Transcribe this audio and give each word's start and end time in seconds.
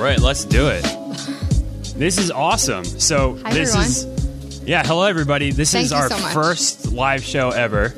Right, 0.00 0.18
let's 0.20 0.44
do 0.44 0.68
it. 0.68 0.82
This 1.96 2.18
is 2.18 2.30
awesome. 2.30 2.84
So 2.84 3.38
Hi, 3.44 3.52
this 3.52 3.70
everyone. 3.74 3.86
is 4.48 4.62
yeah. 4.64 4.82
Hello, 4.84 5.04
everybody. 5.04 5.52
This 5.52 5.72
Thank 5.72 5.86
is 5.86 5.90
you 5.90 5.96
our 5.98 6.08
so 6.08 6.18
much. 6.18 6.32
first 6.32 6.92
live 6.92 7.22
show 7.22 7.50
ever. 7.50 7.94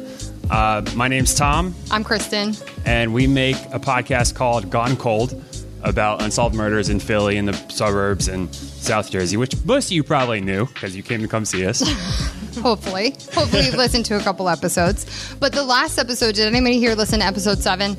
Uh, 0.51 0.83
my 0.95 1.09
name's 1.09 1.35
Tom, 1.35 1.75
I'm 1.91 2.05
Kristen. 2.05 2.55
and 2.85 3.15
we 3.15 3.27
make 3.27 3.57
a 3.73 3.79
podcast 3.79 4.35
called 4.35 4.69
Gone 4.71 4.97
Cold 4.97 5.43
about 5.83 6.21
unsolved 6.23 6.55
murders 6.55 6.89
in 6.89 7.01
Philly 7.01 7.37
and 7.39 7.49
the 7.49 7.55
suburbs 7.73 8.29
and 8.29 8.55
South 8.55 9.11
Jersey, 9.11 9.37
which 9.37 9.55
most 9.65 9.87
of 9.87 9.93
you 9.93 10.03
probably 10.05 10.41
knew 10.41 10.67
because 10.67 10.95
you 10.95 11.03
came 11.03 11.23
to 11.23 11.29
come 11.29 11.45
see 11.45 11.65
us. 11.67 11.81
Hopefully. 12.61 13.11
Hopefully 13.33 13.65
you've 13.67 13.75
listened 13.77 14.05
to 14.07 14.17
a 14.17 14.21
couple 14.21 14.49
episodes. 14.49 15.35
But 15.41 15.53
the 15.53 15.63
last 15.65 15.99
episode, 15.99 16.35
did 16.35 16.47
anybody 16.47 16.79
here 16.79 16.95
listen 16.95 17.21
to 17.21 17.25
episode 17.27 17.59
seven? 17.59 17.97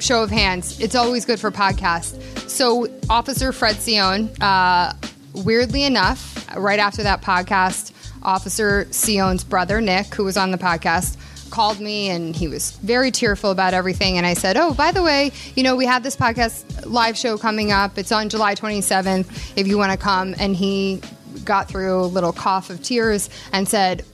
Show 0.00 0.22
of 0.24 0.30
hands. 0.30 0.80
It's 0.80 0.96
always 0.96 1.24
good 1.24 1.38
for 1.38 1.50
podcasts. 1.52 2.18
So 2.52 2.86
Officer 3.08 3.50
Fred 3.50 3.76
Sion, 3.76 4.28
uh, 4.38 4.92
weirdly 5.32 5.84
enough, 5.84 6.46
right 6.54 6.78
after 6.78 7.02
that 7.04 7.22
podcast, 7.22 7.92
Officer 8.22 8.86
Sion's 8.90 9.42
brother, 9.42 9.80
Nick, 9.80 10.14
who 10.14 10.24
was 10.24 10.36
on 10.36 10.50
the 10.50 10.58
podcast, 10.58 11.16
called 11.48 11.80
me 11.80 12.10
and 12.10 12.36
he 12.36 12.48
was 12.48 12.72
very 12.72 13.10
tearful 13.10 13.52
about 13.52 13.72
everything. 13.72 14.18
And 14.18 14.26
I 14.26 14.34
said, 14.34 14.58
Oh, 14.58 14.74
by 14.74 14.92
the 14.92 15.02
way, 15.02 15.32
you 15.56 15.62
know, 15.62 15.76
we 15.76 15.86
have 15.86 16.02
this 16.02 16.14
podcast 16.14 16.84
live 16.84 17.16
show 17.16 17.38
coming 17.38 17.72
up. 17.72 17.96
It's 17.96 18.12
on 18.12 18.28
July 18.28 18.54
27th 18.54 19.56
if 19.56 19.66
you 19.66 19.78
want 19.78 19.92
to 19.92 19.98
come. 19.98 20.34
And 20.38 20.54
he 20.54 21.00
got 21.44 21.68
through 21.68 22.02
a 22.02 22.04
little 22.04 22.34
cough 22.34 22.68
of 22.68 22.82
tears 22.82 23.30
and 23.54 23.66
said, 23.66 24.04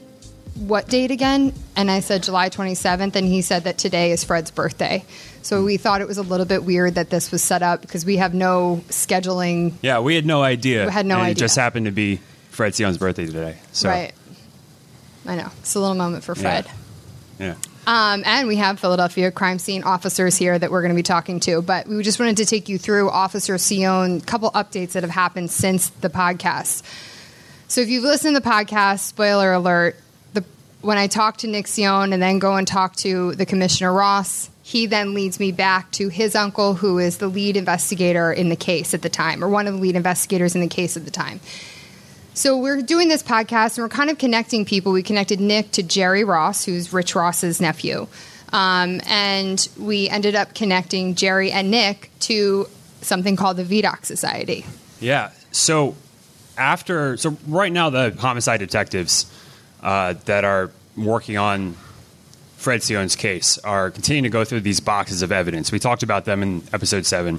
What 0.54 0.86
date 0.88 1.10
again? 1.10 1.52
And 1.74 1.90
I 1.90 2.00
said, 2.00 2.22
July 2.22 2.50
27th. 2.50 3.16
And 3.16 3.26
he 3.26 3.42
said 3.42 3.64
that 3.64 3.78
today 3.78 4.12
is 4.12 4.22
Fred's 4.22 4.52
birthday. 4.52 5.04
So 5.48 5.64
we 5.64 5.78
thought 5.78 6.03
it 6.03 6.06
was 6.06 6.19
a 6.19 6.22
little 6.22 6.44
bit 6.44 6.62
weird 6.62 6.97
that 6.97 7.09
this 7.09 7.32
was 7.32 7.42
set 7.42 7.62
up 7.62 7.81
because 7.81 8.04
we 8.04 8.19
have 8.19 8.34
no 8.34 8.82
scheduling. 8.91 9.72
yeah, 9.81 10.00
we 10.00 10.14
had 10.14 10.26
no 10.26 10.42
idea. 10.42 10.84
We 10.84 10.92
had 10.92 11.06
no 11.06 11.14
and 11.16 11.28
It 11.28 11.31
idea. 11.31 11.41
just 11.41 11.56
happened 11.56 11.86
to 11.86 11.91
be 11.91 12.20
Fred 12.50 12.75
Sion's 12.75 12.98
birthday 12.98 13.25
today. 13.25 13.56
So 13.72 13.88
Right. 13.88 14.12
I 15.26 15.37
know. 15.37 15.48
It's 15.60 15.75
a 15.75 15.81
little 15.81 15.94
moment 15.94 16.22
for 16.22 16.34
Fred. 16.34 16.66
yeah. 17.38 17.54
Um, 17.87 18.25
and 18.26 18.47
we 18.47 18.56
have 18.56 18.78
Philadelphia 18.78 19.31
crime 19.31 19.58
scene 19.58 19.84
officers 19.84 20.37
here 20.37 20.58
that 20.58 20.70
we're 20.70 20.82
going 20.82 20.92
to 20.92 20.97
be 20.97 21.03
talking 21.03 21.41
to. 21.41 21.62
But 21.62 21.87
we 21.87 22.03
just 22.03 22.20
wanted 22.20 22.37
to 22.37 22.44
take 22.44 22.69
you 22.69 22.76
through 22.76 23.08
Officer 23.08 23.56
Sion, 23.56 24.19
a 24.19 24.20
couple 24.20 24.50
updates 24.50 24.92
that 24.92 25.03
have 25.03 25.08
happened 25.10 25.50
since 25.50 25.88
the 25.88 26.10
podcast. 26.10 26.82
So 27.69 27.81
if 27.81 27.88
you've 27.88 28.04
listened 28.04 28.37
to 28.37 28.41
the 28.42 28.47
podcast, 28.47 28.98
spoiler 28.98 29.54
alert, 29.54 29.97
the, 30.34 30.44
when 30.82 30.98
I 30.98 31.06
talk 31.06 31.38
to 31.38 31.47
Nick 31.47 31.69
Sion 31.69 32.12
and 32.12 32.22
then 32.22 32.38
go 32.38 32.56
and 32.56 32.69
talk 32.69 32.97
to 32.97 33.34
the 33.34 33.47
Commissioner 33.47 33.94
Ross, 33.94 34.50
he 34.68 34.84
then 34.84 35.14
leads 35.14 35.40
me 35.40 35.50
back 35.50 35.90
to 35.92 36.10
his 36.10 36.36
uncle, 36.36 36.74
who 36.74 36.98
is 36.98 37.16
the 37.16 37.26
lead 37.26 37.56
investigator 37.56 38.30
in 38.30 38.50
the 38.50 38.56
case 38.56 38.92
at 38.92 39.00
the 39.00 39.08
time, 39.08 39.42
or 39.42 39.48
one 39.48 39.66
of 39.66 39.72
the 39.72 39.80
lead 39.80 39.96
investigators 39.96 40.54
in 40.54 40.60
the 40.60 40.68
case 40.68 40.94
at 40.94 41.06
the 41.06 41.10
time. 41.10 41.40
So 42.34 42.58
we're 42.58 42.82
doing 42.82 43.08
this 43.08 43.22
podcast 43.22 43.78
and 43.78 43.84
we're 43.84 43.88
kind 43.88 44.10
of 44.10 44.18
connecting 44.18 44.66
people. 44.66 44.92
We 44.92 45.02
connected 45.02 45.40
Nick 45.40 45.70
to 45.72 45.82
Jerry 45.82 46.22
Ross, 46.22 46.66
who's 46.66 46.92
Rich 46.92 47.14
Ross's 47.14 47.62
nephew. 47.62 48.08
Um, 48.52 49.00
and 49.06 49.66
we 49.78 50.10
ended 50.10 50.34
up 50.34 50.52
connecting 50.54 51.14
Jerry 51.14 51.50
and 51.50 51.70
Nick 51.70 52.10
to 52.20 52.68
something 53.00 53.36
called 53.36 53.56
the 53.56 53.64
Vidocq 53.64 54.04
Society. 54.04 54.66
Yeah. 55.00 55.30
So 55.50 55.96
after, 56.58 57.16
so 57.16 57.38
right 57.46 57.72
now, 57.72 57.88
the 57.88 58.10
homicide 58.10 58.60
detectives 58.60 59.32
uh, 59.82 60.12
that 60.26 60.44
are 60.44 60.70
working 60.94 61.38
on 61.38 61.74
Fred 62.58 62.82
Sion's 62.82 63.14
case 63.14 63.56
are 63.58 63.91
continuing 63.92 64.24
to 64.24 64.30
go 64.30 64.44
through 64.44 64.60
these 64.60 64.80
boxes 64.80 65.22
of 65.22 65.30
evidence. 65.30 65.70
We 65.70 65.78
talked 65.78 66.02
about 66.02 66.24
them 66.24 66.42
in 66.42 66.64
episode 66.72 67.06
seven. 67.06 67.38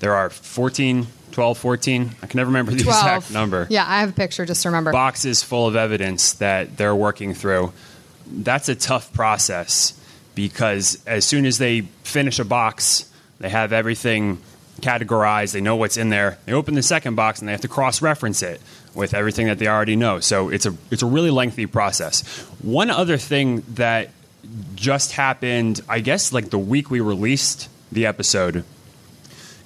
There 0.00 0.16
are 0.16 0.28
14, 0.28 1.06
12, 1.30 1.58
14. 1.58 2.10
I 2.20 2.26
can 2.26 2.36
never 2.36 2.48
remember 2.48 2.72
the 2.72 2.82
12. 2.82 2.98
exact 2.98 3.30
number. 3.32 3.68
Yeah, 3.70 3.84
I 3.86 4.00
have 4.00 4.10
a 4.10 4.12
picture, 4.12 4.44
just 4.44 4.62
to 4.64 4.68
remember. 4.68 4.90
Boxes 4.90 5.44
full 5.44 5.68
of 5.68 5.76
evidence 5.76 6.32
that 6.34 6.76
they're 6.76 6.96
working 6.96 7.32
through. 7.32 7.72
That's 8.26 8.68
a 8.68 8.74
tough 8.74 9.12
process 9.12 9.94
because 10.34 11.00
as 11.06 11.24
soon 11.24 11.46
as 11.46 11.58
they 11.58 11.82
finish 12.02 12.40
a 12.40 12.44
box, 12.44 13.08
they 13.38 13.50
have 13.50 13.72
everything 13.72 14.38
categorized, 14.80 15.52
they 15.52 15.60
know 15.60 15.76
what's 15.76 15.96
in 15.96 16.08
there. 16.08 16.38
They 16.46 16.54
open 16.54 16.74
the 16.74 16.82
second 16.82 17.14
box 17.14 17.38
and 17.38 17.46
they 17.48 17.52
have 17.52 17.60
to 17.60 17.68
cross 17.68 18.02
reference 18.02 18.42
it 18.42 18.60
with 18.94 19.14
everything 19.14 19.46
that 19.46 19.60
they 19.60 19.68
already 19.68 19.94
know. 19.94 20.18
So 20.18 20.48
it's 20.48 20.66
a 20.66 20.74
it's 20.90 21.02
a 21.02 21.06
really 21.06 21.30
lengthy 21.30 21.66
process. 21.66 22.26
One 22.62 22.90
other 22.90 23.16
thing 23.16 23.62
that 23.74 24.10
just 24.74 25.12
happened, 25.12 25.80
I 25.88 26.00
guess 26.00 26.32
like 26.32 26.50
the 26.50 26.58
week 26.58 26.90
we 26.90 27.00
released 27.00 27.68
the 27.92 28.06
episode 28.06 28.64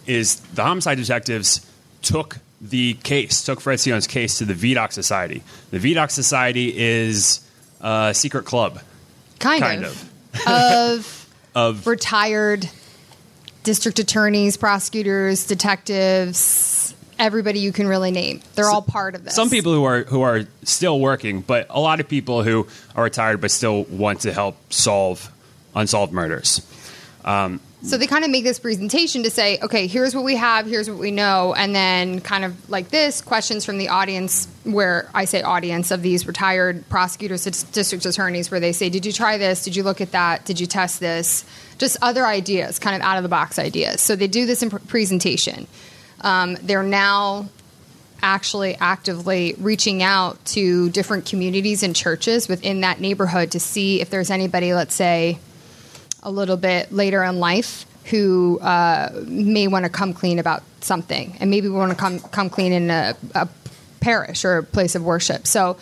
is 0.07 0.41
the 0.41 0.63
homicide 0.63 0.99
detectives 0.99 1.67
took 2.03 2.39
the 2.61 2.95
case, 2.95 3.45
took 3.45 3.61
Fred 3.61 3.81
Sion's 3.81 4.07
case 4.07 4.39
to 4.39 4.45
the 4.45 4.55
Vidocq 4.55 4.93
Society. 4.93 5.43
The 5.71 5.79
Vidocq 5.79 6.11
Society 6.11 6.77
is 6.77 7.41
a 7.81 8.13
secret 8.15 8.45
club, 8.45 8.81
kind, 9.39 9.63
kind 9.63 9.85
of. 9.85 10.11
of. 10.47 10.47
Of 10.47 11.21
Of 11.57 11.87
retired 11.87 12.69
district 13.63 14.01
attorneys, 14.01 14.57
prosecutors, 14.57 15.47
detectives, 15.47 16.95
everybody 17.19 17.61
you 17.61 17.73
can 17.73 17.87
really 17.87 18.11
name. 18.11 18.41
They're 18.55 18.69
all 18.69 18.83
part 18.83 19.15
of 19.15 19.25
this. 19.25 19.35
some 19.35 19.51
people 19.51 19.73
who 19.73 19.85
are 19.85 20.05
who 20.05 20.23
are 20.23 20.43
still 20.63 21.01
working, 21.01 21.41
but 21.41 21.67
a 21.71 21.81
lot 21.81 22.01
of 22.01 22.09
people 22.09 22.43
who 22.43 22.67
are 22.95 23.05
retired 23.05 23.41
but 23.41 23.51
still 23.51 23.85
want 23.85 24.21
to 24.21 24.33
help 24.33 24.57
solve 24.73 25.31
unsolved 25.75 26.13
murders. 26.13 26.67
Um, 27.25 27.61
so 27.85 27.99
they 27.99 28.07
kind 28.07 28.25
of 28.25 28.31
make 28.31 28.45
this 28.45 28.59
presentation 28.59 29.25
to 29.25 29.31
say, 29.31 29.59
okay, 29.61 29.87
here's 29.87 30.15
what 30.15 30.25
we 30.25 30.37
have, 30.37 30.67
here's 30.67 30.89
what 30.89 30.99
we 30.99 31.11
know, 31.11 31.53
and 31.55 31.75
then 31.75 32.23
kind 32.23 32.43
of 32.43 32.71
like 32.71 32.89
this 32.89 33.21
questions 33.21 33.67
from 33.67 33.77
the 33.77 33.89
audience, 33.89 34.49
where 34.65 35.11
I 35.13 35.27
say 35.27 35.43
audience 35.43 35.91
of 35.91 36.01
these 36.01 36.27
retired 36.27 36.89
prosecutors, 36.89 37.45
district 37.45 38.07
attorneys, 38.07 38.51
where 38.51 38.59
they 38.59 38.73
say, 38.73 38.89
did 38.89 39.05
you 39.05 39.13
try 39.13 39.37
this? 39.37 39.65
Did 39.65 39.77
you 39.77 39.83
look 39.83 40.01
at 40.01 40.13
that? 40.13 40.47
Did 40.47 40.61
you 40.61 40.67
test 40.67 40.99
this? 40.99 41.45
Just 41.77 41.99
other 42.01 42.25
ideas, 42.25 42.79
kind 42.79 42.97
of 42.97 43.03
out 43.03 43.19
of 43.19 43.23
the 43.23 43.29
box 43.29 43.59
ideas. 43.59 44.01
So 44.01 44.17
they 44.17 44.29
do 44.29 44.47
this 44.47 44.63
in 44.63 44.71
pr- 44.71 44.79
presentation. 44.79 45.67
Um, 46.25 46.57
they're 46.67 46.83
now 46.83 47.49
actually 48.23 48.75
actively 48.81 49.55
reaching 49.59 50.03
out 50.03 50.45
to 50.47 50.89
different 50.91 51.27
communities 51.31 51.83
and 51.83 51.95
churches 51.95 52.49
within 52.49 52.81
that 52.81 52.99
neighborhood 52.99 53.53
to 53.53 53.61
see 53.61 54.01
if 54.01 54.09
there's 54.09 54.31
anybody, 54.31 54.75
let's 54.75 54.95
say, 54.95 55.39
a 56.23 56.31
little 56.31 56.57
bit 56.57 56.91
later 56.91 57.23
in 57.23 57.39
life 57.39 57.87
who 58.11 58.59
uh, 58.61 59.11
may 59.27 59.69
want 59.69 59.85
to 59.85 59.91
come 59.91 60.13
clean 60.15 60.39
about 60.39 60.63
something, 60.81 61.37
and 61.39 61.51
maybe 61.51 61.69
want 61.69 61.93
to 61.93 61.97
come 61.97 62.19
come 62.19 62.51
clean 62.51 62.73
in 62.73 62.91
a, 62.91 63.15
a 63.35 63.47
parish 64.01 64.45
or 64.45 64.59
a 64.59 64.63
place 64.63 64.95
of 64.99 65.05
worship. 65.05 65.47
So 65.47 65.77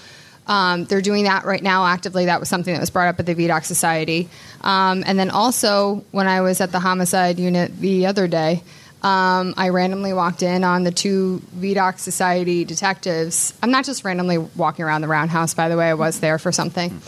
Um, 0.45 0.87
they're 0.87 1.07
doing 1.11 1.25
that 1.25 1.45
right 1.45 1.63
now 1.63 1.87
actively. 1.87 2.27
That 2.27 2.41
was 2.41 2.49
something 2.49 2.75
that 2.75 2.81
was 2.81 2.91
brought 2.91 3.09
up 3.09 3.21
at 3.21 3.27
the 3.27 3.35
Vidocq 3.35 3.65
Society. 3.65 4.29
Um, 4.63 5.05
and 5.07 5.17
then 5.17 5.31
also, 5.31 6.05
when 6.11 6.27
I 6.27 6.41
was 6.41 6.61
at 6.61 6.73
the 6.73 6.81
homicide 6.81 7.39
unit 7.39 7.79
the 7.79 8.07
other 8.07 8.27
day, 8.27 8.63
um, 9.03 9.55
I 9.57 9.71
randomly 9.71 10.13
walked 10.13 10.43
in 10.43 10.63
on 10.63 10.85
the 10.85 10.93
two 10.93 11.43
Vidocq 11.57 11.99
Society 11.99 12.65
detectives. 12.65 13.53
I'm 13.63 13.71
not 13.71 13.85
just 13.85 14.05
randomly 14.05 14.39
walking 14.39 14.85
around 14.85 15.01
the 15.01 15.09
roundhouse, 15.09 15.55
by 15.55 15.69
the 15.69 15.77
way. 15.77 15.89
I 15.89 15.95
was 15.95 16.21
there 16.21 16.39
for 16.39 16.53
something. 16.53 17.01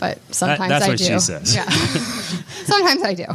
But 0.00 0.18
sometimes 0.34 0.68
that's 0.68 0.84
I 0.84 0.88
what 0.88 0.98
do. 0.98 1.04
she 1.04 1.18
says. 1.20 1.54
Yeah. 1.54 1.68
sometimes 2.64 3.02
I 3.04 3.14
do. 3.14 3.26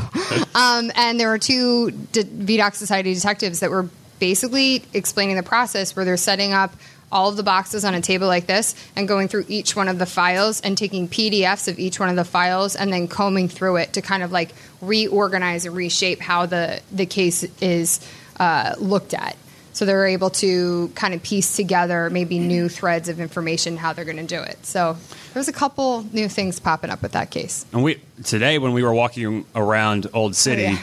Um, 0.54 0.92
and 0.95 1.18
there 1.18 1.30
were 1.30 1.38
two 1.38 1.92
de- 2.12 2.25
Vidocq 2.25 2.74
Society 2.75 3.13
detectives 3.13 3.62
that 3.62 3.69
were 3.69 3.88
basically 4.19 4.84
explaining 4.94 5.38
the 5.38 5.44
process 5.44 5.95
where 5.95 6.04
they're 6.04 6.18
setting 6.18 6.51
up 6.51 6.74
all 7.12 7.30
of 7.30 7.38
the 7.38 7.44
boxes 7.44 7.86
on 7.86 7.94
a 7.94 8.01
table 8.01 8.27
like 8.27 8.48
this 8.48 8.75
and 8.95 9.07
going 9.07 9.27
through 9.27 9.45
each 9.48 9.75
one 9.75 9.88
of 9.88 9.98
the 9.98 10.06
files 10.06 10.59
and 10.62 10.77
taking 10.77 11.07
PDFs 11.07 11.68
of 11.68 11.80
each 11.80 12.00
one 12.00 12.09
of 12.09 12.15
the 12.15 12.25
files 12.25 12.75
and 12.75 12.92
then 12.92 13.07
combing 13.07 13.48
through 13.48 13.77
it 13.77 13.94
to 13.94 14.01
kind 14.01 14.24
of 14.24 14.31
like 14.31 14.51
reorganize 14.81 15.65
and 15.65 15.75
reshape 15.75 16.19
how 16.19 16.45
the, 16.45 16.81
the 16.92 17.06
case 17.06 17.44
is 17.62 18.00
uh, 18.39 18.75
looked 18.77 19.13
at. 19.13 19.36
So 19.74 19.86
they're 19.86 20.07
able 20.07 20.31
to 20.31 20.89
kind 20.95 21.13
of 21.13 21.21
piece 21.21 21.56
together 21.56 22.09
maybe 22.09 22.39
new 22.39 22.68
threads 22.68 23.10
of 23.10 23.19
information 23.19 23.77
how 23.77 23.94
they're 23.94 24.06
going 24.06 24.18
to 24.18 24.24
do 24.24 24.42
it. 24.42 24.65
So 24.65 24.98
there's 25.36 25.48
a 25.48 25.53
couple 25.53 26.03
new 26.12 26.27
things 26.27 26.60
popping 26.60 26.89
up 26.89 27.03
with 27.03 27.12
that 27.12 27.30
case. 27.30 27.63
And 27.71 27.83
we 27.83 28.01
today 28.24 28.57
when 28.57 28.74
we 28.74 28.81
were 28.83 28.94
walking 28.94 29.45
around 29.56 30.07
Old 30.13 30.36
City, 30.36 30.65
Oh, 30.65 30.69
yeah. 30.71 30.80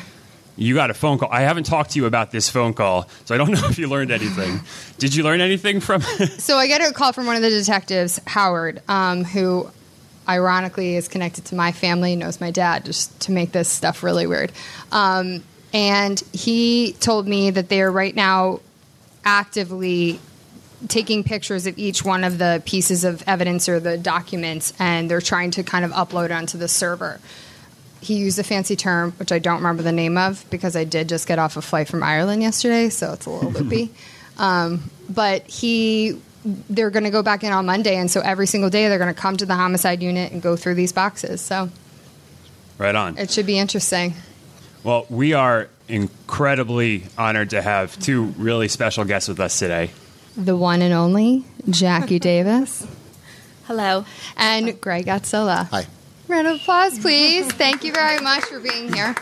You 0.56 0.74
got 0.74 0.90
a 0.90 0.94
phone 0.94 1.18
call. 1.18 1.28
I 1.30 1.42
haven't 1.42 1.64
talked 1.64 1.92
to 1.92 1.98
you 1.98 2.06
about 2.06 2.30
this 2.30 2.48
phone 2.48 2.74
call, 2.74 3.08
so 3.24 3.34
I 3.34 3.38
don't 3.38 3.50
know 3.60 3.66
if 3.68 3.78
you 3.78 3.88
learned 3.88 4.10
anything. 4.10 4.60
Did 4.98 5.14
you 5.14 5.22
learn 5.22 5.40
anything 5.40 5.80
from? 5.80 6.02
So 6.38 6.56
I 6.56 6.66
get 6.66 6.80
a 6.80 6.92
call 6.92 7.12
from 7.12 7.26
one 7.26 7.36
of 7.36 7.42
the 7.42 7.50
detectives, 7.50 8.20
Howard, 8.26 8.82
um, 8.88 9.24
who 9.24 9.70
ironically 10.28 10.96
is 10.96 11.08
connected 11.08 11.46
to 11.46 11.54
my 11.54 11.72
family, 11.72 12.16
knows 12.16 12.40
my 12.40 12.50
dad, 12.50 12.84
just 12.84 13.18
to 13.20 13.32
make 13.32 13.52
this 13.52 13.68
stuff 13.68 14.02
really 14.02 14.26
weird. 14.26 14.52
Um, 14.92 15.42
and 15.72 16.22
he 16.32 16.92
told 17.00 17.26
me 17.26 17.50
that 17.50 17.68
they 17.68 17.80
are 17.80 17.90
right 17.90 18.14
now 18.14 18.60
actively 19.24 20.20
taking 20.88 21.24
pictures 21.24 21.66
of 21.66 21.78
each 21.78 22.04
one 22.04 22.24
of 22.24 22.38
the 22.38 22.62
pieces 22.66 23.04
of 23.04 23.22
evidence 23.26 23.68
or 23.68 23.80
the 23.80 23.96
documents, 23.96 24.72
and 24.78 25.10
they're 25.10 25.20
trying 25.20 25.50
to 25.52 25.62
kind 25.62 25.84
of 25.84 25.90
upload 25.92 26.34
onto 26.34 26.58
the 26.58 26.68
server. 26.68 27.20
He 28.04 28.16
used 28.16 28.38
a 28.38 28.44
fancy 28.44 28.76
term, 28.76 29.12
which 29.12 29.32
I 29.32 29.38
don't 29.38 29.56
remember 29.56 29.82
the 29.82 29.92
name 29.92 30.18
of 30.18 30.44
because 30.50 30.76
I 30.76 30.84
did 30.84 31.08
just 31.08 31.26
get 31.26 31.38
off 31.38 31.56
a 31.56 31.62
flight 31.62 31.88
from 31.88 32.02
Ireland 32.02 32.42
yesterday, 32.42 32.88
so 32.90 33.12
it's 33.12 33.26
a 33.26 33.30
little 33.30 33.50
loopy. 33.62 33.90
Um, 34.38 34.90
but 35.08 35.46
he, 35.46 36.20
they're 36.44 36.90
going 36.90 37.04
to 37.04 37.10
go 37.10 37.22
back 37.22 37.44
in 37.44 37.52
on 37.52 37.66
Monday, 37.66 37.96
and 37.96 38.10
so 38.10 38.20
every 38.20 38.46
single 38.46 38.68
day 38.70 38.88
they're 38.88 38.98
going 38.98 39.14
to 39.14 39.20
come 39.20 39.36
to 39.38 39.46
the 39.46 39.54
homicide 39.54 40.02
unit 40.02 40.32
and 40.32 40.42
go 40.42 40.56
through 40.56 40.74
these 40.74 40.92
boxes. 40.92 41.40
So 41.40 41.70
right 42.78 42.94
on. 42.94 43.16
it 43.16 43.30
should 43.30 43.46
be 43.46 43.58
interesting. 43.58 44.14
Well, 44.82 45.06
we 45.08 45.32
are 45.32 45.68
incredibly 45.88 47.04
honored 47.16 47.50
to 47.50 47.62
have 47.62 47.98
two 47.98 48.24
really 48.36 48.68
special 48.68 49.04
guests 49.04 49.28
with 49.28 49.40
us 49.40 49.58
today. 49.58 49.90
The 50.36 50.56
one 50.56 50.82
and 50.82 50.92
only 50.92 51.44
Jacque 51.70 52.08
Davis 52.20 52.86
Hello. 53.66 54.04
and 54.36 54.78
Greg 54.80 55.06
Yatcilla. 55.06 55.68
Hi. 55.70 55.86
Round 56.34 56.48
of 56.48 56.56
applause, 56.56 56.98
please. 56.98 57.46
Thank 57.52 57.84
you 57.84 57.92
very 57.92 58.18
much 58.18 58.42
for 58.46 58.58
being 58.58 58.92
here. 58.92 59.14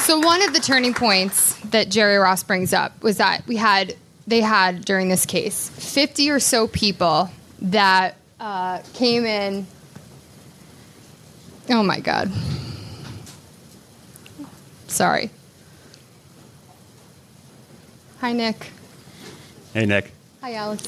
So 0.00 0.18
one 0.18 0.42
of 0.42 0.52
the 0.52 0.58
turning 0.58 0.92
points 0.92 1.54
that 1.66 1.88
Jerry 1.88 2.16
Ross 2.16 2.42
brings 2.42 2.72
up 2.72 3.00
was 3.00 3.18
that 3.18 3.46
we 3.46 3.54
had 3.54 3.94
they 4.26 4.40
had 4.40 4.84
during 4.84 5.08
this 5.08 5.24
case 5.24 5.68
50 5.68 6.30
or 6.30 6.40
so 6.40 6.66
people 6.66 7.30
that 7.62 8.16
uh, 8.40 8.82
came 8.94 9.24
in. 9.24 9.68
Oh 11.70 11.84
my 11.84 12.00
God. 12.00 12.32
Sorry. 14.88 15.30
Hi, 18.18 18.32
Nick. 18.32 18.72
Hey, 19.72 19.86
Nick. 19.86 20.10
Hi, 20.42 20.54
Alex. 20.54 20.82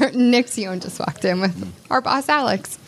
Nick 0.16 0.48
Sion 0.48 0.80
just 0.80 0.98
walked 0.98 1.24
in 1.24 1.40
with 1.40 1.72
our 1.88 2.00
boss, 2.00 2.28
Alex. 2.28 2.80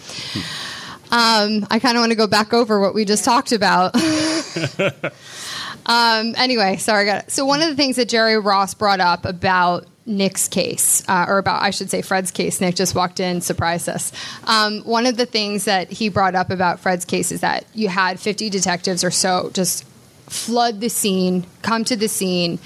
Um, 1.10 1.66
I 1.70 1.78
kind 1.78 1.96
of 1.96 2.00
want 2.00 2.10
to 2.10 2.16
go 2.16 2.26
back 2.26 2.52
over 2.52 2.80
what 2.80 2.94
we 2.94 3.04
just 3.04 3.24
talked 3.24 3.52
about. 3.52 3.94
um, 5.86 6.34
anyway, 6.36 6.76
sorry, 6.76 7.02
I 7.02 7.04
got 7.04 7.24
it. 7.24 7.30
So, 7.30 7.44
one 7.44 7.62
of 7.62 7.68
the 7.68 7.76
things 7.76 7.96
that 7.96 8.08
Jerry 8.08 8.38
Ross 8.38 8.74
brought 8.74 9.00
up 9.00 9.24
about 9.24 9.86
Nick's 10.06 10.48
case, 10.48 11.02
uh, 11.08 11.26
or 11.28 11.38
about, 11.38 11.62
I 11.62 11.70
should 11.70 11.90
say, 11.90 12.02
Fred's 12.02 12.30
case, 12.30 12.60
Nick 12.60 12.76
just 12.76 12.94
walked 12.94 13.20
in, 13.20 13.40
surprised 13.40 13.88
us. 13.88 14.12
Um, 14.44 14.80
one 14.82 15.06
of 15.06 15.16
the 15.16 15.26
things 15.26 15.64
that 15.64 15.90
he 15.90 16.08
brought 16.08 16.34
up 16.34 16.50
about 16.50 16.80
Fred's 16.80 17.04
case 17.04 17.32
is 17.32 17.40
that 17.40 17.64
you 17.74 17.88
had 17.88 18.20
50 18.20 18.48
detectives 18.50 19.02
or 19.02 19.10
so 19.10 19.50
just 19.52 19.84
flood 20.28 20.80
the 20.80 20.88
scene, 20.88 21.46
come 21.62 21.84
to 21.84 21.96
the 21.96 22.08
scene, 22.08 22.58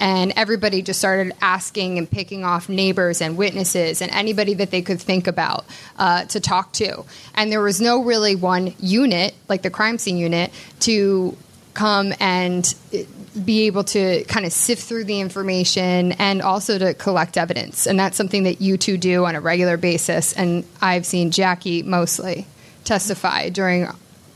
and 0.00 0.32
everybody 0.36 0.82
just 0.82 0.98
started 0.98 1.32
asking 1.40 1.98
and 1.98 2.10
picking 2.10 2.44
off 2.44 2.68
neighbors 2.68 3.20
and 3.20 3.36
witnesses 3.36 4.00
and 4.02 4.10
anybody 4.12 4.54
that 4.54 4.70
they 4.70 4.82
could 4.82 5.00
think 5.00 5.26
about 5.26 5.64
uh, 5.98 6.24
to 6.26 6.40
talk 6.40 6.72
to. 6.74 7.04
And 7.34 7.50
there 7.50 7.60
was 7.60 7.80
no 7.80 8.02
really 8.02 8.34
one 8.36 8.74
unit, 8.78 9.34
like 9.48 9.62
the 9.62 9.70
crime 9.70 9.98
scene 9.98 10.16
unit, 10.16 10.52
to 10.80 11.36
come 11.74 12.12
and 12.18 12.74
uh, 12.92 12.98
be 13.44 13.66
able 13.66 13.84
to 13.84 14.24
kind 14.24 14.44
of 14.44 14.52
sift 14.52 14.82
through 14.82 15.04
the 15.04 15.20
information 15.20 16.12
and 16.12 16.42
also 16.42 16.78
to 16.78 16.94
collect 16.94 17.36
evidence. 17.36 17.86
And 17.86 17.98
that's 17.98 18.16
something 18.16 18.42
that 18.44 18.60
you 18.60 18.76
two 18.76 18.98
do 18.98 19.24
on 19.24 19.36
a 19.36 19.40
regular 19.40 19.76
basis. 19.76 20.32
And 20.32 20.64
I've 20.80 21.06
seen 21.06 21.30
Jacque 21.30 21.84
mostly 21.84 22.46
testify 22.84 23.50
during 23.50 23.86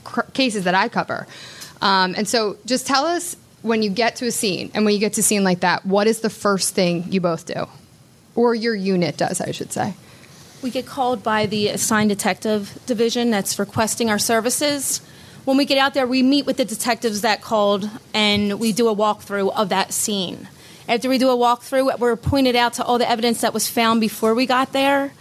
cr- 0.03 0.21
cases 0.33 0.63
that 0.63 0.75
I 0.75 0.87
cover. 0.87 1.27
Um, 1.81 2.15
and 2.15 2.25
so 2.27 2.57
just 2.65 2.87
tell 2.87 3.05
us 3.05 3.35
when 3.63 3.81
you 3.81 3.89
get 3.89 4.17
to 4.17 4.27
a 4.27 4.31
scene 4.31 4.69
and 4.75 4.85
when 4.85 4.93
you 4.93 4.99
get 4.99 5.13
to 5.13 5.21
a 5.21 5.23
scene 5.23 5.43
like 5.43 5.61
that, 5.61 5.85
what 5.85 6.05
is 6.05 6.19
the 6.19 6.29
first 6.29 6.75
thing 6.75 7.11
you 7.11 7.19
both 7.19 7.45
do? 7.45 7.65
Or 8.35 8.53
your 8.53 8.75
unit 8.75 9.17
does, 9.17 9.41
I 9.41 9.51
should 9.51 9.71
say. 9.71 9.95
We 10.61 10.69
get 10.69 10.85
called 10.85 11.23
by 11.23 11.45
the 11.45 11.69
assigned 11.69 12.09
detective 12.09 12.77
division 12.85 13.31
that's 13.31 13.57
requesting 13.57 14.09
our 14.09 14.19
services. 14.19 14.99
When 15.45 15.57
we 15.57 15.65
get 15.65 15.77
out 15.77 15.93
there, 15.93 16.05
we 16.05 16.23
meet 16.23 16.45
with 16.45 16.57
the 16.57 16.65
detectives 16.65 17.21
that 17.21 17.41
called 17.41 17.89
and 18.13 18.59
we 18.59 18.71
do 18.71 18.87
a 18.87 18.95
walkthrough 18.95 19.53
of 19.55 19.69
that 19.69 19.91
scene. 19.91 20.47
After 20.87 21.07
we 21.07 21.17
do 21.17 21.29
a 21.29 21.37
walkthrough, 21.37 21.99
we're 21.99 22.15
pointed 22.17 22.55
out 22.55 22.73
to 22.73 22.83
all 22.83 22.97
the 22.97 23.09
evidence 23.09 23.41
that 23.41 23.53
was 23.53 23.69
found 23.69 24.01
before 24.01 24.35
we 24.35 24.45
got 24.45 24.73
there, 24.73 25.13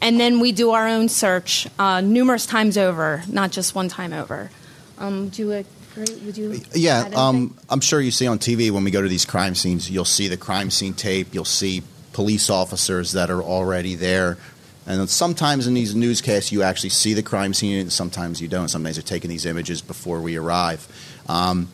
and 0.00 0.18
then 0.18 0.40
we 0.40 0.52
do 0.52 0.70
our 0.70 0.88
own 0.88 1.10
search 1.10 1.68
uh, 1.78 2.00
numerous 2.00 2.46
times 2.46 2.78
over, 2.78 3.22
not 3.28 3.52
just 3.52 3.74
one 3.74 3.88
time 3.88 4.14
over. 4.14 4.50
Um, 4.98 5.28
do 5.28 5.42
you 5.42 5.52
agree? 5.52 5.81
Would 5.96 6.36
you? 6.36 6.60
Yeah, 6.74 7.08
um. 7.14 7.56
I'm 7.68 7.80
sure 7.80 8.00
you 8.00 8.10
see 8.10 8.26
on 8.26 8.38
TV 8.38 8.70
when 8.70 8.84
we 8.84 8.90
go 8.90 9.02
to 9.02 9.08
these 9.08 9.24
crime 9.24 9.54
scenes, 9.54 9.90
you'll 9.90 10.04
see 10.04 10.28
the 10.28 10.36
crime 10.36 10.70
scene 10.70 10.94
tape, 10.94 11.28
you'll 11.32 11.44
see 11.44 11.82
police 12.12 12.50
officers 12.50 13.12
that 13.12 13.30
are 13.30 13.42
already 13.42 13.94
there. 13.94 14.38
And 14.86 15.08
sometimes 15.08 15.66
in 15.66 15.74
these 15.74 15.94
newscasts, 15.94 16.50
you 16.50 16.62
actually 16.62 16.90
see 16.90 17.14
the 17.14 17.22
crime 17.22 17.54
scene, 17.54 17.78
and 17.78 17.92
sometimes 17.92 18.40
you 18.40 18.48
don't. 18.48 18.68
Sometimes 18.68 18.96
they're 18.96 19.02
taking 19.02 19.30
these 19.30 19.46
images 19.46 19.80
before 19.80 20.20
we 20.20 20.36
arrive. 20.36 20.86
Um, 21.28 21.68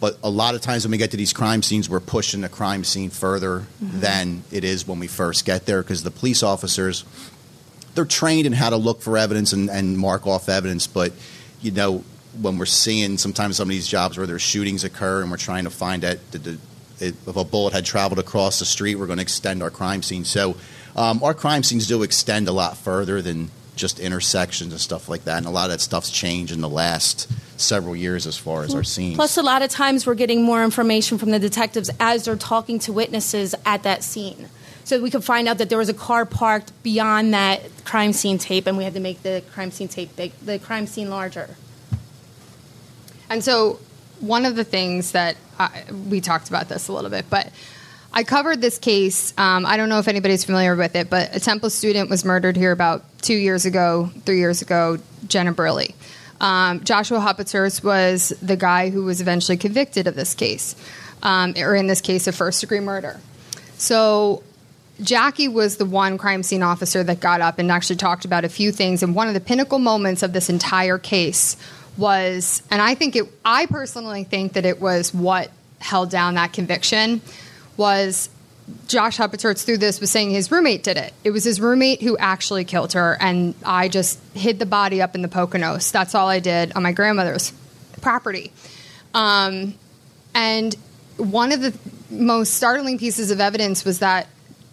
but 0.00 0.18
a 0.22 0.28
lot 0.28 0.54
of 0.54 0.60
times 0.60 0.84
when 0.84 0.90
we 0.90 0.98
get 0.98 1.12
to 1.12 1.16
these 1.16 1.32
crime 1.32 1.62
scenes, 1.62 1.88
we're 1.88 2.00
pushing 2.00 2.40
the 2.40 2.48
crime 2.48 2.84
scene 2.84 3.08
further 3.08 3.64
than 3.80 4.42
it 4.50 4.64
is 4.64 4.86
when 4.86 4.98
we 4.98 5.06
first 5.06 5.44
get 5.44 5.64
there 5.64 5.80
because 5.80 6.02
the 6.02 6.10
police 6.10 6.42
officers, 6.42 7.04
they're 7.94 8.04
trained 8.04 8.46
in 8.46 8.52
how 8.52 8.68
to 8.68 8.76
look 8.76 9.00
for 9.00 9.16
evidence 9.16 9.52
and, 9.52 9.70
and 9.70 9.96
mark 9.96 10.26
off 10.26 10.48
evidence. 10.48 10.88
But, 10.88 11.12
you 11.60 11.70
know, 11.70 12.04
when 12.40 12.58
we're 12.58 12.66
seeing 12.66 13.18
sometimes 13.18 13.56
some 13.56 13.68
of 13.68 13.70
these 13.70 13.86
jobs 13.86 14.16
where 14.16 14.26
there's 14.26 14.42
shootings 14.42 14.84
occur 14.84 15.22
and 15.22 15.30
we're 15.30 15.36
trying 15.36 15.64
to 15.64 15.70
find 15.70 16.04
out 16.04 16.18
the, 16.30 16.38
the, 16.38 16.58
if 17.00 17.36
a 17.36 17.44
bullet 17.44 17.72
had 17.72 17.84
traveled 17.84 18.18
across 18.18 18.58
the 18.58 18.64
street, 18.64 18.96
we're 18.96 19.06
going 19.06 19.18
to 19.18 19.22
extend 19.22 19.62
our 19.62 19.70
crime 19.70 20.02
scene. 20.02 20.24
So 20.24 20.56
um, 20.96 21.22
our 21.22 21.34
crime 21.34 21.62
scenes 21.62 21.86
do 21.86 22.02
extend 22.02 22.48
a 22.48 22.52
lot 22.52 22.76
further 22.76 23.20
than 23.20 23.50
just 23.74 23.98
intersections 23.98 24.72
and 24.72 24.80
stuff 24.80 25.08
like 25.08 25.24
that. 25.24 25.38
And 25.38 25.46
a 25.46 25.50
lot 25.50 25.64
of 25.64 25.70
that 25.72 25.80
stuff's 25.80 26.10
changed 26.10 26.52
in 26.52 26.60
the 26.60 26.68
last 26.68 27.28
several 27.60 27.96
years 27.96 28.26
as 28.26 28.36
far 28.36 28.64
as 28.64 28.74
our 28.74 28.84
scenes. 28.84 29.16
Plus, 29.16 29.36
a 29.36 29.42
lot 29.42 29.62
of 29.62 29.70
times 29.70 30.06
we're 30.06 30.14
getting 30.14 30.42
more 30.42 30.62
information 30.62 31.18
from 31.18 31.30
the 31.30 31.38
detectives 31.38 31.90
as 31.98 32.24
they're 32.24 32.36
talking 32.36 32.78
to 32.80 32.92
witnesses 32.92 33.54
at 33.64 33.82
that 33.84 34.04
scene. 34.04 34.48
So 34.84 35.00
we 35.00 35.10
could 35.10 35.24
find 35.24 35.48
out 35.48 35.58
that 35.58 35.68
there 35.68 35.78
was 35.78 35.88
a 35.88 35.94
car 35.94 36.26
parked 36.26 36.72
beyond 36.82 37.34
that 37.34 37.62
crime 37.84 38.12
scene 38.12 38.38
tape, 38.38 38.66
and 38.66 38.76
we 38.76 38.84
had 38.84 38.94
to 38.94 39.00
make 39.00 39.22
the 39.22 39.42
crime 39.52 39.70
scene 39.70 39.88
tape 39.88 40.14
big, 40.16 40.32
the 40.44 40.58
crime 40.58 40.86
scene 40.86 41.08
larger. 41.08 41.56
And 43.32 43.42
so, 43.42 43.80
one 44.20 44.44
of 44.44 44.56
the 44.56 44.62
things 44.62 45.12
that 45.12 45.38
I, 45.58 45.84
we 46.10 46.20
talked 46.20 46.50
about 46.50 46.68
this 46.68 46.88
a 46.88 46.92
little 46.92 47.08
bit, 47.08 47.24
but 47.30 47.50
I 48.12 48.24
covered 48.24 48.60
this 48.60 48.78
case. 48.78 49.32
Um, 49.38 49.64
I 49.64 49.78
don't 49.78 49.88
know 49.88 49.98
if 49.98 50.06
anybody's 50.06 50.44
familiar 50.44 50.76
with 50.76 50.94
it, 50.96 51.08
but 51.08 51.34
a 51.34 51.40
Temple 51.40 51.70
student 51.70 52.10
was 52.10 52.26
murdered 52.26 52.58
here 52.58 52.72
about 52.72 53.04
two 53.22 53.34
years 53.34 53.64
ago, 53.64 54.10
three 54.26 54.36
years 54.36 54.60
ago, 54.60 54.98
Jenna 55.26 55.52
Burleigh. 55.52 55.94
Um, 56.42 56.84
Joshua 56.84 57.20
Hupperterz 57.20 57.82
was 57.82 58.34
the 58.42 58.56
guy 58.56 58.90
who 58.90 59.04
was 59.04 59.22
eventually 59.22 59.56
convicted 59.56 60.06
of 60.06 60.14
this 60.14 60.34
case, 60.34 60.76
um, 61.22 61.54
or 61.56 61.74
in 61.74 61.86
this 61.86 62.02
case, 62.02 62.26
of 62.26 62.34
first 62.34 62.60
degree 62.60 62.80
murder. 62.80 63.18
So, 63.78 64.42
Jacque 65.00 65.48
was 65.48 65.78
the 65.78 65.86
one 65.86 66.18
crime 66.18 66.42
scene 66.42 66.62
officer 66.62 67.02
that 67.02 67.20
got 67.20 67.40
up 67.40 67.58
and 67.58 67.72
actually 67.72 67.96
talked 67.96 68.26
about 68.26 68.44
a 68.44 68.50
few 68.50 68.72
things. 68.72 69.02
And 69.02 69.14
one 69.14 69.26
of 69.26 69.32
the 69.32 69.40
pinnacle 69.40 69.78
moments 69.78 70.22
of 70.22 70.34
this 70.34 70.50
entire 70.50 70.98
case 70.98 71.56
was, 71.96 72.62
and 72.70 72.80
I 72.80 72.94
think 72.94 73.16
it, 73.16 73.24
I 73.44 73.66
personally 73.66 74.24
think 74.24 74.54
that 74.54 74.64
it 74.64 74.80
was 74.80 75.12
what 75.12 75.50
held 75.80 76.10
down 76.10 76.34
that 76.34 76.52
conviction, 76.52 77.20
was 77.76 78.28
Josh 78.88 79.18
Hupperterz 79.18 79.64
through 79.64 79.78
this 79.78 80.00
was 80.00 80.10
saying 80.10 80.30
his 80.30 80.50
roommate 80.50 80.82
did 80.82 80.96
it. 80.96 81.12
It 81.24 81.30
was 81.30 81.44
his 81.44 81.60
roommate 81.60 82.00
who 82.00 82.16
actually 82.16 82.64
killed 82.64 82.92
her, 82.92 83.16
and 83.20 83.54
I 83.64 83.88
just 83.88 84.18
hid 84.34 84.58
the 84.58 84.66
body 84.66 85.02
up 85.02 85.14
in 85.14 85.22
the 85.22 85.28
Poconos. 85.28 85.90
That's 85.90 86.14
all 86.14 86.28
I 86.28 86.40
did 86.40 86.72
on 86.74 86.82
my 86.82 86.92
grandmother's 86.92 87.52
property. 88.00 88.52
Um, 89.14 89.74
and 90.34 90.74
one 91.16 91.52
of 91.52 91.60
the 91.60 91.76
most 92.10 92.54
startling 92.54 92.98
pieces 92.98 93.30
of 93.30 93.40
evidence 93.40 93.84
was 93.84 93.98
that 93.98 94.28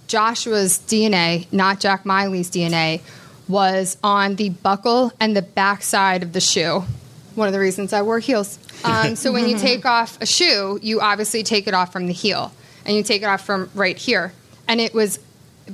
Joshua's 0.08 0.80
DNA, 0.80 1.52
not 1.52 1.80
Jack 1.80 2.06
Miley's 2.06 2.50
DNA, 2.50 3.02
was 3.48 3.98
on 4.04 4.36
the 4.36 4.50
buckle 4.50 5.12
and 5.20 5.36
the 5.36 5.42
backside 5.42 6.24
of 6.24 6.34
the 6.34 6.42
shoe. 6.42 6.84
One 7.40 7.48
of 7.48 7.54
the 7.54 7.60
reasons 7.60 7.94
I 7.94 8.02
wore 8.02 8.20
heels. 8.20 8.60
Um, 8.84 9.16
so 9.16 9.32
when 9.32 9.48
you 9.48 9.58
take 9.70 9.86
off 9.86 10.22
a 10.22 10.26
shoe, 10.26 10.78
you 10.82 11.00
obviously 11.00 11.42
take 11.42 11.68
it 11.68 11.74
off 11.74 11.94
from 11.94 12.06
the 12.06 12.14
heel, 12.14 12.52
and 12.86 12.96
you 12.98 13.02
take 13.02 13.22
it 13.22 13.26
off 13.26 13.46
from 13.46 13.70
right 13.74 13.98
here. 13.98 14.34
And 14.68 14.82
it 14.82 14.94
was 14.94 15.20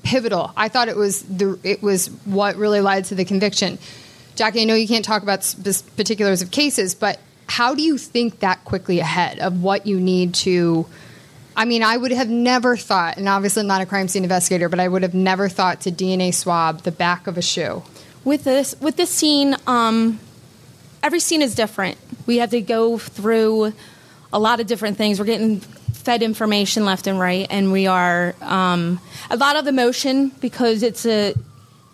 pivotal. 0.04 0.54
I 0.56 0.70
thought 0.70 0.90
it 0.90 0.96
was 0.96 1.24
the 1.24 1.60
it 1.64 1.82
was 1.82 2.08
what 2.26 2.56
really 2.56 2.82
led 2.82 3.06
to 3.06 3.16
the 3.16 3.26
conviction. 3.26 3.80
Jacque, 4.36 4.58
I 4.58 4.66
know 4.66 4.76
you 4.76 4.88
can't 4.88 5.04
talk 5.04 5.24
about 5.24 5.44
sp- 5.44 5.90
particulars 5.96 6.44
of 6.44 6.52
cases, 6.52 6.94
but 6.94 7.20
how 7.48 7.74
do 7.74 7.82
you 7.82 7.98
think 7.98 8.42
that 8.42 8.64
quickly 8.64 9.00
ahead 9.00 9.40
of 9.40 9.64
what 9.64 9.88
you 9.88 10.00
need 10.00 10.36
to? 10.36 10.86
I 11.56 11.66
mean, 11.66 11.84
I 11.84 11.96
would 11.96 12.12
have 12.12 12.30
never 12.30 12.76
thought, 12.76 13.18
and 13.18 13.30
obviously 13.30 13.62
I'm 13.62 13.68
not 13.68 13.82
a 13.82 13.86
crime 13.86 14.08
scene 14.08 14.24
investigator, 14.24 14.68
but 14.68 14.80
I 14.80 14.88
would 14.88 15.04
have 15.04 15.14
never 15.14 15.48
thought 15.48 15.82
to 15.82 15.92
DNA 15.92 16.34
swab 16.34 16.82
the 16.82 16.92
back 16.92 17.28
of 17.28 17.38
a 17.38 17.42
shoe. 17.42 17.82
With 18.24 18.44
this 18.44 18.76
with 18.80 18.98
this 18.98 19.10
scene, 19.10 19.56
um, 19.66 20.20
every 21.06 21.20
scene 21.20 21.44
is 21.44 21.54
different. 21.54 22.00
We 22.26 22.38
have 22.38 22.50
to 22.50 22.62
go 22.62 22.98
through 22.98 23.74
a 24.34 24.40
lot 24.40 24.60
of 24.60 24.66
different 24.66 24.98
things. 24.98 25.20
We're 25.20 25.26
getting 25.26 25.60
fed 25.60 26.24
information 26.24 26.84
left 26.84 27.06
and 27.06 27.20
right, 27.20 27.46
and 27.48 27.72
we 27.72 27.86
are 27.86 28.34
um, 28.42 29.00
a 29.30 29.38
lot 29.38 29.56
of 29.56 29.68
emotion 29.68 30.30
because 30.42 30.82
it's 30.82 31.06
a 31.06 31.36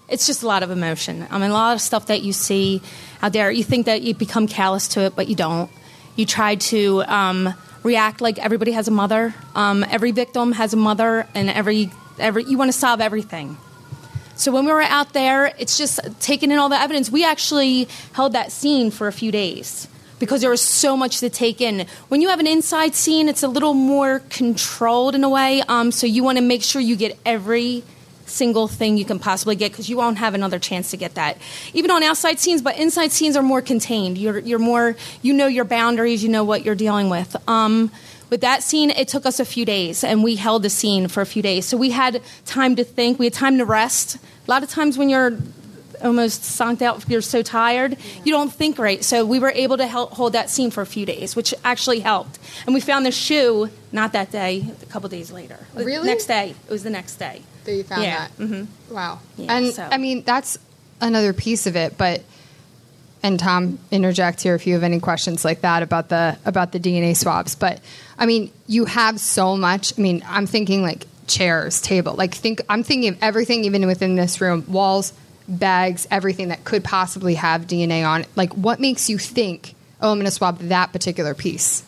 it's 0.07 0.27
just 0.27 0.43
a 0.43 0.47
lot 0.47 0.63
of 0.63 0.71
emotion. 0.71 1.27
I 1.29 1.39
mean, 1.39 1.51
a 1.51 1.53
lot 1.53 1.73
of 1.73 1.81
stuff 1.81 2.07
that 2.07 2.21
you 2.21 2.31
see 2.31 2.81
out 3.21 3.33
there. 3.33 3.51
You 3.51 3.65
think 3.65 3.85
that 3.87 4.01
you 4.01 4.13
become 4.13 4.47
callous 4.47 4.87
to 4.89 5.01
it, 5.01 5.15
but 5.15 5.27
you 5.27 5.35
don't. 5.35 5.69
You 6.15 6.25
try 6.25 6.55
to 6.55 7.03
um, 7.03 7.53
react 7.83 8.21
like 8.21 8.39
everybody 8.39 8.71
has 8.71 8.87
a 8.87 8.91
mother. 8.91 9.35
Um, 9.55 9.83
every 9.89 10.11
victim 10.11 10.53
has 10.53 10.73
a 10.73 10.77
mother, 10.77 11.27
and 11.35 11.49
every 11.49 11.91
every 12.17 12.45
you 12.45 12.57
want 12.57 12.71
to 12.71 12.77
solve 12.77 13.01
everything. 13.01 13.57
So 14.41 14.51
when 14.51 14.65
we 14.65 14.71
were 14.71 14.81
out 14.81 15.13
there, 15.13 15.53
it's 15.59 15.77
just 15.77 15.99
taking 16.19 16.49
in 16.49 16.57
all 16.57 16.67
the 16.67 16.75
evidence. 16.75 17.11
We 17.11 17.23
actually 17.23 17.87
held 18.13 18.33
that 18.33 18.51
scene 18.51 18.89
for 18.89 19.07
a 19.07 19.13
few 19.13 19.31
days 19.31 19.87
because 20.17 20.41
there 20.41 20.49
was 20.49 20.61
so 20.61 20.97
much 20.97 21.19
to 21.19 21.29
take 21.29 21.61
in. 21.61 21.85
When 22.07 22.21
you 22.21 22.29
have 22.29 22.39
an 22.39 22.47
inside 22.47 22.95
scene, 22.95 23.29
it's 23.29 23.43
a 23.43 23.47
little 23.47 23.75
more 23.75 24.23
controlled 24.29 25.13
in 25.13 25.23
a 25.23 25.29
way. 25.29 25.61
Um, 25.67 25.91
so 25.91 26.07
you 26.07 26.23
want 26.23 26.39
to 26.39 26.43
make 26.43 26.63
sure 26.63 26.81
you 26.81 26.95
get 26.95 27.19
every 27.23 27.83
single 28.25 28.67
thing 28.67 28.97
you 28.97 29.05
can 29.05 29.19
possibly 29.19 29.55
get 29.55 29.73
because 29.73 29.89
you 29.91 29.97
won't 29.97 30.17
have 30.17 30.33
another 30.33 30.57
chance 30.57 30.89
to 30.89 30.97
get 30.97 31.13
that. 31.15 31.37
Even 31.75 31.91
on 31.91 32.01
outside 32.01 32.39
scenes, 32.39 32.63
but 32.63 32.79
inside 32.79 33.11
scenes 33.11 33.37
are 33.37 33.43
more 33.43 33.61
contained. 33.61 34.17
You're, 34.17 34.39
you're 34.39 34.57
more, 34.57 34.95
you 35.21 35.33
know 35.33 35.45
your 35.45 35.65
boundaries, 35.65 36.23
you 36.23 36.29
know 36.29 36.43
what 36.43 36.65
you're 36.65 36.73
dealing 36.73 37.09
with. 37.09 37.35
Um, 37.47 37.91
with 38.31 38.41
that 38.41 38.63
scene, 38.63 38.89
it 38.89 39.07
took 39.09 39.25
us 39.27 39.39
a 39.39 39.45
few 39.45 39.65
days, 39.65 40.03
and 40.03 40.23
we 40.23 40.37
held 40.37 40.63
the 40.63 40.69
scene 40.69 41.07
for 41.07 41.21
a 41.21 41.25
few 41.25 41.43
days. 41.43 41.65
So 41.65 41.77
we 41.77 41.91
had 41.91 42.21
time 42.45 42.75
to 42.77 42.83
think, 42.83 43.19
we 43.19 43.25
had 43.27 43.33
time 43.33 43.59
to 43.59 43.65
rest. 43.65 44.15
A 44.15 44.49
lot 44.49 44.63
of 44.63 44.69
times 44.69 44.97
when 44.97 45.09
you're 45.09 45.37
almost 46.01 46.43
sunk 46.43 46.81
out, 46.81 47.07
you're 47.07 47.21
so 47.21 47.43
tired, 47.43 47.95
you 48.23 48.31
don't 48.31 48.51
think 48.51 48.79
right. 48.79 49.03
So 49.03 49.23
we 49.25 49.37
were 49.37 49.51
able 49.51 49.77
to 49.77 49.85
help 49.85 50.13
hold 50.13 50.33
that 50.33 50.49
scene 50.49 50.71
for 50.71 50.81
a 50.81 50.85
few 50.85 51.05
days, 51.05 51.35
which 51.35 51.53
actually 51.63 51.99
helped. 51.99 52.39
And 52.65 52.73
we 52.73 52.79
found 52.81 53.05
the 53.05 53.11
shoe 53.11 53.69
not 53.91 54.13
that 54.13 54.31
day, 54.31 54.65
a 54.81 54.85
couple 54.87 55.09
days 55.09 55.29
later. 55.31 55.59
Really? 55.75 56.07
Next 56.07 56.25
day. 56.25 56.55
It 56.67 56.71
was 56.71 56.81
the 56.83 56.89
next 56.89 57.17
day. 57.17 57.43
that 57.65 57.75
you 57.75 57.83
found 57.83 58.01
Yeah. 58.01 58.17
that. 58.27 58.37
Mm-hmm. 58.39 58.93
Wow. 58.95 59.19
Yeah, 59.37 59.55
and 59.55 59.73
so- 59.73 59.87
I 59.91 59.97
mean, 59.99 60.23
that's 60.23 60.57
another 60.99 61.33
piece 61.33 61.67
of 61.67 61.75
it, 61.75 61.95
but 61.97 62.23
and 63.23 63.39
Tom 63.39 63.79
interject 63.91 64.41
here 64.41 64.55
if 64.55 64.65
you 64.65 64.73
have 64.73 64.83
any 64.83 64.99
questions 64.99 65.45
like 65.45 65.61
that 65.61 65.83
about 65.83 66.09
the 66.09 66.37
about 66.45 66.71
the 66.71 66.79
DNA 66.79 67.15
swabs. 67.15 67.55
But 67.55 67.79
I 68.17 68.25
mean, 68.25 68.51
you 68.67 68.85
have 68.85 69.19
so 69.19 69.55
much. 69.57 69.97
I 69.97 70.01
mean, 70.01 70.23
I'm 70.27 70.45
thinking 70.47 70.81
like 70.81 71.05
chairs, 71.27 71.81
table. 71.81 72.13
Like 72.13 72.33
think 72.33 72.61
I'm 72.69 72.83
thinking 72.83 73.09
of 73.09 73.17
everything 73.21 73.65
even 73.65 73.85
within 73.87 74.15
this 74.15 74.41
room, 74.41 74.65
walls, 74.67 75.13
bags, 75.47 76.07
everything 76.11 76.49
that 76.49 76.63
could 76.63 76.83
possibly 76.83 77.35
have 77.35 77.67
DNA 77.67 78.05
on 78.07 78.21
it. 78.21 78.27
Like 78.35 78.53
what 78.53 78.79
makes 78.79 79.09
you 79.09 79.17
think, 79.17 79.75
"Oh, 80.01 80.11
I'm 80.11 80.17
going 80.17 80.25
to 80.25 80.31
swab 80.31 80.59
that 80.59 80.91
particular 80.91 81.33
piece?" 81.33 81.83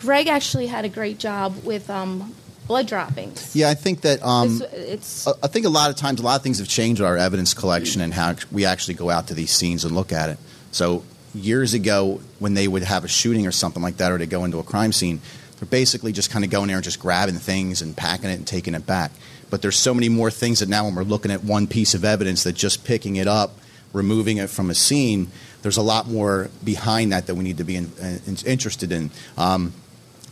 Greg 0.00 0.26
actually 0.28 0.66
had 0.66 0.84
a 0.84 0.88
great 0.88 1.18
job 1.18 1.62
with 1.64 1.88
um, 1.88 2.34
blood 2.66 2.86
droppings. 2.88 3.54
Yeah, 3.54 3.68
I 3.70 3.74
think 3.74 4.00
that 4.00 4.20
um, 4.24 4.60
It's- 4.62 4.72
it's 4.92 5.26
I 5.28 5.32
I 5.44 5.46
think 5.48 5.64
a 5.66 5.68
lot 5.68 5.90
of 5.90 5.96
times, 5.96 6.18
a 6.20 6.22
lot 6.24 6.36
of 6.36 6.42
things 6.42 6.58
have 6.58 6.68
changed 6.68 7.00
our 7.00 7.16
evidence 7.16 7.54
collection 7.54 8.00
and 8.00 8.12
how 8.14 8.34
we 8.50 8.64
actually 8.64 8.94
go 8.94 9.10
out 9.10 9.28
to 9.28 9.34
these 9.34 9.52
scenes 9.52 9.84
and 9.84 9.94
look 9.94 10.12
at 10.12 10.28
it. 10.30 10.38
So 10.72 11.04
years 11.34 11.74
ago, 11.74 12.20
when 12.38 12.54
they 12.54 12.66
would 12.66 12.82
have 12.82 13.04
a 13.04 13.08
shooting 13.08 13.46
or 13.46 13.52
something 13.52 13.82
like 13.82 13.98
that, 13.98 14.10
or 14.10 14.18
they 14.18 14.26
go 14.26 14.44
into 14.44 14.58
a 14.58 14.62
crime 14.64 14.92
scene, 14.92 15.20
they're 15.58 15.68
basically 15.68 16.12
just 16.12 16.30
kind 16.30 16.44
of 16.44 16.50
going 16.50 16.66
there 16.66 16.76
and 16.76 16.84
just 16.84 16.98
grabbing 16.98 17.36
things 17.36 17.82
and 17.82 17.96
packing 17.96 18.30
it 18.30 18.34
and 18.34 18.46
taking 18.46 18.74
it 18.74 18.84
back. 18.84 19.12
But 19.48 19.62
there's 19.62 19.76
so 19.76 19.94
many 19.94 20.08
more 20.08 20.30
things 20.30 20.58
that 20.58 20.68
now, 20.68 20.86
when 20.86 20.94
we're 20.94 21.02
looking 21.02 21.30
at 21.30 21.44
one 21.44 21.66
piece 21.66 21.94
of 21.94 22.04
evidence, 22.04 22.42
that 22.44 22.54
just 22.54 22.84
picking 22.84 23.16
it 23.16 23.28
up, 23.28 23.58
removing 23.92 24.38
it 24.38 24.50
from 24.50 24.70
a 24.70 24.74
scene, 24.74 25.30
there's 25.60 25.76
a 25.76 25.82
lot 25.82 26.08
more 26.08 26.50
behind 26.64 27.12
that 27.12 27.26
that 27.26 27.34
we 27.34 27.44
need 27.44 27.58
to 27.58 27.64
be 27.64 27.76
in, 27.76 27.92
in, 28.26 28.36
interested 28.46 28.90
in. 28.90 29.10
Um, 29.36 29.72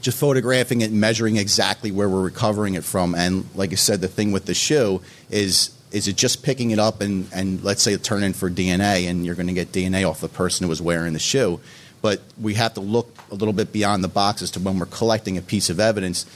just 0.01 0.19
photographing 0.19 0.81
it 0.81 0.91
measuring 0.91 1.37
exactly 1.37 1.93
where 1.93 2.09
we're 2.09 2.23
recovering 2.23 2.75
it 2.75 2.85
from. 2.85 3.15
And 3.15 3.45
like 3.55 3.73
I 3.73 3.77
said, 3.77 4.01
the 4.01 4.09
thing 4.09 4.33
with 4.33 4.47
the 4.47 4.55
shoe 4.55 5.03
is 5.29 5.71
is 5.93 6.07
it 6.07 6.17
just 6.17 6.43
picking 6.43 6.71
it 6.71 6.79
up 6.79 7.01
and, 7.01 7.29
and 7.33 7.63
let's 7.65 7.83
say 7.83 7.97
turn 7.97 8.23
in 8.23 8.33
for 8.33 8.49
DNA 8.49 9.09
and 9.09 9.27
you're 9.27 9.35
going 9.35 9.49
to 9.49 9.53
get 9.53 9.73
DNA 9.73 10.09
off 10.09 10.21
the 10.21 10.29
person 10.29 10.65
who 10.65 10.69
was 10.69 10.81
wearing 10.81 11.13
the 11.13 11.19
shoe. 11.19 11.61
But 12.03 12.21
we 12.41 12.55
have 12.55 12.75
to 12.75 12.81
look 12.81 13.15
a 13.31 13.35
little 13.35 13.53
bit 13.53 13.73
beyond 13.73 14.03
the 14.05 14.09
box 14.09 14.41
as 14.41 14.51
to 14.53 14.61
when 14.61 14.79
we're 14.79 14.87
collecting 14.87 15.37
a 15.37 15.43
piece 15.43 15.69
of 15.69 15.81
evidence. 15.81 16.27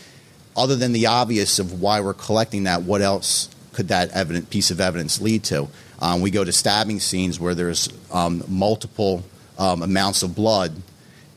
Other 0.56 0.76
than 0.76 0.92
the 0.92 1.06
obvious 1.06 1.58
of 1.58 1.80
why 1.80 2.00
we're 2.00 2.14
collecting 2.14 2.64
that, 2.64 2.82
what 2.82 3.00
else 3.00 3.49
could 3.73 3.88
that 3.88 4.11
evident 4.11 4.50
piece 4.50 4.70
of 4.70 4.80
evidence 4.80 5.20
lead 5.20 5.44
to? 5.44 5.68
Um, 6.00 6.20
we 6.20 6.30
go 6.30 6.44
to 6.44 6.52
stabbing 6.52 7.00
scenes 7.00 7.40
where 7.40 7.54
there's 7.54 7.88
um, 8.12 8.42
multiple 8.49 9.25
um, 9.58 9.82
amounts 9.82 10.23
of 10.23 10.34
blood 10.34 10.75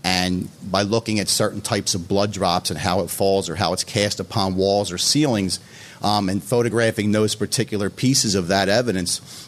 and 0.03 0.50
by 0.71 0.83
looking 0.83 1.19
at 1.19 1.27
certain 1.27 1.62
types 1.62 1.95
of 1.95 2.07
blood 2.07 2.31
drops 2.31 2.69
and 2.69 2.79
how 2.79 3.01
it 3.01 3.09
falls 3.09 3.50
or 3.50 3.55
how 3.55 3.74
it's 3.74 3.83
cast 3.83 4.19
upon 4.19 4.55
walls 4.55 4.91
or 4.91 4.97
ceilings 4.97 5.59
um, 6.01 6.29
and 6.29 6.43
photographing 6.43 7.11
those 7.11 7.35
particular 7.35 7.89
pieces 7.89 8.35
of 8.35 8.47
that 8.47 8.69
evidence, 8.69 9.47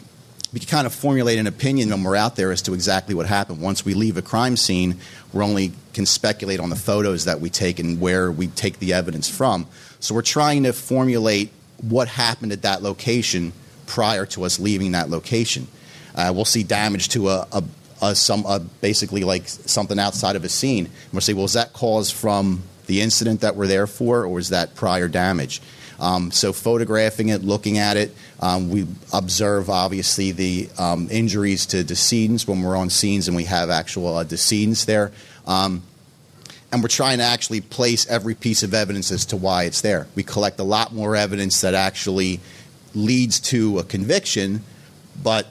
we 0.51 0.59
can 0.59 0.67
kind 0.67 0.87
of 0.87 0.93
formulate 0.93 1.37
an 1.37 1.47
opinion 1.47 1.89
when 1.89 2.03
we're 2.03 2.15
out 2.15 2.35
there 2.35 2.51
as 2.51 2.61
to 2.63 2.73
exactly 2.73 3.13
what 3.13 3.27
happened. 3.27 3.61
Once 3.61 3.85
we 3.85 3.93
leave 3.93 4.17
a 4.17 4.21
crime 4.21 4.57
scene, 4.57 4.99
we 5.31 5.43
only 5.43 5.73
can 5.93 6.05
speculate 6.05 6.59
on 6.59 6.69
the 6.69 6.75
photos 6.75 7.25
that 7.25 7.39
we 7.39 7.49
take 7.49 7.79
and 7.79 8.01
where 8.01 8.31
we 8.31 8.47
take 8.47 8.79
the 8.79 8.93
evidence 8.93 9.29
from. 9.29 9.67
So 9.99 10.15
we're 10.15 10.21
trying 10.23 10.63
to 10.63 10.73
formulate 10.73 11.51
what 11.81 12.07
happened 12.07 12.51
at 12.51 12.63
that 12.63 12.81
location 12.81 13.53
prior 13.85 14.25
to 14.27 14.43
us 14.43 14.59
leaving 14.59 14.93
that 14.93 15.09
location. 15.09 15.67
Uh, 16.15 16.31
we'll 16.33 16.45
see 16.45 16.63
damage 16.63 17.09
to 17.09 17.29
a, 17.29 17.63
a, 18.01 18.15
some 18.15 18.69
basically 18.81 19.23
like 19.23 19.47
something 19.47 19.99
outside 19.99 20.35
of 20.35 20.43
a 20.43 20.49
scene. 20.49 20.85
And 20.85 21.13
we'll 21.13 21.21
say, 21.21 21.33
well, 21.33 21.45
is 21.45 21.53
that 21.53 21.73
caused 21.73 22.13
from 22.13 22.63
the 22.87 23.01
incident 23.01 23.41
that 23.41 23.55
we're 23.55 23.67
there 23.67 23.87
for, 23.87 24.25
or 24.25 24.39
is 24.39 24.49
that 24.49 24.73
prior 24.75 25.07
damage? 25.07 25.61
Um, 25.99 26.31
so 26.31 26.53
photographing 26.53 27.29
it, 27.29 27.43
looking 27.43 27.77
at 27.77 27.97
it, 27.97 28.15
um, 28.39 28.69
we 28.69 28.87
observe 29.11 29.69
obviously 29.69 30.31
the 30.31 30.69
um, 30.77 31.07
injuries 31.11 31.65
to 31.67 31.83
decedents 31.83 32.47
when 32.47 32.61
we're 32.61 32.77
on 32.77 32.89
scenes 32.89 33.27
and 33.27 33.35
we 33.35 33.43
have 33.45 33.69
actual 33.69 34.15
uh, 34.15 34.23
decedents 34.23 34.85
there. 34.85 35.11
Um, 35.45 35.83
and 36.71 36.81
we're 36.81 36.89
trying 36.89 37.17
to 37.17 37.23
actually 37.23 37.61
place 37.61 38.07
every 38.09 38.35
piece 38.35 38.63
of 38.63 38.73
evidence 38.73 39.11
as 39.11 39.25
to 39.27 39.37
why 39.37 39.63
it's 39.63 39.81
there. 39.81 40.07
We 40.15 40.23
collect 40.23 40.59
a 40.59 40.63
lot 40.63 40.93
more 40.93 41.15
evidence 41.15 41.61
that 41.61 41.73
actually 41.73 42.39
leads 42.93 43.39
to 43.39 43.79
a 43.79 43.83
conviction, 43.83 44.63
but 45.21 45.47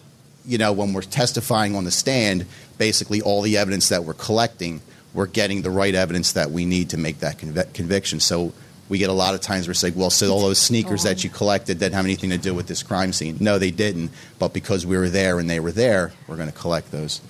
you 0.46 0.58
know 0.58 0.72
when 0.72 0.92
we're 0.92 1.02
testifying 1.02 1.74
on 1.74 1.84
the 1.84 1.90
stand, 1.90 2.46
basically 2.78 3.20
all 3.20 3.42
the 3.42 3.56
evidence 3.56 3.88
that 3.88 4.04
we're 4.04 4.14
collecting, 4.14 4.80
we're 5.12 5.26
getting 5.26 5.62
the 5.62 5.70
right 5.70 5.94
evidence 5.94 6.32
that 6.32 6.50
we 6.50 6.64
need 6.64 6.90
to 6.90 6.96
make 6.96 7.18
that 7.18 7.38
conv- 7.38 7.72
conviction. 7.74 8.20
So 8.20 8.52
we 8.88 8.99
get 8.99 9.11
a 9.11 9.14
lot 9.14 9.35
of 9.35 9.40
times 9.40 9.68
we're 9.68 9.75
saying, 9.75 9.95
well, 9.95 10.11
so 10.11 10.30
all 10.30 10.40
those 10.40 10.59
sneakers 10.59 11.02
that 11.02 11.23
you 11.23 11.30
collected 11.30 11.78
didn't 11.78 11.95
have 11.95 12.04
anything 12.04 12.30
to 12.30 12.38
do 12.38 12.54
with 12.54 12.66
this 12.66 12.83
crime 12.83 13.12
scene. 13.12 13.37
No, 13.40 13.59
they 13.59 13.71
didn't. 13.71 14.11
But 14.38 14.54
because 14.54 14.87
we 14.87 14.97
were 14.97 15.09
there 15.09 15.38
and 15.38 15.49
they 15.49 15.61
were 15.61 15.73
there, 15.73 16.12
we're 16.26 16.37
going 16.37 16.50
to 16.50 16.57
collect 16.57 16.90
those. 16.90 17.21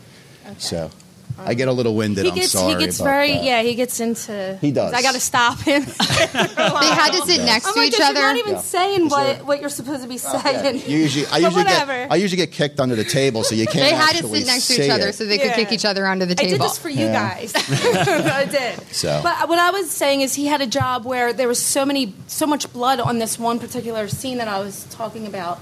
So. 0.58 0.90
I 1.40 1.54
get 1.54 1.68
a 1.68 1.72
little 1.72 1.94
winded. 1.94 2.24
he 2.24 2.30
I'm 2.30 2.36
gets 2.36 2.52
sorry. 2.52 2.74
he 2.74 2.86
gets 2.86 3.00
very 3.00 3.32
that. 3.32 3.44
yeah 3.44 3.62
he 3.62 3.74
gets 3.74 4.00
into 4.00 4.58
He 4.60 4.70
does. 4.72 4.92
I 4.92 5.02
got 5.02 5.14
to 5.14 5.20
stop 5.20 5.58
him. 5.60 5.84
They 6.38 6.86
had 6.94 7.10
to 7.12 7.22
sit 7.26 7.42
next 7.44 7.66
I'm 7.66 7.74
to 7.74 7.78
like, 7.80 7.88
each 7.92 7.98
"You're 7.98 8.06
other. 8.08 8.20
not 8.20 8.36
even 8.36 8.52
Yeah. 8.54 8.60
saying 8.60 9.06
Is 9.06 9.12
there- 9.14 9.34
what 9.36 9.44
what 9.46 9.60
you're 9.60 9.70
supposed 9.70 10.02
to 10.02 10.08
be 10.08 10.18
oh, 10.24 10.40
saying. 10.42 10.82
You 10.86 10.98
usually, 10.98 11.26
I 11.26 11.38
usually 11.38 11.64
get, 11.64 11.88
I 12.10 12.16
usually 12.16 12.36
get 12.36 12.52
kicked 12.52 12.80
under 12.80 12.94
the 12.96 13.04
table, 13.04 13.44
so 13.44 13.54
you 13.54 13.66
can't. 13.66 13.88
They 13.90 13.94
had 13.94 14.16
to 14.16 14.26
sit 14.28 14.46
next 14.46 14.66
to 14.66 14.72
see 14.74 14.84
each 14.84 14.90
other 14.90 15.08
it. 15.08 15.14
so 15.14 15.24
they 15.26 15.38
could 15.38 15.52
kick 15.52 15.72
each 15.72 15.84
other 15.84 16.06
under 16.06 16.26
the 16.26 16.34
table. 16.34 16.46
I 16.48 16.50
did 16.50 16.56
table. 16.58 16.68
this 16.68 16.78
for 16.78 16.88
you 16.88 17.06
Yeah. 17.06 17.34
guys. 17.34 17.52
I 17.56 18.44
did. 18.44 18.80
So. 18.94 19.20
But 19.22 19.48
what 19.48 19.58
I 19.58 19.70
was 19.70 19.90
saying 19.90 20.20
is 20.22 20.34
he 20.34 20.46
had 20.46 20.60
a 20.60 20.66
job 20.66 21.04
where 21.04 21.32
there 21.32 21.48
was 21.48 21.62
so 21.64 21.84
many, 21.86 22.14
so 22.26 22.46
much 22.46 22.70
blood 22.72 23.00
on 23.00 23.18
this 23.18 23.38
one 23.38 23.58
particular 23.58 24.08
scene 24.08 24.38
that 24.38 24.48
I 24.48 24.58
was 24.60 24.84
talking 24.90 25.26
about. 25.26 25.60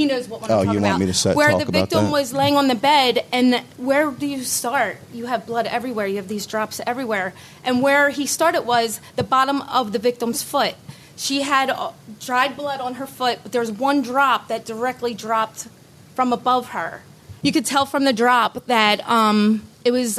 He 0.00 0.06
knows 0.06 0.28
what 0.28 0.40
one 0.40 0.50
Oh, 0.50 0.60
I'm 0.60 0.64
talking 0.64 0.78
you 0.80 0.82
want 0.82 0.92
about. 0.92 1.00
me 1.00 1.06
to 1.06 1.12
set- 1.12 1.36
where 1.36 1.58
the 1.58 1.66
victim 1.66 2.10
was 2.10 2.32
laying 2.32 2.56
on 2.56 2.68
the 2.68 2.74
bed, 2.74 3.22
and 3.32 3.56
where 3.76 4.10
do 4.10 4.26
you 4.26 4.44
start? 4.44 4.96
You 5.12 5.26
have 5.26 5.44
blood 5.44 5.66
everywhere. 5.66 6.06
You 6.06 6.16
have 6.16 6.28
these 6.28 6.46
drops 6.46 6.80
everywhere. 6.86 7.34
And 7.64 7.82
where 7.82 8.08
he 8.08 8.24
started 8.24 8.62
was 8.62 8.98
the 9.16 9.22
bottom 9.22 9.60
of 9.60 9.92
the 9.92 9.98
victim's 9.98 10.42
foot. 10.42 10.74
She 11.16 11.42
had 11.42 11.68
uh, 11.68 11.90
dried 12.18 12.56
blood 12.56 12.80
on 12.80 12.94
her 12.94 13.06
foot, 13.06 13.40
but 13.42 13.52
there 13.52 13.60
was 13.60 13.70
one 13.70 14.00
drop 14.00 14.48
that 14.48 14.64
directly 14.64 15.12
dropped 15.12 15.68
from 16.14 16.32
above 16.32 16.70
her. 16.70 17.02
You 17.42 17.52
could 17.52 17.66
tell 17.66 17.84
from 17.84 18.04
the 18.04 18.14
drop 18.14 18.64
that 18.68 19.06
um, 19.06 19.64
it 19.84 19.90
was 19.90 20.18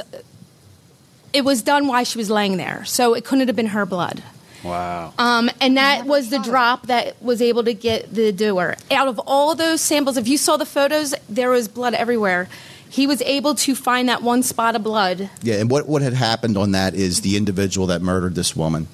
it 1.33 1.43
was 1.43 1.63
done 1.63 1.87
while 1.87 2.03
she 2.03 2.19
was 2.19 2.29
laying 2.29 2.57
there, 2.57 2.85
so 2.85 3.15
it 3.15 3.25
couldn't 3.25 3.47
have 3.47 3.55
been 3.55 3.67
her 3.67 3.87
blood. 3.87 4.21
Wow. 4.63 5.13
Um, 5.17 5.49
and 5.59 5.77
that 5.77 6.05
was 6.05 6.29
the 6.29 6.39
drop 6.39 6.87
that 6.87 7.21
was 7.21 7.41
able 7.41 7.63
to 7.63 7.73
get 7.73 8.13
the 8.13 8.31
doer. 8.31 8.75
Out 8.91 9.07
of 9.07 9.19
all 9.25 9.55
those 9.55 9.81
samples, 9.81 10.17
if 10.17 10.27
you 10.27 10.37
saw 10.37 10.57
the 10.57 10.65
photos, 10.65 11.15
there 11.27 11.49
was 11.49 11.67
blood 11.67 11.93
everywhere. 11.93 12.47
He 12.89 13.07
was 13.07 13.21
able 13.21 13.55
to 13.55 13.73
find 13.73 14.09
that 14.09 14.21
one 14.21 14.43
spot 14.43 14.75
of 14.75 14.83
blood. 14.83 15.29
Yeah, 15.41 15.55
and 15.55 15.71
what, 15.71 15.87
what 15.87 16.01
had 16.01 16.13
happened 16.13 16.57
on 16.57 16.71
that 16.73 16.93
is 16.93 17.21
the 17.21 17.37
individual 17.37 17.87
that 17.87 18.01
murdered 18.01 18.35
this 18.35 18.55
woman 18.55 18.87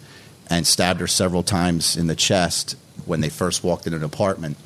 and 0.50 0.66
stabbed 0.66 1.00
her 1.00 1.08
several 1.08 1.44
times 1.44 1.98
in 1.98 2.08
the 2.08 2.16
chest 2.16 2.76
when 3.06 3.22
they 3.22 3.30
first 3.30 3.64
walked 3.64 3.88
in 3.88 3.94
an 3.94 4.04
apartment. 4.04 4.58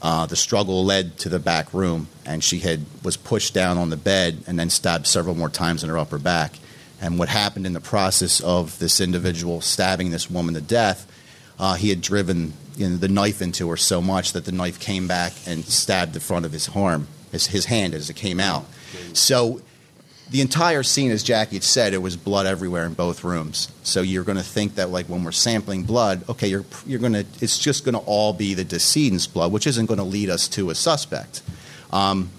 Uh, 0.00 0.26
the 0.26 0.36
struggle 0.36 0.84
led 0.84 1.16
to 1.18 1.28
the 1.28 1.38
back 1.38 1.72
room, 1.72 2.08
and 2.26 2.44
she 2.44 2.58
had 2.60 2.84
was 3.02 3.16
pushed 3.16 3.54
down 3.54 3.78
on 3.78 3.90
the 3.90 3.96
bed 3.96 4.38
and 4.46 4.58
then 4.58 4.70
stabbed 4.70 5.06
several 5.06 5.34
more 5.34 5.48
times 5.48 5.82
in 5.82 5.90
her 5.90 5.98
upper 5.98 6.18
back. 6.18 6.52
And 7.00 7.18
what 7.18 7.28
happened 7.28 7.66
in 7.66 7.72
the 7.72 7.80
process 7.80 8.40
of 8.40 8.78
this 8.78 9.00
individual 9.00 9.60
stabbing 9.60 10.10
this 10.10 10.30
woman 10.30 10.54
to 10.54 10.60
death, 10.60 11.10
uh, 11.58 11.74
he 11.74 11.90
had 11.90 12.00
driven 12.00 12.52
you 12.76 12.88
know, 12.88 12.96
the 12.96 13.08
knife 13.08 13.42
into 13.42 13.68
her 13.70 13.76
so 13.76 14.00
much 14.00 14.32
that 14.32 14.44
the 14.44 14.52
knife 14.52 14.80
came 14.80 15.06
back 15.06 15.32
and 15.46 15.64
stabbed 15.64 16.12
the 16.12 16.20
front 16.20 16.46
of 16.46 16.52
his 16.52 16.68
arm, 16.74 17.06
his, 17.32 17.48
his 17.48 17.66
hand 17.66 17.94
as 17.94 18.10
it 18.10 18.16
came 18.16 18.40
out. 18.40 18.64
So 19.12 19.60
the 20.30 20.40
entire 20.40 20.82
scene, 20.82 21.10
as 21.10 21.22
Jacque 21.22 21.50
had 21.50 21.62
said, 21.62 21.92
it 21.94 21.98
was 21.98 22.16
blood 22.16 22.46
everywhere 22.46 22.86
in 22.86 22.94
both 22.94 23.24
rooms. 23.24 23.70
So 23.82 24.00
you're 24.00 24.24
going 24.24 24.38
to 24.38 24.44
think 24.44 24.76
that, 24.76 24.90
like, 24.90 25.06
when 25.06 25.22
we're 25.22 25.32
sampling 25.32 25.84
blood, 25.84 26.28
okay, 26.28 26.48
you're 26.48 26.64
you're 26.86 27.00
going 27.00 27.12
to 27.12 27.26
it's 27.40 27.58
just 27.58 27.84
going 27.84 27.94
to 27.94 28.00
all 28.00 28.32
be 28.32 28.54
the 28.54 28.64
decedent's 28.64 29.26
blood, 29.26 29.52
which 29.52 29.66
isn't 29.66 29.86
going 29.86 29.98
to 29.98 30.04
lead 30.04 30.30
us 30.30 30.48
to 30.48 30.70
a 30.70 30.74
suspect. 30.74 31.42
Um, 31.92 32.30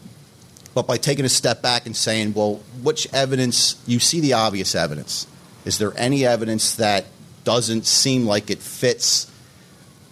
but 0.76 0.86
by 0.86 0.98
taking 0.98 1.26
a 1.26 1.30
step 1.30 1.62
back 1.62 1.86
and 1.88 1.96
saying, 1.96 2.34
well, 2.34 2.56
which 2.84 3.12
evidence 3.14 3.82
you 3.88 3.98
see 4.00 4.20
the 4.20 4.34
obvious 4.34 4.76
evidence? 4.76 5.26
Is 5.64 5.80
there 5.80 5.94
any 5.98 6.26
evidence 6.26 6.76
that 6.76 7.06
doesn't 7.46 7.86
seem 7.86 8.26
like 8.26 8.52
it 8.52 8.60
fits 8.60 9.32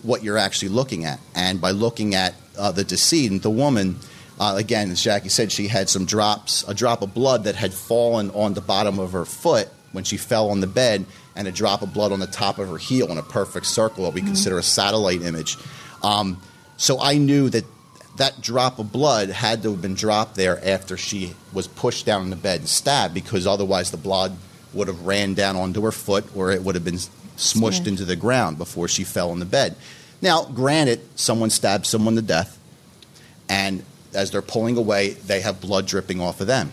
what 0.02 0.24
you're 0.24 0.38
actually 0.38 0.70
looking 0.70 1.04
at? 1.04 1.20
And 1.36 1.60
by 1.60 1.72
looking 1.72 2.16
at 2.16 2.34
uh, 2.58 2.72
the 2.72 2.84
decedent, 2.84 3.44
the 3.44 3.50
woman. 3.50 4.00
Uh, 4.40 4.56
again, 4.58 4.90
as 4.90 5.04
Jacque 5.04 5.30
said, 5.30 5.52
she 5.52 5.68
had 5.68 5.90
some 5.90 6.06
drops, 6.06 6.68
a 6.68 6.74
drop 6.74 7.02
of 7.02 7.14
blood 7.14 7.44
that 7.44 7.56
had 7.56 7.74
fallen 7.74 8.32
on 8.32 8.54
the 8.54 8.62
bottom 8.62 9.00
of 9.00 9.12
her 9.12 9.26
foot 9.26 9.68
when 9.92 10.04
she 10.04 10.18
fell 10.18 10.50
on 10.50 10.60
the 10.60 10.68
bed, 10.68 11.06
and 11.36 11.48
a 11.48 11.52
drop 11.52 11.82
of 11.82 11.94
blood 11.94 12.12
on 12.12 12.20
the 12.20 12.28
top 12.28 12.58
of 12.58 12.68
her 12.70 12.78
heel 12.78 13.12
in 13.12 13.18
a 13.18 13.24
perfect 13.24 13.66
circle, 13.66 14.06
what 14.06 14.14
we 14.14 14.22
consider 14.22 14.58
a 14.58 14.64
satellite 14.64 15.22
image. 15.22 15.58
Um, 16.02 16.42
so 16.78 17.00
I 17.00 17.18
knew 17.18 17.50
that 17.50 17.66
that 18.18 18.42
drop 18.42 18.80
of 18.80 18.92
blood 18.92 19.30
had 19.30 19.64
to 19.64 19.72
have 19.72 19.82
been 19.82 19.96
dropped 19.96 20.36
there 20.36 20.64
after 20.68 20.98
she 20.98 21.34
was 21.52 21.68
pushed 21.68 22.06
down 22.06 22.22
in 22.24 22.30
the 22.30 22.36
bed 22.36 22.60
and 22.62 22.70
stabbed, 22.70 23.14
because 23.14 23.48
otherwise 23.48 23.92
the 23.92 23.98
blood 23.98 24.38
would 24.74 24.88
have 24.88 25.02
ran 25.02 25.34
down 25.34 25.56
onto 25.56 25.82
her 25.82 25.92
foot, 25.92 26.26
or 26.36 26.52
it 26.52 26.64
would 26.64 26.76
have 26.76 26.86
been 26.86 27.00
smushed 27.38 27.84
Yeah. 27.84 27.90
into 27.90 28.06
the 28.06 28.16
ground 28.16 28.58
before 28.58 28.88
she 28.88 29.04
fell 29.04 29.32
in 29.32 29.40
the 29.40 29.46
bed. 29.46 29.76
Now, 30.22 30.44
granted, 30.44 31.02
someone 31.16 31.50
stabbed 31.50 31.86
someone 31.86 32.16
to 32.16 32.22
death, 32.22 32.58
and 33.50 33.84
as 34.14 34.32
they're 34.32 34.42
pulling 34.42 34.78
away, 34.78 35.12
they 35.12 35.42
have 35.42 35.60
blood 35.60 35.88
dripping 35.88 36.22
off 36.22 36.40
of 36.40 36.48
them. 36.48 36.72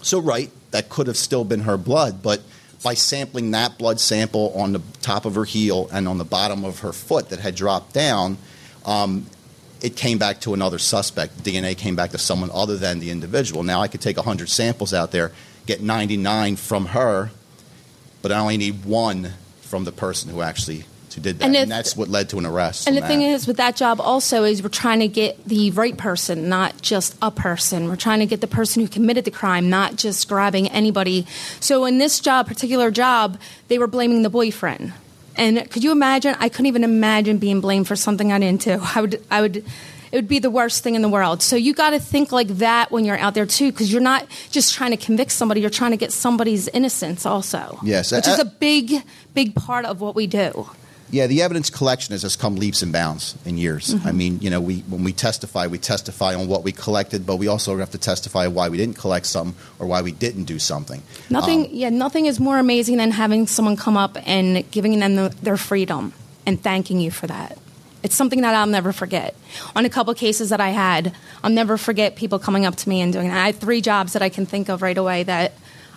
So, 0.00 0.20
right, 0.20 0.50
that 0.70 0.88
could 0.88 1.06
have 1.06 1.16
still 1.16 1.44
been 1.44 1.60
her 1.60 1.76
blood, 1.76 2.22
but 2.22 2.40
by 2.82 2.94
sampling 2.94 3.50
that 3.52 3.78
blood 3.78 4.00
sample 4.00 4.52
on 4.56 4.72
the 4.72 4.80
top 5.02 5.24
of 5.24 5.34
her 5.34 5.44
heel 5.44 5.88
and 5.92 6.08
on 6.08 6.18
the 6.18 6.24
bottom 6.24 6.64
of 6.64 6.80
her 6.80 6.92
foot 6.92 7.28
that 7.28 7.38
had 7.40 7.54
dropped 7.54 7.92
down, 7.92 8.38
um, 8.84 9.26
it 9.82 9.96
came 9.96 10.18
back 10.18 10.40
to 10.40 10.54
another 10.54 10.78
suspect. 10.78 11.42
DNA 11.42 11.76
came 11.76 11.96
back 11.96 12.10
to 12.10 12.18
someone 12.18 12.50
other 12.54 12.76
than 12.76 13.00
the 13.00 13.10
individual. 13.10 13.62
Now, 13.62 13.80
I 13.80 13.88
could 13.88 14.00
take 14.00 14.16
100 14.16 14.48
samples 14.48 14.94
out 14.94 15.10
there, 15.10 15.32
get 15.66 15.82
99 15.82 16.56
from 16.56 16.86
her, 16.86 17.30
but 18.22 18.30
I 18.32 18.38
only 18.38 18.56
need 18.56 18.84
one 18.84 19.32
from 19.60 19.84
the 19.84 19.92
person 19.92 20.30
who 20.30 20.40
actually 20.40 20.84
who 21.14 21.20
did 21.20 21.38
that. 21.38 21.44
And 21.44 21.56
And, 21.56 21.70
that's 21.70 21.96
what 21.96 22.08
led 22.08 22.28
to 22.30 22.38
an 22.38 22.46
arrest. 22.46 22.88
And 22.88 22.96
the 22.96 23.02
thing 23.02 23.22
is, 23.22 23.46
with 23.46 23.56
that 23.58 23.76
job 23.76 24.00
also, 24.00 24.44
is 24.44 24.62
we're 24.62 24.68
trying 24.68 25.00
to 25.00 25.08
get 25.08 25.44
the 25.44 25.70
right 25.72 25.96
person, 25.96 26.48
not 26.48 26.80
just 26.80 27.16
a 27.20 27.30
person. 27.30 27.88
We're 27.88 27.96
trying 27.96 28.20
to 28.20 28.26
get 28.26 28.40
the 28.40 28.46
person 28.46 28.82
who 28.82 28.88
committed 28.88 29.24
the 29.24 29.30
crime, 29.30 29.68
not 29.68 29.96
just 29.96 30.28
grabbing 30.28 30.68
anybody. 30.68 31.26
So 31.60 31.84
in 31.84 31.98
this 31.98 32.20
job, 32.20 32.46
particular 32.46 32.90
job, 32.90 33.38
they 33.68 33.78
were 33.78 33.86
blaming 33.86 34.22
the 34.22 34.30
boyfriend. 34.30 34.92
And 35.36 35.70
could 35.70 35.82
you 35.82 35.92
imagine? 35.92 36.36
I 36.38 36.48
couldn't 36.48 36.66
even 36.66 36.84
imagine 36.84 37.38
being 37.38 37.60
blamed 37.60 37.88
for 37.88 37.96
something 37.96 38.32
I 38.32 38.38
didn't 38.38 38.62
do. 38.62 38.80
I 38.94 39.00
would, 39.00 39.22
I 39.30 39.40
would. 39.40 39.64
It 40.12 40.16
would 40.16 40.28
be 40.28 40.40
the 40.40 40.50
worst 40.50 40.82
thing 40.84 40.94
in 40.94 41.00
the 41.00 41.08
world. 41.08 41.40
So 41.40 41.56
you 41.56 41.72
got 41.72 41.90
to 41.90 41.98
think 41.98 42.32
like 42.32 42.48
that 42.58 42.90
when 42.90 43.06
you're 43.06 43.16
out 43.16 43.32
there 43.32 43.46
too, 43.46 43.72
because 43.72 43.90
you're 43.90 44.02
not 44.02 44.26
just 44.50 44.74
trying 44.74 44.90
to 44.90 44.98
convict 44.98 45.32
somebody; 45.32 45.62
you're 45.62 45.70
trying 45.70 45.92
to 45.92 45.96
get 45.96 46.12
somebody's 46.12 46.68
innocence 46.68 47.24
also. 47.24 47.78
Yes, 47.82 48.12
which 48.12 48.28
uh, 48.28 48.32
is 48.32 48.38
a 48.38 48.44
big, 48.44 49.02
big 49.32 49.54
part 49.54 49.86
of 49.86 50.02
what 50.02 50.14
we 50.14 50.26
do. 50.26 50.68
Yeah, 51.12 51.26
the 51.26 51.42
evidence 51.42 51.68
collection 51.68 52.12
has 52.12 52.22
just 52.22 52.40
come 52.40 52.56
leaps 52.56 52.82
and 52.82 52.90
bounds 52.90 53.36
in 53.44 53.58
years. 53.58 53.94
Mm-hmm. 53.94 54.08
I 54.08 54.12
mean, 54.12 54.40
you 54.40 54.48
know, 54.48 54.62
we 54.62 54.78
when 54.88 55.04
we 55.04 55.12
testify, 55.12 55.66
we 55.66 55.78
testify 55.78 56.34
on 56.34 56.48
what 56.48 56.64
we 56.64 56.72
collected, 56.72 57.26
but 57.26 57.36
we 57.36 57.48
also 57.48 57.76
have 57.76 57.90
to 57.90 57.98
testify 57.98 58.46
why 58.46 58.70
we 58.70 58.78
didn't 58.78 58.96
collect 58.96 59.26
something 59.26 59.54
or 59.78 59.86
why 59.86 60.00
we 60.00 60.10
didn't 60.10 60.44
do 60.44 60.58
something. 60.58 61.02
Nothing, 61.28 61.66
Um, 61.66 61.70
yeah, 61.70 61.90
nothing 61.90 62.24
is 62.24 62.40
more 62.40 62.58
amazing 62.58 62.96
than 62.96 63.10
having 63.10 63.46
someone 63.46 63.76
come 63.76 63.96
up 63.96 64.16
and 64.26 64.68
giving 64.70 64.98
them 65.00 65.16
the, 65.16 65.28
their 65.42 65.58
freedom 65.58 66.14
and 66.46 66.60
thanking 66.62 66.98
you 66.98 67.10
for 67.10 67.26
that. 67.26 67.58
It's 68.02 68.16
something 68.16 68.40
that 68.40 68.54
I'll 68.54 68.66
never 68.66 68.92
forget. 68.92 69.36
On 69.76 69.84
a 69.84 69.90
couple 69.90 70.14
cases 70.14 70.48
that 70.48 70.60
I 70.60 70.70
had, 70.70 71.14
I'll 71.44 71.50
never 71.52 71.76
forget 71.76 72.16
people 72.16 72.38
coming 72.38 72.64
up 72.64 72.74
to 72.76 72.88
me 72.88 73.02
and 73.02 73.12
doing 73.12 73.28
that. 73.28 73.36
I 73.36 73.46
had 73.46 73.56
three 73.56 73.82
jobs 73.82 74.14
that 74.14 74.22
I 74.22 74.30
can 74.30 74.46
think 74.46 74.70
of 74.70 74.80
right 74.80 74.96
away 74.96 75.24
that 75.24 75.52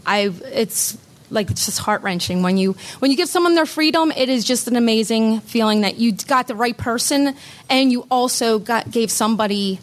I. 0.06 0.32
It's 0.52 0.98
like 1.32 1.50
it's 1.52 1.66
just 1.66 1.80
heart 1.80 2.02
wrenching 2.04 2.42
when 2.44 2.58
you 2.58 2.76
when 3.00 3.12
you 3.12 3.18
give 3.18 3.30
someone 3.30 3.56
their 3.56 3.66
freedom. 3.66 4.12
It 4.12 4.30
is 4.30 4.44
just 4.44 4.68
an 4.68 4.76
amazing 4.76 5.40
feeling 5.42 5.82
that 5.82 5.98
you 5.98 6.12
got 6.14 6.48
the 6.48 6.56
right 6.56 6.78
person 6.78 7.36
and 7.70 7.92
you 7.92 8.06
also 8.12 8.60
got 8.60 8.92
gave 8.92 9.10
somebody 9.12 9.80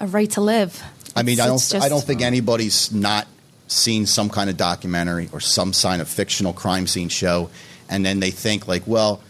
a 0.00 0.06
right 0.06 0.30
to 0.32 0.40
live. 0.40 0.82
I 1.16 1.22
mean, 1.22 1.34
It's- 1.34 1.44
I 1.44 1.48
don't, 1.48 1.56
it's 1.56 1.74
I 1.74 1.88
don't 1.88 2.04
think 2.04 2.22
anybody's 2.22 2.92
not 2.92 3.26
seen 3.66 4.06
some 4.06 4.28
kind 4.30 4.50
of 4.50 4.56
documentary 4.56 5.28
or 5.32 5.40
some 5.40 5.72
sign 5.72 6.00
of 6.00 6.08
fictional 6.08 6.52
crime 6.52 6.86
scene 6.86 7.08
show, 7.08 7.50
and 7.88 8.04
then 8.04 8.20
they 8.20 8.30
think 8.30 8.66
like, 8.66 8.82
well, 8.86 9.20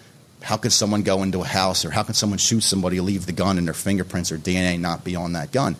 how 0.42 0.56
could 0.56 0.72
someone 0.72 1.02
go 1.02 1.22
into 1.22 1.42
a 1.42 1.46
house 1.46 1.84
or 1.84 1.90
how 1.90 2.02
can 2.02 2.14
someone 2.14 2.38
shoot 2.38 2.62
somebody, 2.62 3.00
leave 3.00 3.26
the 3.26 3.32
gun, 3.32 3.58
and 3.58 3.66
their 3.66 3.74
fingerprints 3.74 4.32
or 4.32 4.38
DNA 4.38 4.78
not 4.80 5.04
be 5.04 5.14
on 5.16 5.32
that 5.34 5.52
gun? 5.52 5.76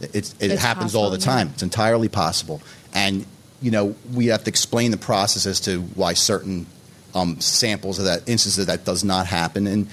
It's, 0.00 0.34
it 0.40 0.50
It's 0.50 0.62
happens 0.62 0.94
all 0.94 1.10
the 1.10 1.16
possible, 1.16 1.32
yeah. 1.32 1.38
time. 1.44 1.50
It's 1.54 1.62
entirely 1.62 2.08
possible, 2.08 2.60
and 2.92 3.24
you 3.62 3.70
know 3.70 3.94
we 4.12 4.26
have 4.26 4.44
to 4.44 4.48
explain 4.50 4.90
the 4.90 4.96
process 4.98 5.46
as 5.46 5.60
to 5.60 5.80
why 5.94 6.12
certain 6.14 6.66
um, 7.14 7.40
samples 7.40 7.98
of 7.98 8.04
that 8.06 8.20
instances 8.28 8.58
of 8.58 8.66
that 8.66 8.84
does 8.84 9.04
not 9.04 9.26
happen, 9.26 9.66
and 9.66 9.88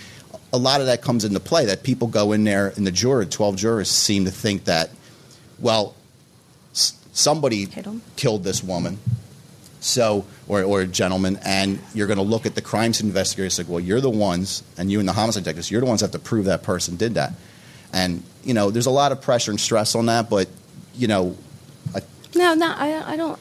a 0.51 0.57
lot 0.57 0.81
of 0.81 0.87
that 0.87 1.01
comes 1.01 1.23
into 1.25 1.39
play. 1.39 1.65
That 1.65 1.83
people 1.83 2.07
go 2.07 2.31
in 2.31 2.43
there, 2.43 2.73
and 2.75 2.85
the 2.87 2.91
juror, 2.91 3.25
twelve 3.25 3.55
jurors, 3.55 3.89
seem 3.89 4.25
to 4.25 4.31
think 4.31 4.65
that, 4.65 4.89
well, 5.59 5.95
s- 6.73 6.93
somebody 7.13 7.65
killed 8.15 8.43
this 8.43 8.63
woman, 8.63 8.97
so 9.79 10.25
or, 10.47 10.63
or 10.63 10.81
a 10.81 10.87
gentleman, 10.87 11.37
and 11.45 11.79
you're 11.93 12.07
going 12.07 12.17
to 12.17 12.23
look 12.23 12.45
at 12.45 12.55
the 12.55 12.61
crime 12.61 12.91
scene 12.93 13.07
investigators 13.07 13.57
like, 13.59 13.69
well, 13.69 13.79
you're 13.79 14.01
the 14.01 14.09
ones, 14.09 14.63
and 14.77 14.91
you 14.91 14.99
and 14.99 15.07
the 15.07 15.13
homicide 15.13 15.43
detectives, 15.43 15.69
you're 15.69 15.81
the 15.81 15.87
ones 15.87 15.99
that 16.01 16.07
have 16.11 16.21
to 16.21 16.27
prove 16.27 16.45
that 16.45 16.63
person 16.63 16.95
did 16.95 17.13
that, 17.15 17.33
and 17.93 18.23
you 18.43 18.53
know, 18.53 18.71
there's 18.71 18.85
a 18.87 18.91
lot 18.91 19.11
of 19.11 19.21
pressure 19.21 19.51
and 19.51 19.59
stress 19.59 19.93
on 19.95 20.05
that, 20.07 20.29
but 20.29 20.47
you 20.95 21.07
know, 21.07 21.35
I, 21.93 21.99
No, 22.35 22.53
no, 22.55 22.73
I, 22.75 23.13
I 23.13 23.17
don't. 23.17 23.37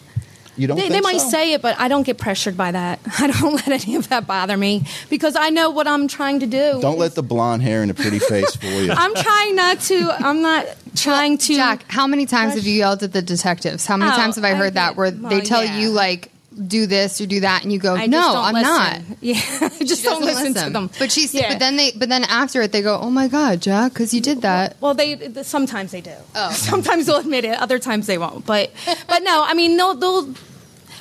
You 0.59 0.67
don't 0.67 0.77
They, 0.77 0.83
think 0.89 0.93
they 0.95 1.01
might 1.01 1.21
so? 1.21 1.29
say 1.31 1.53
it, 1.53 1.63
but 1.63 1.79
I 1.79 1.89
don't 1.89 2.03
get 2.03 2.19
pressured 2.19 2.57
by 2.57 2.73
that. 2.73 2.99
I 3.19 3.29
don't 3.29 3.55
let 3.55 3.69
any 3.69 3.95
of 3.97 4.09
that 4.09 4.27
bother 4.27 4.57
me 4.57 4.85
because 5.09 5.37
I 5.37 5.51
know 5.51 5.71
what 5.71 5.87
I'm 5.87 6.09
trying 6.09 6.41
to 6.41 6.47
do. 6.47 6.81
Don't 6.81 6.99
let 6.99 7.15
the 7.15 7.23
blonde 7.23 7.63
hair 7.63 7.81
and 7.83 7.91
the 7.91 7.95
pretty 7.95 8.19
face 8.19 8.57
fool 8.57 8.83
you. 8.83 8.91
I'm 8.97 9.15
trying 9.15 9.55
not 9.57 9.81
to. 9.81 10.11
I'm 10.19 10.43
not 10.43 10.67
trying 10.97 11.39
to. 11.39 11.55
Jack, 11.55 11.85
how 11.89 12.07
many 12.07 12.27
times 12.27 12.55
have 12.55 12.65
you 12.65 12.75
yelled 12.75 13.03
at 13.03 13.13
the 13.13 13.23
detectives? 13.23 13.87
How 13.87 13.97
many 13.97 14.11
Oh, 14.11 14.17
times 14.17 14.35
have 14.37 14.45
I 14.45 14.51
I 14.51 14.55
heard 14.55 14.75
that 14.75 14.97
where 14.97 15.13
well, 15.13 15.31
they 15.31 15.41
tell 15.41 15.65
yeah. 15.65 15.79
you 15.79 15.91
like 15.91 16.31
do 16.67 16.87
this 16.87 17.21
or 17.21 17.27
do 17.27 17.41
that, 17.41 17.63
and 17.63 17.73
you 17.73 17.79
go, 17.79 17.95
I 17.95 18.07
just 18.07 18.11
"No, 18.11 18.21
don't 18.21 18.45
I'm 18.45 18.55
listen. 18.55 18.69
not." 18.69 19.01
Yeah, 19.21 19.35
just 19.85 20.05
don't 20.05 20.23
doesn't 20.23 20.45
listen, 20.53 20.65
to 20.65 20.71
them. 20.71 20.91
But 20.99 21.13
she's 21.13 21.33
Yeah. 21.35 21.51
but 21.53 21.59
then 21.59 21.77
they 21.77 21.93
but 21.93 22.09
then 22.09 22.25
after 22.25 22.63
it 22.63 22.73
they 22.73 22.83
go, 22.83 22.99
"Oh 23.01 23.11
my 23.11 23.29
god, 23.29 23.61
Jack, 23.61 23.93
because 23.93 24.13
you 24.13 24.21
did 24.21 24.43
that." 24.43 24.77
Well, 24.81 24.95
they 24.95 25.33
sometimes 25.43 25.93
they 25.93 26.01
do. 26.01 26.15
Oh. 26.35 26.51
Sometimes 26.69 27.07
they'll 27.07 27.17
admit 27.17 27.45
it. 27.45 27.59
Other 27.61 27.79
times 27.79 28.07
they 28.07 28.19
won't. 28.19 28.45
But 28.47 28.71
but 29.09 29.23
no, 29.23 29.43
I 29.45 29.55
mean 29.55 29.77
they'll 29.77 29.95
they'll 29.95 30.35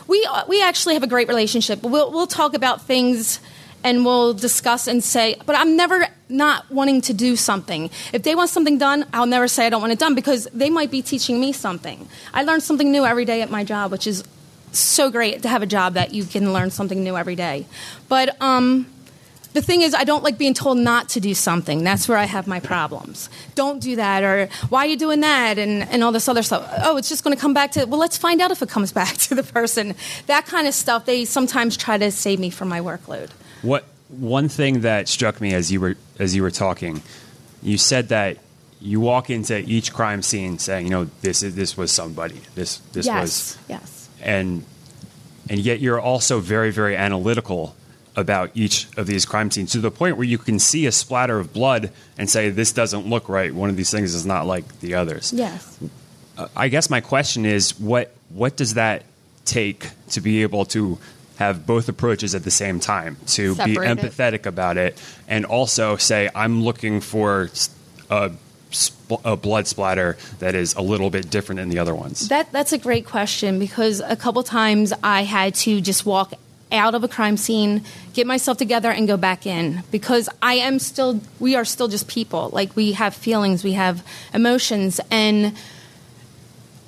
we 0.07 0.27
we 0.47 0.61
actually 0.61 0.93
have 0.93 1.03
a 1.03 1.07
great 1.07 1.27
relationship. 1.27 1.83
We'll 1.83 2.11
we'll 2.11 2.27
talk 2.27 2.53
about 2.53 2.81
things 2.83 3.39
and 3.83 4.03
we'll 4.05 4.33
discuss 4.33 4.87
and 4.87 5.03
say. 5.03 5.35
But 5.45 5.55
I'm 5.55 5.75
never 5.75 6.07
not 6.29 6.69
wanting 6.71 7.01
to 7.01 7.13
do 7.13 7.35
something. 7.35 7.89
If 8.11 8.23
they 8.23 8.35
want 8.35 8.49
something 8.49 8.77
done, 8.77 9.05
I'll 9.13 9.25
never 9.27 9.47
say 9.47 9.65
I 9.65 9.69
don't 9.69 9.81
want 9.81 9.93
it 9.93 9.99
done 9.99 10.13
because 10.15 10.47
they 10.53 10.69
might 10.69 10.91
be 10.91 11.01
teaching 11.01 11.39
me 11.39 11.53
something. 11.53 12.07
I 12.33 12.43
learn 12.43 12.59
something 12.61 12.91
new 12.91 13.05
every 13.05 13.23
day 13.25 13.41
at 13.41 13.49
my 13.49 13.63
job, 13.63 13.91
which 13.91 14.07
is 14.07 14.23
so 14.79 15.09
great 15.09 15.41
to 15.43 15.49
have 15.49 15.61
a 15.61 15.65
job 15.65 15.93
that 15.93 16.13
you 16.13 16.25
can 16.25 16.53
learn 16.53 16.71
something 16.71 17.03
new 17.03 17.17
every 17.17 17.35
day. 17.35 17.65
But 18.07 18.39
um 18.41 18.87
the 19.57 19.61
thing 19.63 19.81
is, 19.81 19.95
I 19.95 20.03
don't 20.03 20.23
like 20.23 20.37
being 20.37 20.53
told 20.53 20.77
not 20.77 21.09
to 21.09 21.19
do 21.19 21.33
something. 21.33 21.83
That's 21.83 22.07
where 22.07 22.17
I 22.17 22.25
have 22.25 22.45
my 22.45 22.59
problems. 22.59 23.27
Don't 23.55 23.79
do 23.79 23.95
that, 23.95 24.23
or 24.23 24.49
why 24.69 24.85
are 24.85 24.87
you 24.87 24.97
doing 24.97 25.21
that, 25.21 25.57
and, 25.57 25.81
and 25.89 26.03
all 26.03 26.11
this 26.11 26.27
other 26.27 26.43
stuff. 26.43 26.71
Oh, 26.83 26.97
it's 26.97 27.09
just 27.09 27.23
going 27.23 27.35
to 27.35 27.41
come 27.41 27.55
back 27.55 27.71
to, 27.71 27.85
well, 27.85 27.99
let's 27.99 28.17
find 28.17 28.39
out 28.39 28.51
if 28.51 28.61
it 28.61 28.69
comes 28.69 28.91
back 29.01 29.17
to 29.17 29.35
the 29.35 29.41
person. 29.41 29.95
That 30.27 30.45
kind 30.45 30.67
of 30.67 30.75
stuff, 30.75 31.05
they 31.05 31.25
sometimes 31.25 31.75
try 31.75 31.97
to 31.97 32.11
save 32.11 32.39
me 32.39 32.51
from 32.51 32.69
my 32.69 32.81
workload. 32.81 33.31
What 33.63 33.85
one 34.09 34.47
thing 34.47 34.81
that 34.81 35.07
struck 35.07 35.41
me 35.41 35.53
as 35.53 35.71
you 35.71 35.81
were 35.81 35.95
as 36.19 36.35
you 36.35 36.43
were 36.43 36.51
talking, 36.51 37.01
you 37.63 37.79
said 37.79 38.09
that 38.09 38.37
you 38.79 38.99
walk 38.99 39.31
into 39.31 39.57
each 39.57 39.91
crime 39.91 40.21
scene 40.21 40.59
saying, 40.59 40.85
you 40.85 40.91
know, 40.91 41.09
this 41.21 41.41
is 41.41 41.55
this 41.55 41.75
was 41.75 41.91
somebody. 41.91 42.41
This 42.53 42.77
this 42.93 43.07
yes, 43.07 43.21
was 43.21 43.57
yes. 43.67 43.96
And 44.21 44.63
and 45.49 45.59
yet 45.59 45.79
you're 45.79 45.99
also 45.99 46.39
very 46.39 46.71
very 46.71 46.95
analytical 46.95 47.75
about 48.15 48.49
each 48.55 48.87
of 48.97 49.05
these 49.05 49.25
crime 49.25 49.51
scenes 49.51 49.71
to 49.71 49.79
the 49.79 49.91
point 49.91 50.17
where 50.17 50.25
you 50.25 50.37
can 50.39 50.57
see 50.59 50.87
a 50.87 50.91
splatter 50.91 51.37
of 51.39 51.53
blood 51.53 51.91
and 52.17 52.29
say 52.29 52.49
this 52.49 52.71
doesn't 52.71 53.05
look 53.07 53.29
right 53.29 53.53
one 53.53 53.69
of 53.69 53.75
these 53.77 53.91
things 53.91 54.13
is 54.15 54.25
not 54.25 54.45
like 54.47 54.79
the 54.79 54.95
others 54.95 55.31
Yes. 55.33 55.77
Uh, 56.37 56.47
i 56.55 56.67
guess 56.67 56.89
my 56.89 56.99
question 57.01 57.45
is 57.45 57.79
what 57.79 58.11
what 58.29 58.55
does 58.57 58.73
that 58.73 59.03
take 59.45 59.89
to 60.09 60.19
be 60.19 60.41
able 60.41 60.65
to 60.65 60.97
have 61.37 61.65
both 61.67 61.87
approaches 61.87 62.33
at 62.33 62.43
the 62.43 62.51
same 62.51 62.79
time 62.79 63.15
to 63.27 63.53
be 63.55 63.75
Separate 63.75 63.89
it. 63.91 63.97
empathetic 63.99 64.45
about 64.47 64.77
it 64.77 64.99
and 65.27 65.45
also 65.45 65.95
say 65.95 66.29
i'm 66.33 66.63
looking 66.63 66.99
for 67.01 67.49
a, 68.09 68.31
a 69.23 69.37
blood 69.37 69.67
splatter 69.67 70.17
that 70.39 70.55
is 70.55 70.73
a 70.75 70.81
little 70.81 71.09
bit 71.09 71.29
different 71.29 71.59
than 71.59 71.69
the 71.69 71.79
other 71.79 71.95
ones 71.95 72.27
That 72.27 72.51
that's 72.51 72.73
a 72.73 72.77
great 72.77 73.05
question 73.05 73.59
because 73.59 74.01
a 74.01 74.15
couple 74.15 74.43
times 74.43 74.93
I 75.03 75.23
had 75.23 75.55
to 75.55 75.81
just 75.81 76.05
walk 76.05 76.33
out 76.71 76.95
of 76.95 77.03
a 77.03 77.07
crime 77.07 77.37
scene, 77.37 77.83
get 78.13 78.27
myself 78.27 78.57
together, 78.57 78.91
and 78.91 79.07
go 79.07 79.17
back 79.17 79.45
in 79.45 79.83
because 79.91 80.29
I 80.41 80.55
am 80.55 80.79
still. 80.79 81.21
We 81.39 81.55
are 81.55 81.65
still 81.65 81.87
just 81.87 82.07
people. 82.07 82.49
Like 82.51 82.75
we 82.75 82.93
have 82.93 83.15
feelings, 83.15 83.63
we 83.63 83.73
have 83.73 84.05
emotions, 84.33 84.99
and 85.11 85.55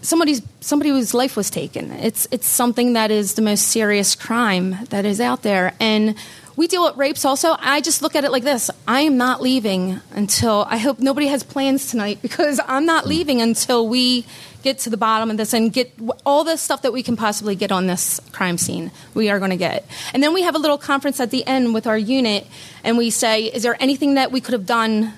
somebody's 0.02 0.42
somebody 0.62 0.90
whose 0.90 1.14
life 1.14 1.36
was 1.36 1.50
taken. 1.50 1.92
It's 1.92 2.28
it's 2.32 2.48
something 2.48 2.94
that 2.94 3.12
is 3.12 3.34
the 3.34 3.42
most 3.42 3.68
serious 3.68 4.16
crime 4.16 4.78
that 4.90 5.06
is 5.06 5.20
out 5.20 5.42
there, 5.42 5.74
and 5.80 6.16
we 6.56 6.68
deal 6.68 6.84
with 6.84 6.98
rapes 6.98 7.24
also. 7.24 7.56
I 7.60 7.80
just 7.80 8.02
look 8.02 8.16
at 8.16 8.24
it 8.24 8.32
like 8.32 8.44
this: 8.44 8.70
I 8.88 9.02
am 9.02 9.18
not 9.18 9.42
leaving 9.42 10.02
until 10.12 10.66
I 10.70 10.78
hope 10.78 11.00
nobody 11.00 11.28
has 11.28 11.44
plans 11.44 11.90
tonight 11.90 12.20
because 12.22 12.60
I'm 12.66 12.86
not 12.86 13.06
mm. 13.06 13.08
leaving 13.08 13.42
until 13.42 13.88
we 13.88 14.26
get 14.62 14.78
to 14.80 14.90
the 14.90 14.98
bottom 14.98 15.32
of 15.32 15.38
this 15.38 15.54
and 15.54 15.72
get 15.72 15.94
all 16.26 16.44
the 16.44 16.58
stuff 16.58 16.82
that 16.82 16.92
we 16.92 17.02
can 17.02 17.16
possibly 17.16 17.56
get 17.56 17.72
on 17.72 17.88
this 17.88 18.20
crime 18.34 18.58
scene. 18.58 18.92
We 19.14 19.30
are 19.30 19.40
going 19.40 19.52
to 19.52 19.58
get, 19.58 19.86
and 20.14 20.22
then 20.22 20.34
we 20.34 20.42
have 20.42 20.56
a 20.56 20.60
little 20.60 20.78
conference 20.78 21.20
at 21.22 21.32
the 21.32 21.46
end 21.48 21.74
with 21.74 21.88
our 21.88 21.98
unit, 21.98 22.46
and 22.84 22.98
we 22.98 23.10
say, 23.10 23.46
"Is 23.46 23.64
there 23.64 23.78
anything 23.82 24.16
that 24.16 24.32
we 24.32 24.42
could 24.42 24.54
have 24.54 24.66
done?" 24.66 25.14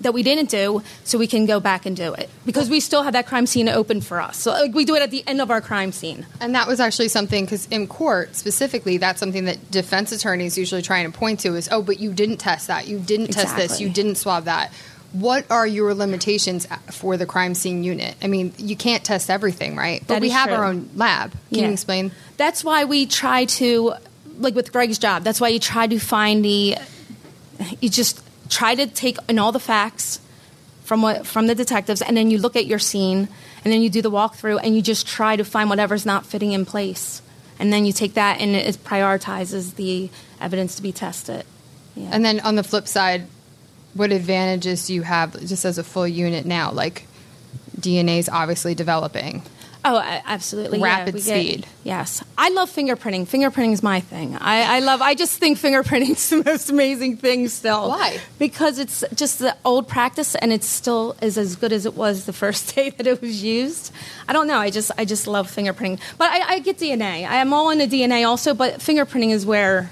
That 0.00 0.12
we 0.14 0.22
didn't 0.22 0.50
do 0.50 0.82
so 1.04 1.18
we 1.18 1.26
can 1.26 1.46
go 1.46 1.60
back 1.60 1.86
and 1.86 1.96
do 1.96 2.12
it 2.14 2.28
because 2.44 2.68
we 2.70 2.80
still 2.80 3.02
have 3.02 3.12
that 3.12 3.26
crime 3.26 3.46
scene 3.46 3.68
open 3.68 4.00
for 4.00 4.20
us 4.20 4.36
so 4.36 4.50
like, 4.52 4.74
we 4.74 4.84
do 4.84 4.94
it 4.94 5.02
at 5.02 5.10
the 5.10 5.22
end 5.26 5.40
of 5.40 5.50
our 5.50 5.60
crime 5.60 5.92
scene 5.92 6.26
And 6.40 6.54
that 6.54 6.66
was 6.66 6.80
actually 6.80 7.08
something 7.08 7.44
because 7.44 7.66
in 7.68 7.86
court 7.86 8.34
specifically, 8.36 8.98
that's 8.98 9.20
something 9.20 9.44
that 9.46 9.70
defense 9.70 10.12
attorneys 10.12 10.56
usually 10.58 10.82
try 10.82 10.98
and 10.98 11.12
point 11.12 11.40
to 11.40 11.54
is, 11.54 11.68
oh, 11.70 11.82
but 11.82 12.00
you 12.00 12.12
didn't 12.12 12.38
test 12.38 12.66
that, 12.68 12.86
you 12.86 12.98
didn't 12.98 13.28
test 13.28 13.56
this, 13.56 13.80
you 13.80 13.88
didn't 13.88 14.16
swab 14.16 14.44
that. 14.44 14.72
What 15.12 15.44
are 15.50 15.66
your 15.66 15.92
limitations 15.94 16.66
uh, 16.70 16.76
for 16.90 17.16
the 17.16 17.26
crime 17.26 17.54
scene 17.54 17.84
unit? 17.84 18.14
I 18.22 18.28
mean, 18.28 18.54
you 18.56 18.76
can't 18.76 19.04
test 19.04 19.28
everything, 19.28 19.76
right? 19.76 20.02
But 20.06 20.20
we 20.20 20.30
have 20.30 20.48
true. 20.48 20.56
our 20.56 20.64
own 20.64 20.88
lab. 20.94 21.32
Can 21.32 21.40
Yeah. 21.50 21.66
you 21.66 21.72
explain? 21.72 22.12
that's 22.38 22.64
why 22.64 22.84
we 22.84 23.06
try 23.06 23.44
to 23.44 23.94
like 24.38 24.54
with 24.54 24.72
greg's 24.72 24.98
job 24.98 25.22
that's 25.22 25.40
why 25.40 25.48
you 25.48 25.60
try 25.60 25.86
to 25.86 25.98
find 25.98 26.44
the 26.44 26.76
you 27.80 27.88
just 27.88 28.20
try 28.52 28.74
to 28.74 28.86
take 28.86 29.16
in 29.28 29.38
all 29.38 29.52
the 29.52 29.60
facts 29.60 30.20
from 30.84 31.02
what 31.02 31.26
from 31.26 31.46
the 31.46 31.54
detectives 31.54 32.02
and 32.02 32.16
then 32.16 32.30
you 32.30 32.38
look 32.38 32.56
at 32.56 32.66
your 32.66 32.78
scene 32.78 33.28
and 33.64 33.72
then 33.72 33.80
you 33.80 33.88
do 33.88 34.02
the 34.02 34.10
walkthrough 34.10 34.60
and 34.62 34.76
you 34.76 34.82
just 34.82 35.06
try 35.06 35.36
to 35.36 35.44
find 35.44 35.70
whatever's 35.70 36.04
not 36.04 36.26
fitting 36.26 36.52
in 36.52 36.66
place 36.66 37.22
and 37.58 37.72
then 37.72 37.84
you 37.84 37.92
take 37.92 38.14
that 38.14 38.40
and 38.40 38.54
it 38.54 38.76
prioritizes 38.84 39.76
the 39.76 40.10
evidence 40.40 40.76
to 40.76 40.82
be 40.82 40.92
tested 40.92 41.44
yeah. 41.94 42.10
And 42.12 42.24
then 42.24 42.40
on 42.40 42.54
the 42.54 42.62
flip 42.62 42.88
side, 42.88 43.26
what 43.94 44.12
advantages 44.12 44.86
do 44.86 44.94
you 44.94 45.02
have 45.02 45.38
just 45.40 45.64
as 45.64 45.78
a 45.78 45.84
full 45.84 46.08
unit 46.08 46.46
now? 46.46 46.72
Like 46.72 47.06
DNA 47.78 48.18
is 48.18 48.28
obviously 48.28 48.74
developing. 48.74 49.42
Oh, 49.84 49.98
absolutely. 49.98 50.78
yeah, 50.78 50.84
Rapid 50.84 51.14
get- 51.16 51.22
speed. 51.22 51.66
yes. 51.82 52.22
I 52.38 52.50
love 52.50 52.70
fingerprinting. 52.70 53.26
Fingerprinting 53.26 53.72
is 53.72 53.82
my 53.82 53.98
thing. 53.98 54.36
I, 54.36 54.76
I 54.76 54.78
love, 54.78 55.02
I 55.02 55.14
just 55.14 55.38
think 55.38 55.58
fingerprinting 55.58 56.10
is 56.16 56.30
the 56.30 56.42
most 56.44 56.70
amazing 56.70 57.16
thing 57.16 57.48
still. 57.48 57.88
Why? 57.88 58.20
Because 58.38 58.78
it's 58.78 59.02
just 59.14 59.40
the 59.40 59.56
old 59.64 59.88
practice 59.88 60.36
and 60.36 60.52
it 60.52 60.62
still 60.62 61.16
is 61.20 61.36
as 61.36 61.56
good 61.56 61.72
as 61.72 61.84
it 61.84 61.94
was 61.94 62.26
the 62.26 62.32
first 62.32 62.72
day 62.76 62.90
that 62.90 63.06
it 63.08 63.20
was 63.20 63.42
used. 63.42 63.92
I 64.28 64.32
don't 64.32 64.46
know. 64.46 64.58
I 64.58 64.70
just, 64.70 64.92
I 64.96 65.04
just 65.04 65.26
love 65.26 65.50
fingerprinting. 65.50 65.98
But 66.16 66.30
I, 66.30 66.54
I 66.54 66.58
get 66.60 66.78
DNA. 66.78 67.28
I 67.28 67.36
am 67.36 67.52
all 67.52 67.70
into 67.70 67.86
DNA 67.86 68.24
also, 68.26 68.54
but 68.54 68.74
fingerprinting 68.78 69.30
is 69.30 69.44
where 69.44 69.90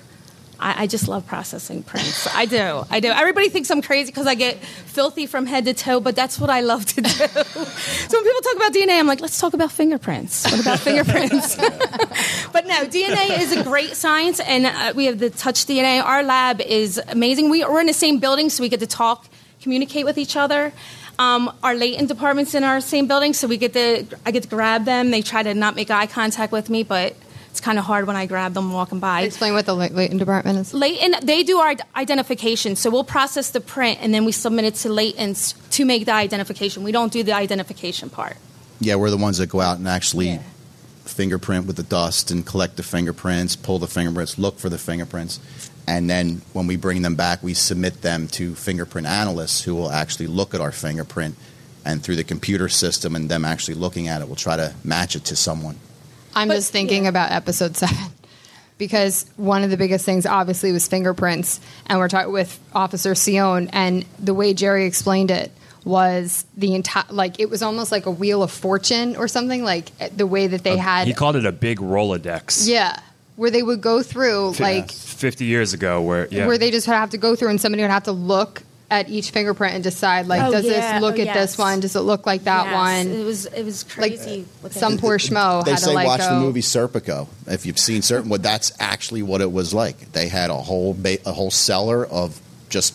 I, 0.60 0.82
I 0.82 0.86
just 0.86 1.08
love 1.08 1.26
processing 1.26 1.82
prints. 1.82 2.26
I 2.34 2.44
do. 2.44 2.84
I 2.90 3.00
do. 3.00 3.08
Everybody 3.08 3.48
thinks 3.48 3.70
I'm 3.70 3.80
crazy 3.80 4.12
because 4.12 4.26
I 4.26 4.34
get 4.34 4.58
filthy 4.58 5.26
from 5.26 5.46
head 5.46 5.64
to 5.64 5.74
toe, 5.74 6.00
but 6.00 6.14
that's 6.14 6.38
what 6.38 6.50
I 6.50 6.60
love 6.60 6.84
to 6.86 7.00
do. 7.00 7.10
so 7.10 7.24
when 7.26 8.24
people 8.24 8.40
talk 8.42 8.56
about 8.56 8.72
DNA, 8.72 8.98
I'm 8.98 9.06
like, 9.06 9.20
let's 9.20 9.40
talk 9.40 9.54
about 9.54 9.72
fingerprints. 9.72 10.44
What 10.50 10.60
about 10.60 10.78
fingerprints? 10.80 11.56
but 12.52 12.66
no, 12.66 12.84
DNA 12.86 13.40
is 13.40 13.56
a 13.56 13.64
great 13.64 13.96
science, 13.96 14.38
and 14.40 14.66
uh, 14.66 14.92
we 14.94 15.06
have 15.06 15.18
the 15.18 15.30
Touch 15.30 15.64
DNA. 15.66 16.04
Our 16.04 16.22
lab 16.22 16.60
is 16.60 17.00
amazing. 17.08 17.48
We, 17.48 17.64
we're 17.64 17.80
in 17.80 17.86
the 17.86 17.92
same 17.94 18.18
building, 18.18 18.50
so 18.50 18.62
we 18.62 18.68
get 18.68 18.80
to 18.80 18.86
talk, 18.86 19.26
communicate 19.62 20.04
with 20.04 20.18
each 20.18 20.36
other. 20.36 20.72
Um, 21.18 21.54
our 21.62 21.74
latent 21.74 22.08
department's 22.08 22.54
in 22.54 22.64
our 22.64 22.80
same 22.80 23.06
building, 23.06 23.32
so 23.32 23.46
we 23.46 23.56
get 23.56 23.72
to 23.74 24.06
I 24.24 24.30
get 24.30 24.44
to 24.44 24.48
grab 24.48 24.84
them. 24.84 25.10
They 25.10 25.20
try 25.22 25.42
to 25.42 25.54
not 25.54 25.74
make 25.74 25.90
eye 25.90 26.06
contact 26.06 26.50
with 26.52 26.70
me, 26.70 26.82
but 26.82 27.14
it's 27.60 27.66
kind 27.66 27.78
of 27.78 27.84
hard 27.84 28.06
when 28.06 28.16
I 28.16 28.24
grab 28.24 28.54
them 28.54 28.72
walking 28.72 29.00
by. 29.00 29.20
Explain 29.20 29.52
what 29.52 29.66
the 29.66 29.74
la- 29.74 29.88
latent 29.88 30.18
department 30.18 30.58
is. 30.58 30.72
Latent, 30.72 31.26
they 31.26 31.42
do 31.42 31.58
our 31.58 31.74
identification. 31.94 32.74
So 32.74 32.88
we'll 32.88 33.04
process 33.04 33.50
the 33.50 33.60
print 33.60 33.98
and 34.00 34.14
then 34.14 34.24
we 34.24 34.32
submit 34.32 34.64
it 34.64 34.76
to 34.76 34.88
Latents 34.88 35.54
to 35.72 35.84
make 35.84 36.06
the 36.06 36.14
identification. 36.14 36.84
We 36.84 36.92
don't 36.92 37.12
do 37.12 37.22
the 37.22 37.34
identification 37.34 38.08
part. 38.08 38.38
Yeah, 38.80 38.94
we're 38.94 39.10
the 39.10 39.18
ones 39.18 39.36
that 39.38 39.48
go 39.48 39.60
out 39.60 39.76
and 39.76 39.86
actually 39.86 40.40
fingerprint 41.04 41.66
with 41.66 41.76
the 41.76 41.82
dust 41.82 42.30
and 42.30 42.46
collect 42.46 42.78
the 42.78 42.82
fingerprints, 42.82 43.56
pull 43.56 43.78
the 43.78 43.86
fingerprints, 43.86 44.38
look 44.38 44.58
for 44.58 44.70
the 44.70 44.78
fingerprints, 44.78 45.38
and 45.86 46.08
then 46.08 46.40
when 46.54 46.66
we 46.66 46.76
bring 46.76 47.02
them 47.02 47.14
back, 47.14 47.42
we 47.42 47.52
submit 47.52 48.00
them 48.00 48.26
to 48.28 48.54
fingerprint 48.54 49.06
analysts 49.06 49.64
who 49.64 49.74
will 49.74 49.90
actually 49.90 50.28
look 50.28 50.54
at 50.54 50.62
our 50.62 50.72
fingerprint 50.72 51.34
and 51.84 52.02
through 52.02 52.16
the 52.16 52.24
computer 52.24 52.70
system 52.70 53.14
and 53.14 53.28
them 53.28 53.44
actually 53.44 53.74
looking 53.74 54.08
at 54.08 54.22
it, 54.22 54.28
we'll 54.28 54.36
try 54.36 54.56
to 54.56 54.74
match 54.82 55.14
it 55.14 55.26
to 55.26 55.36
someone. 55.36 55.78
I'm 56.34 56.48
But- 56.48 56.54
just 56.54 56.72
thinking 56.72 57.04
yeah. 57.04 57.10
about 57.10 57.32
episode 57.32 57.76
seven 57.76 57.96
because 58.78 59.26
one 59.36 59.62
of 59.62 59.70
the 59.70 59.76
biggest 59.76 60.04
things 60.04 60.26
obviously 60.26 60.72
was 60.72 60.88
fingerprints, 60.88 61.60
and 61.86 61.98
we're 61.98 62.08
talking 62.08 62.32
with 62.32 62.58
Officer 62.74 63.14
Sion, 63.14 63.68
and 63.72 64.04
the 64.18 64.34
way 64.34 64.54
Jerry 64.54 64.86
explained 64.86 65.30
it 65.30 65.52
was 65.84 66.44
the 66.58 66.74
entire 66.74 67.04
like 67.08 67.40
it 67.40 67.48
was 67.48 67.62
almost 67.62 67.90
like 67.90 68.04
a 68.04 68.10
wheel 68.10 68.42
of 68.42 68.50
fortune 68.50 69.16
or 69.16 69.26
something 69.26 69.64
like 69.64 69.90
the 70.14 70.26
way 70.26 70.46
that 70.46 70.62
they 70.62 70.76
had 70.76 71.06
he 71.06 71.14
called 71.14 71.36
it 71.36 71.46
a 71.46 71.52
big 71.52 71.78
rolodex. 71.78 72.68
Yeah. 72.68 72.98
Where 73.36 73.50
they 73.50 73.62
would 73.62 73.80
go 73.80 74.02
through 74.02 74.56
like 74.60 74.90
50 74.92 75.46
years 75.46 75.72
ago 75.72 76.02
where 76.02 76.28
yeah. 76.30 76.46
Where 76.46 76.58
they 76.58 76.70
just 76.70 76.86
would 76.86 76.92
have 76.92 77.08
to 77.10 77.16
go 77.18 77.34
through 77.34 77.48
and 77.48 77.58
somebody 77.58 77.82
would 77.82 77.90
have 77.90 78.02
to 78.04 78.12
look 78.12 78.62
at 78.90 79.08
each 79.08 79.30
fingerprint 79.30 79.74
and 79.74 79.84
decide 79.84 80.26
like, 80.26 80.42
Oh, 80.42 80.50
does 80.50 80.64
yeah. 80.66 80.94
this 80.94 81.02
look 81.02 81.16
Oh, 81.18 81.22
at 81.22 81.32
this 81.34 81.56
one? 81.56 81.78
Does 81.80 81.94
it 81.96 82.00
look 82.00 82.26
like 82.26 82.44
that 82.44 82.66
Yes, 82.66 82.74
one? 82.74 83.20
It 83.20 83.24
was 83.24 83.46
it 83.46 83.62
was 83.64 83.84
crazy. 83.84 84.46
what 84.60 84.72
they 84.72 84.80
some 84.80 84.98
poor 84.98 85.16
schmo 85.18 85.64
They 85.64 85.70
had 85.70 85.78
to 85.78 85.84
say 85.84 85.94
like 85.94 86.06
watch 86.06 86.20
go. 86.20 86.34
the 86.34 86.40
movie 86.40 86.60
Serpico. 86.62 87.28
If 87.46 87.64
you've 87.66 87.78
seen 87.78 88.02
certain, 88.02 88.28
well, 88.28 88.40
that's 88.40 88.72
actually 88.80 89.22
what 89.22 89.40
it 89.40 89.52
was 89.52 89.72
like. 89.72 90.12
They 90.12 90.28
had 90.28 90.50
a 90.50 90.54
whole 90.56 90.94
ba- 90.94 91.18
a 91.24 91.32
whole 91.32 91.50
cellar 91.52 92.04
of 92.04 92.40
just 92.68 92.94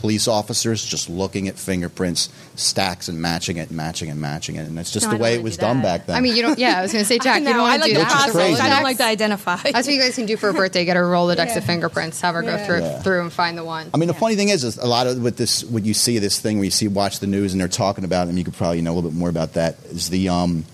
police 0.00 0.26
officers 0.26 0.84
just 0.84 1.08
looking 1.08 1.46
at 1.48 1.58
fingerprints, 1.58 2.28
stacks, 2.56 3.08
and 3.08 3.20
matching 3.20 3.58
it, 3.58 3.68
and 3.68 3.76
matching 3.76 4.10
and 4.10 4.20
matching 4.20 4.56
it, 4.56 4.66
and 4.66 4.76
that's 4.76 4.90
just 4.90 5.06
No, 5.06 5.12
the 5.12 5.18
way 5.18 5.34
it 5.34 5.42
was 5.42 5.56
do 5.56 5.62
done 5.62 5.82
back 5.82 6.06
then. 6.06 6.16
I 6.16 6.20
mean, 6.20 6.34
you 6.34 6.42
don't. 6.42 6.58
Yeah, 6.58 6.78
I 6.78 6.82
was 6.82 6.92
going 6.92 7.02
to 7.04 7.08
say, 7.08 7.18
Jack, 7.22 7.40
you 7.40 7.46
don't 7.48 7.56
I 7.60 7.62
want 7.62 7.74
to 7.74 7.80
like 7.80 7.90
do 7.90 7.94
the 7.98 8.04
that. 8.04 8.18
Which 8.18 8.26
is 8.28 8.32
crazy. 8.32 8.54
process. 8.56 8.66
I 8.66 8.74
don't 8.74 8.82
like 8.82 8.96
to 8.96 9.04
identify. 9.04 9.56
That's 9.56 9.86
what 9.86 9.94
you 9.94 10.00
guys 10.00 10.14
can 10.14 10.26
do 10.26 10.36
for 10.36 10.48
a 10.48 10.54
birthday. 10.54 10.84
Get 10.84 10.96
a 10.96 11.00
Rolodex 11.00 11.56
of 11.56 11.64
fingerprints. 11.64 12.20
Have 12.22 12.34
her 12.34 12.42
go 12.42 12.56
through 12.64 12.80
Yeah. 12.80 13.02
through 13.02 13.20
and 13.22 13.32
find 13.32 13.56
the 13.56 13.64
one. 13.64 13.90
I 13.94 13.96
mean, 13.98 14.08
the 14.08 14.14
funny 14.14 14.36
thing 14.36 14.48
is, 14.48 14.64
is 14.64 14.78
a 14.78 14.86
lot 14.86 15.06
of 15.06 15.20
with 15.22 15.36
this, 15.36 15.64
when 15.64 15.84
you 15.84 15.94
see 15.94 16.18
this 16.18 16.40
thing 16.40 16.56
where 16.58 16.64
you 16.64 16.70
see 16.70 16.88
watch 16.88 17.20
the 17.20 17.26
news 17.26 17.52
and 17.52 17.60
they're 17.60 17.68
talking 17.68 18.04
about, 18.04 18.26
it, 18.26 18.30
and 18.30 18.38
you 18.38 18.44
could 18.44 18.54
probably 18.54 18.80
know 18.82 18.92
a 18.92 18.94
little 18.94 19.10
bit 19.10 19.16
more 19.18 19.28
about 19.28 19.52
that, 19.54 19.76
is 19.90 20.08
the 20.10 20.28
um, 20.28 20.64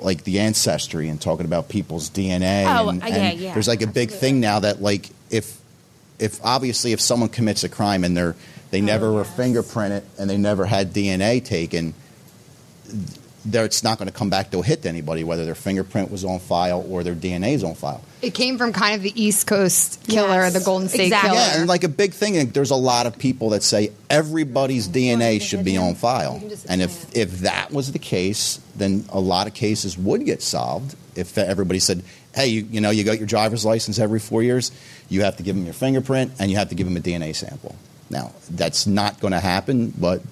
like 0.00 0.24
the 0.24 0.40
ancestry 0.40 1.08
and 1.08 1.20
talking 1.20 1.46
about 1.46 1.68
people's 1.68 2.10
DNA. 2.10 2.64
Oh, 2.66 2.88
and, 2.88 3.02
uh, 3.02 3.06
and 3.06 3.14
yeah, 3.14 3.32
yeah, 3.32 3.54
There's 3.54 3.68
like 3.68 3.82
a 3.82 3.86
big 3.86 4.08
absolutely. 4.08 4.16
thing 4.18 4.40
now 4.40 4.60
that 4.60 4.82
like 4.82 5.10
if 5.30 5.58
if 6.24 6.44
obviously 6.44 6.92
if 6.92 7.00
someone 7.00 7.28
commits 7.28 7.64
a 7.64 7.68
crime 7.68 8.02
and 8.04 8.16
they're 8.16 8.34
they 8.70 8.80
oh, 8.80 8.84
never 8.84 9.12
were 9.12 9.20
Oh, 9.20 9.24
yes. 9.24 9.36
fingerprinted 9.36 10.02
and 10.18 10.28
they 10.28 10.36
never 10.36 10.64
had 10.64 10.92
DNA 10.92 11.44
taken, 11.44 11.94
there 13.44 13.64
it's 13.64 13.84
not 13.84 13.98
going 13.98 14.08
to 14.10 14.14
come 14.14 14.30
back 14.30 14.50
to 14.50 14.62
hit 14.62 14.86
anybody 14.86 15.22
whether 15.22 15.44
their 15.44 15.54
fingerprint 15.54 16.10
was 16.10 16.24
on 16.24 16.38
file 16.38 16.84
or 16.88 17.02
their 17.04 17.14
DNA 17.14 17.52
is 17.52 17.62
on 17.62 17.74
file. 17.74 18.02
It 18.22 18.32
came 18.32 18.56
from 18.56 18.72
kind 18.72 18.94
of 18.94 19.02
the 19.02 19.12
East 19.22 19.46
Coast 19.46 20.02
killer, 20.08 20.28
Yes, 20.40 20.54
the 20.54 20.60
Golden 20.60 20.88
State 20.88 21.04
exactly. 21.04 21.30
killer. 21.30 21.40
Yeah, 21.42 21.58
and 21.60 21.68
like 21.68 21.84
a 21.84 21.88
big 21.88 22.14
thing, 22.14 22.38
and 22.38 22.52
there's 22.54 22.70
a 22.70 22.74
lot 22.76 23.06
of 23.06 23.18
people 23.18 23.50
that 23.50 23.62
say 23.62 23.92
everybody's 24.08 24.88
DNA 24.88 25.42
should 25.42 25.62
be 25.62 25.76
on 25.76 25.94
file. 25.94 26.42
And 26.68 26.80
if, 26.80 27.14
if 27.14 27.40
that 27.40 27.70
was 27.70 27.92
the 27.92 27.98
case, 27.98 28.60
then 28.74 29.04
a 29.10 29.20
lot 29.20 29.46
of 29.46 29.52
cases 29.52 29.98
would 29.98 30.24
get 30.24 30.40
solved. 30.42 30.96
If 31.14 31.36
everybody 31.36 31.80
said, 31.80 32.02
hey, 32.34 32.48
you, 32.48 32.66
you 32.70 32.80
know, 32.80 32.90
you 32.90 33.04
got 33.04 33.18
your 33.18 33.26
driver's 33.26 33.64
license 33.64 33.98
every 33.98 34.20
four 34.20 34.42
years, 34.42 34.72
you 35.08 35.22
have 35.22 35.36
to 35.36 35.42
give 35.42 35.54
them 35.56 35.64
your 35.64 35.74
fingerprint 35.74 36.32
and 36.38 36.50
you 36.50 36.56
have 36.56 36.68
to 36.68 36.74
give 36.74 36.86
them 36.86 36.96
a 36.96 37.00
DNA 37.00 37.34
sample. 37.34 37.76
Now, 38.10 38.32
that's 38.50 38.86
not 38.86 39.20
going 39.20 39.32
to 39.32 39.40
happen, 39.40 39.92
but 39.96 40.22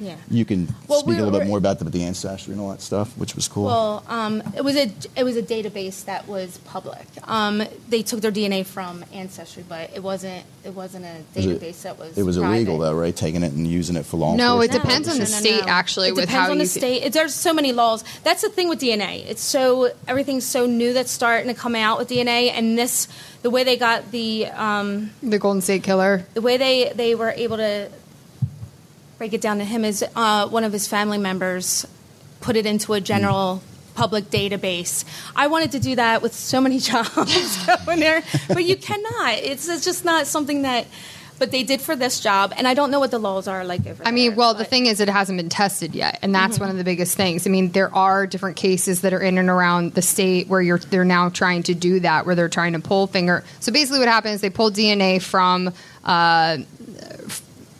Yeah. 0.00 0.16
you 0.30 0.44
can 0.44 0.68
Well, 0.86 1.00
speak 1.00 1.18
a 1.18 1.22
little 1.22 1.38
bit 1.38 1.46
more 1.48 1.58
about 1.58 1.78
the, 1.78 1.84
the 1.86 2.04
ancestry 2.04 2.52
and 2.52 2.60
all 2.60 2.70
that 2.70 2.80
stuff, 2.80 3.16
which 3.18 3.34
was 3.34 3.48
cool. 3.48 3.64
Well, 3.66 4.04
um, 4.08 4.42
it 4.56 4.62
was 4.64 4.76
a 4.76 4.90
it 5.16 5.24
was 5.24 5.36
a 5.36 5.42
database 5.42 6.04
that 6.04 6.28
was 6.28 6.58
public. 6.58 7.04
Um, 7.24 7.62
they 7.88 8.02
took 8.02 8.20
their 8.20 8.30
DNA 8.32 8.64
from 8.64 9.04
Ancestry, 9.12 9.64
but 9.68 9.90
it 9.94 10.02
wasn't 10.02 10.44
it 10.64 10.74
wasn't 10.74 11.04
a 11.04 11.16
Was 11.34 11.46
it- 11.46 11.60
database 11.60 11.82
that 11.82 11.98
was. 11.98 12.16
it 12.16 12.22
was 12.22 12.36
illegal, 12.36 12.78
though, 12.78 12.94
right? 12.94 13.14
Taking 13.14 13.42
it 13.42 13.52
and 13.52 13.66
using 13.66 13.96
it 13.96 14.06
for 14.06 14.16
law 14.18 14.36
No, 14.36 14.60
it 14.60 14.66
enforcement. 14.72 14.82
depends 14.82 15.08
on 15.08 15.18
the 15.18 15.26
state, 15.26 15.64
actually, 15.66 16.08
It 16.08 16.14
with 16.14 16.26
depends 16.26 16.46
how 16.46 16.50
on 16.52 16.58
the 16.58 16.66
state. 16.66 17.02
It, 17.02 17.12
there's 17.12 17.34
so 17.34 17.52
many 17.52 17.72
laws. 17.72 18.04
That's 18.24 18.42
the 18.42 18.48
thing 18.50 18.68
with 18.68 18.80
DNA. 18.80 19.24
It's 19.28 19.42
so 19.42 19.90
everything's 20.06 20.44
so 20.46 20.66
new 20.66 20.92
that's 20.92 21.10
starting 21.10 21.48
to 21.52 21.54
come 21.60 21.74
out 21.74 21.98
with 21.98 22.08
DNA, 22.08 22.50
and 22.52 22.78
this 22.78 23.08
the 23.42 23.50
way 23.50 23.64
they 23.64 23.76
got 23.76 24.10
the 24.12 24.46
um, 24.48 25.10
the 25.22 25.38
Golden 25.38 25.60
State 25.62 25.82
killer. 25.82 26.24
the 26.34 26.40
way 26.42 26.56
they 26.56 26.92
they 26.94 27.14
were 27.14 27.30
able 27.30 27.56
to 27.56 27.88
break 29.18 29.32
it 29.32 29.40
down 29.40 29.58
to 29.58 29.64
him 29.64 29.84
is 29.84 30.04
uh, 30.16 30.48
one 30.48 30.64
of 30.64 30.72
his 30.72 30.86
family 30.86 31.18
members 31.18 31.86
put 32.40 32.56
it 32.56 32.66
into 32.66 32.92
a 32.94 33.00
general 33.00 33.60
public 33.94 34.26
database. 34.30 35.04
I 35.34 35.48
wanted 35.48 35.72
to 35.72 35.80
do 35.80 35.96
that 35.96 36.22
with 36.22 36.32
so 36.32 36.60
many 36.60 36.78
jobs 36.90 37.66
going 37.86 37.98
there, 38.00 38.22
but 38.46 38.64
you 38.64 38.76
cannot. 38.76 39.34
It's, 39.34 39.68
it's 39.68 39.84
just 39.84 40.04
not 40.04 40.26
something 40.26 40.62
that. 40.62 40.86
But 41.40 41.52
they 41.52 41.62
did 41.62 41.80
for 41.80 41.94
this 41.94 42.18
job, 42.18 42.52
and 42.56 42.66
I 42.66 42.74
don't 42.74 42.90
know 42.90 42.98
what 42.98 43.12
the 43.12 43.20
laws 43.20 43.46
are 43.46 43.64
like 43.64 43.86
over 43.86 44.02
I 44.04 44.10
mean, 44.10 44.30
there, 44.30 44.36
well, 44.38 44.54
the 44.54 44.64
thing 44.64 44.86
is, 44.86 44.98
it 44.98 45.08
hasn't 45.08 45.36
been 45.36 45.48
tested 45.48 45.94
yet, 45.94 46.18
and 46.20 46.34
that's 46.34 46.54
Mm-hmm. 46.54 46.64
one 46.64 46.70
of 46.70 46.78
the 46.78 46.82
biggest 46.82 47.16
things. 47.16 47.46
I 47.46 47.50
mean, 47.50 47.70
there 47.70 47.94
are 47.94 48.26
different 48.26 48.56
cases 48.56 49.02
that 49.02 49.12
are 49.12 49.20
in 49.20 49.38
and 49.38 49.48
around 49.48 49.94
the 49.94 50.02
state 50.02 50.48
where 50.48 50.60
you're 50.60 50.78
they're 50.78 51.04
now 51.04 51.28
trying 51.28 51.62
to 51.62 51.74
do 51.74 52.00
that, 52.00 52.26
where 52.26 52.34
they're 52.34 52.48
trying 52.48 52.72
to 52.72 52.80
pull 52.80 53.06
finger. 53.06 53.44
So 53.60 53.70
basically, 53.70 54.00
what 54.00 54.08
happens? 54.08 54.34
Is 54.36 54.40
they 54.40 54.50
pull 54.50 54.72
DNA 54.72 55.22
from. 55.22 55.72
Uh, 56.02 56.58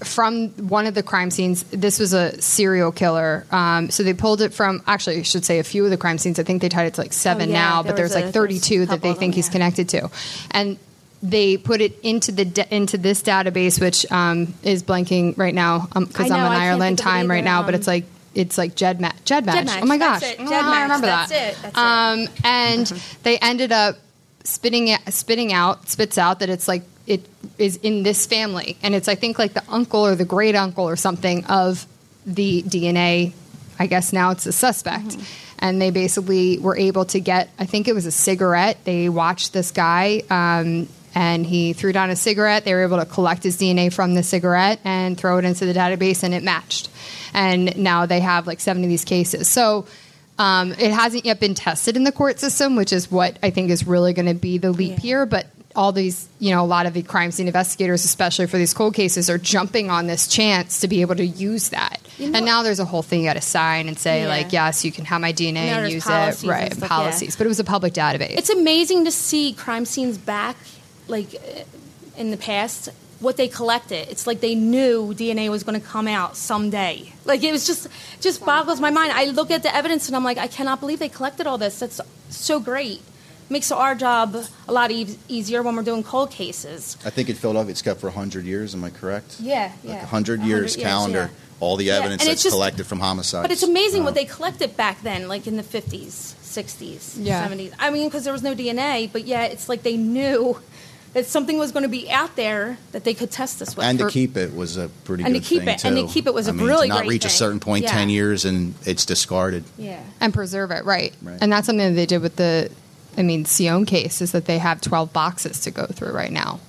from 0.05 0.49
one 0.69 0.87
of 0.87 0.95
the 0.95 1.03
crime 1.03 1.31
scenes, 1.31 1.65
this 1.65 1.99
was 1.99 2.13
a 2.13 2.41
serial 2.41 2.93
killer. 2.93 3.45
Um, 3.51 3.91
so 3.91 4.03
they 4.03 4.15
pulled 4.15 4.41
it 4.41 4.55
from. 4.55 4.83
Actually, 4.87 5.19
I 5.19 5.23
should 5.23 5.45
say 5.45 5.59
a 5.59 5.65
few 5.65 5.85
of 5.85 5.91
the 5.91 5.97
crime 5.97 6.19
scenes. 6.19 6.39
I 6.39 6.43
think 6.45 6.63
they 6.63 6.69
tied 6.69 6.87
it 6.87 6.95
to 6.95 7.01
like 7.01 7.13
seven 7.13 7.51
Oh, 7.51 7.53
yeah, 7.53 7.59
now, 7.61 7.83
there 7.83 7.93
but 7.93 7.97
there's 7.97 8.15
a- 8.15 8.21
like 8.27 8.33
32 8.35 8.83
a 8.83 8.87
that 8.87 9.03
they 9.03 9.13
think 9.15 9.33
them, 9.33 9.37
he's 9.37 9.49
yeah. 9.49 9.53
connected 9.53 9.89
to, 9.91 10.11
and 10.53 10.79
they 11.23 11.57
put 11.57 11.81
it 11.81 11.99
into 12.05 12.31
the 12.31 12.45
da- 12.45 12.69
into 12.71 12.97
this 12.97 13.23
database, 13.23 13.81
which 13.81 14.11
um, 14.13 14.55
is 14.63 14.83
blanking 14.85 15.37
right 15.37 15.55
now 15.55 15.89
because 15.95 16.31
I 16.31 16.35
I'm 16.37 16.41
know, 16.43 16.47
on 16.47 16.53
I 16.53 16.55
can't 16.59 16.63
Ireland 16.65 16.99
time 16.99 17.29
right 17.29 17.43
now. 17.45 17.63
but 17.63 17.75
um, 17.75 17.81
it's 17.81 17.87
like 17.89 18.05
it's 18.35 18.57
like 18.57 18.77
Jed 18.77 19.01
GEDmatch. 19.01 19.25
GEDmatch. 19.25 19.45
GEDmatch, 19.67 19.83
Oh 19.83 19.87
my 19.87 19.99
gosh, 19.99 20.23
it, 20.23 20.37
Oh, 20.39 20.47
I 20.53 20.83
remember 20.83 21.07
that's 21.09 21.31
that. 21.33 21.53
it, 21.55 21.59
that's 21.63 21.77
it. 21.77 21.77
Um, 21.77 22.29
and 22.45 22.87
they 23.25 23.37
ended 23.39 23.73
up 23.73 23.97
spitting 24.45 24.89
it, 24.89 25.01
spitting 25.13 25.53
out, 25.53 25.89
spits 25.89 26.19
out 26.19 26.39
that 26.39 26.49
it's 26.51 26.69
like 26.69 26.83
it 27.09 27.27
is 27.59 27.77
in 27.83 28.03
this 28.03 28.27
family, 28.27 28.77
and 28.83 28.95
it's 28.95 29.09
I 29.09 29.15
think 29.15 29.39
like 29.39 29.55
the 29.55 29.65
uncle 29.69 30.05
or 30.07 30.15
the 30.15 30.25
great 30.25 30.55
uncle 30.55 30.89
or 30.89 30.97
something 30.97 31.45
of 31.47 31.87
the 32.27 32.63
DNA. 32.63 33.33
I 33.81 33.87
guess 33.87 34.13
now 34.13 34.33
it's 34.33 34.45
a 34.47 34.53
suspect. 34.53 35.05
Mm-hmm. 35.09 35.23
And 35.61 35.83
they 35.83 35.91
basically 35.91 36.59
were 36.59 36.77
able 36.77 37.05
to 37.07 37.21
get, 37.21 37.49
I 37.59 37.65
think 37.67 37.89
it 37.89 37.95
was 37.95 38.07
a 38.07 38.11
cigarette. 38.13 38.79
They 38.85 39.09
watched 39.09 39.53
this 39.53 39.71
guy 39.73 40.23
um, 40.31 40.89
and 41.15 41.47
he 41.47 41.73
threw 41.73 41.93
down 41.93 42.11
a 42.11 42.17
cigarette. 42.17 42.65
They 42.65 42.75
were 42.75 42.83
able 42.83 42.99
to 42.99 43.07
collect 43.07 43.43
his 43.45 43.57
DNA 43.57 43.93
from 43.93 44.15
the 44.15 44.23
cigarette 44.23 44.81
and 44.85 45.17
throw 45.19 45.39
it 45.39 45.45
into 45.45 45.65
the 45.65 45.73
database, 45.73 46.23
and 46.23 46.35
it 46.35 46.43
matched. 46.45 46.91
And 47.35 47.77
now 47.77 48.07
they 48.07 48.21
have 48.21 48.47
like 48.47 48.61
seven 48.61 48.83
of 48.85 48.89
these 48.89 49.05
cases. 49.05 49.49
So 49.49 49.87
um, 50.39 50.73
it 50.73 50.93
hasn't 50.93 51.25
yet 51.25 51.41
been 51.41 51.55
tested 51.55 51.97
in 51.97 52.05
the 52.05 52.13
court 52.13 52.39
system, 52.39 52.77
which 52.77 52.93
is 52.93 53.11
what 53.11 53.39
I 53.43 53.51
think 53.51 53.71
is 53.71 53.87
really 53.87 54.13
going 54.13 54.27
to 54.27 54.35
be 54.35 54.59
the 54.59 54.71
leap 54.71 54.91
Yeah. 54.93 54.99
here. 55.01 55.27
But 55.27 55.47
all 55.79 55.93
these, 55.93 56.29
you 56.41 56.51
know, 56.53 56.61
a 56.61 56.67
lot 56.67 56.87
of 56.87 56.93
the 56.93 57.03
crime 57.05 57.31
scene 57.31 57.47
investigators, 57.47 58.05
especially 58.05 58.47
for 58.49 58.59
these 58.59 58.75
cold 58.75 58.95
cases, 58.95 59.31
are 59.31 59.39
jumping 59.39 59.91
on 59.91 60.09
this 60.09 60.27
chance 60.27 60.81
to 60.81 60.89
be 60.89 61.03
able 61.03 61.15
to 61.15 61.25
use 61.25 61.69
that. 61.69 62.01
You 62.19 62.31
know- 62.31 62.39
and 62.39 62.45
now 62.45 62.65
there's 62.65 62.81
a 62.81 62.85
whole 62.85 63.03
thing 63.03 63.21
you 63.21 63.27
got 63.29 63.35
to 63.35 63.41
sign 63.41 63.87
and 63.87 63.97
say, 63.97 64.23
Yeah. 64.23 64.29
like, 64.29 64.53
yes, 64.53 64.85
you 64.85 64.91
can 64.91 65.05
have 65.05 65.21
my 65.21 65.33
DNA 65.33 65.67
Now 65.71 65.79
and 65.85 65.93
use 65.93 66.05
it, 66.05 66.11
and 66.11 66.45
right? 66.45 66.77
yeah. 66.77 66.89
policies, 66.89 67.37
but 67.37 67.45
it 67.47 67.49
was 67.49 67.61
a 67.61 67.65
public 67.65 67.95
database. 67.95 68.37
It's 68.37 68.51
amazing 68.51 69.05
to 69.05 69.13
see 69.13 69.53
crime 69.53 69.85
scenes 69.85 70.19
back, 70.19 70.57
like 71.07 71.33
uh, 71.37 71.63
in 72.21 72.33
the 72.33 72.37
past, 72.37 72.89
what 73.21 73.37
they 73.37 73.47
collected. 73.47 74.09
It's 74.11 74.27
like 74.27 74.41
they 74.41 74.57
knew 74.57 75.15
DNA 75.15 75.49
was 75.49 75.63
going 75.63 75.81
to 75.81 75.87
come 75.87 76.09
out 76.09 76.37
someday. 76.37 77.13
Like 77.25 77.45
it 77.45 77.53
was 77.53 77.69
just 77.69 77.87
just 78.21 78.45
boggles 78.45 78.81
my 78.81 78.91
mind. 78.91 79.13
I 79.13 79.27
look 79.27 79.53
at 79.53 79.63
the 79.63 79.73
evidence 79.73 80.09
and 80.09 80.17
I'm 80.17 80.25
like, 80.25 80.39
I 80.39 80.49
cannot 80.49 80.81
believe 80.81 80.99
they 80.99 81.09
collected 81.09 81.47
all 81.47 81.57
this. 81.59 81.79
That's 81.79 82.01
so 82.31 82.59
great. 82.59 83.01
Makes 83.51 83.73
our 83.73 83.95
job 83.95 84.37
a 84.69 84.73
lot 84.73 84.91
e- 84.91 85.17
easier 85.29 85.63
when 85.63 85.75
we're 85.75 85.83
doing 85.83 86.03
cold 86.03 86.31
cases. 86.31 86.99
I 87.05 87.11
think 87.11 87.31
in 87.31 87.35
Philadelphia 87.37 87.71
it's 87.71 87.81
kept 87.83 88.01
for 88.01 88.09
100 88.09 88.45
years, 88.45 88.75
am 88.75 88.85
I 88.85 88.91
correct? 88.91 89.37
Yeah, 89.41 89.73
Like 89.85 89.95
yeah. 89.95 89.99
100 90.01 90.43
years 90.43 90.77
calendar, 90.77 91.31
all 91.61 91.77
the 91.77 91.85
Yeah, 91.87 91.95
evidence 91.97 92.23
and 92.23 92.31
that's 92.31 92.43
just- 92.43 92.53
collected 92.55 92.87
from 92.87 93.01
homicides. 93.01 93.43
But 93.45 93.51
it's 93.51 93.63
amazing 93.63 94.01
Wow. 94.03 94.07
what 94.07 94.15
they 94.15 94.27
collected 94.27 94.77
back 94.77 95.03
then, 95.03 95.29
like 95.29 95.47
in 95.47 95.57
the 95.57 95.63
50s, 95.63 96.35
60s, 96.43 97.17
Yeah. 97.19 97.43
70s. 97.43 97.73
I 97.79 97.89
mean, 97.91 98.09
because 98.09 98.25
there 98.25 98.35
was 98.35 98.43
no 98.43 98.55
DNA, 98.55 99.07
but 99.11 99.27
yeah, 99.27 99.45
it's 99.45 99.67
like 99.69 99.83
they 99.83 99.97
knew 99.97 100.59
that 101.15 101.25
something 101.25 101.59
was 101.59 101.73
going 101.73 101.85
to 101.85 101.89
be 101.89 102.11
out 102.11 102.37
there 102.37 102.77
that 102.93 103.05
they 103.05 103.15
could 103.15 103.31
test 103.31 103.61
this 103.61 103.75
with. 103.75 103.87
And 103.87 103.99
to 103.99 104.11
keep 104.11 104.37
it 104.37 104.55
was 104.55 104.77
a 104.77 104.91
pretty 105.05 105.25
And 105.25 105.35
to 105.35 105.41
keep 105.41 105.61
thing 105.61 105.69
it- 105.71 105.85
and 105.87 105.97
to 105.97 106.07
keep 106.07 106.27
it 106.27 106.35
was 106.35 106.49
I 106.49 106.51
a 106.51 106.55
mean, 106.55 106.67
really 106.67 106.89
to 106.89 106.93
not 106.95 106.99
great 106.99 107.09
reach 107.09 107.25
a 107.25 107.31
certain 107.31 107.61
point, 107.61 107.85
Yeah. 107.85 107.93
10 107.93 108.11
years, 108.11 108.45
and 108.45 108.75
it's 108.85 109.07
discarded. 109.07 109.65
yeah. 109.79 110.01
and 110.21 110.35
preserve 110.35 110.71
it, 110.71 110.85
right. 110.85 111.15
Right. 111.23 111.39
And 111.41 111.51
that's 111.51 111.65
something 111.67 111.89
that 111.89 111.95
they 111.95 112.05
did 112.05 112.21
with 112.21 112.37
the, 112.37 112.69
I 113.19 113.23
mean, 113.23 113.45
Sion 113.45 113.85
case 113.85 114.23
is 114.23 114.33
that 114.33 114.47
they 114.47 114.59
have 114.59 114.81
12 114.81 115.13
boxes 115.13 115.61
to 115.63 115.71
go 115.71 115.87
through 115.87 116.13
right 116.13 116.33
now. 116.33 116.61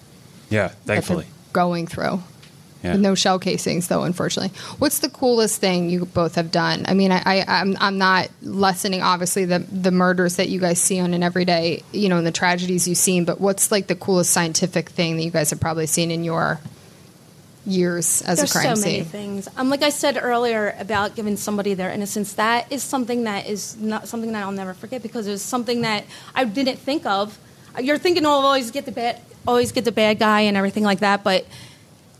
Yeah, 0.50 0.70
thankfully. 0.86 1.28
going 1.54 1.86
through. 1.88 2.24
Yeah. 2.84 2.94
With 2.94 3.02
no 3.02 3.14
shell 3.14 3.40
casings, 3.40 3.88
though, 3.90 4.04
unfortunately. 4.04 4.58
What's 4.78 5.00
the 5.00 5.10
coolest 5.10 5.60
thing 5.60 5.90
you 5.90 6.06
both 6.06 6.36
have 6.36 6.50
done? 6.50 6.86
I 6.88 6.94
mean, 6.94 7.12
I, 7.12 7.22
I, 7.26 7.46
I'm, 7.46 7.76
I'm 7.80 7.98
not 7.98 8.30
lessening, 8.42 9.02
obviously, 9.02 9.44
the, 9.46 9.60
the 9.60 9.92
murders 9.92 10.38
that 10.38 10.48
you 10.48 10.62
guys 10.62 10.80
see 10.82 11.00
on 11.00 11.14
an 11.14 11.22
everyday, 11.22 11.84
you 11.92 12.08
know, 12.08 12.18
and 12.18 12.26
the 12.26 12.32
tragedies 12.32 12.88
you've 12.88 12.98
seen, 12.98 13.26
but 13.26 13.42
what's 13.42 13.70
like 13.70 13.88
the 13.88 13.96
coolest 13.96 14.32
scientific 14.32 14.90
thing 14.90 15.18
that 15.18 15.24
you 15.24 15.32
guys 15.32 15.50
have 15.50 15.60
probably 15.60 15.88
seen 15.88 16.10
in 16.10 16.24
your 16.24 16.60
years 17.70 18.22
as 18.24 18.38
There's 18.38 18.52
a 18.52 18.60
crime 18.60 18.76
so 18.76 18.82
many 18.82 19.00
scene? 19.00 19.06
things. 19.06 19.48
Um, 19.58 19.70
like 19.70 19.84
I 19.84 19.90
said 19.90 20.18
earlier 20.22 20.76
about 20.80 21.16
giving 21.16 21.38
somebody 21.38 21.74
their 21.74 21.92
innocence, 21.92 22.34
that 22.34 22.72
is 22.72 22.84
something 22.84 23.24
that 23.24 23.48
is 23.48 23.78
not 23.78 24.08
something 24.08 24.32
that 24.34 24.44
I'll 24.44 24.52
never 24.52 24.74
forget 24.74 25.02
because 25.02 25.28
it 25.28 25.32
was 25.32 25.42
something 25.42 25.82
that 25.82 26.06
I 26.36 26.46
didn't 26.46 26.78
think 26.78 27.06
of. 27.06 27.38
You're 27.80 27.98
thinking, 27.98 28.26
oh, 28.26 28.32
always 28.32 28.72
get 28.72 28.86
the 28.86 28.92
bad, 28.92 29.22
always 29.48 29.72
get 29.72 29.86
the 29.86 29.92
bad 29.92 30.20
guy 30.20 30.42
and 30.42 30.58
everything 30.58 30.84
like 30.84 31.00
that, 31.00 31.24
but 31.24 31.46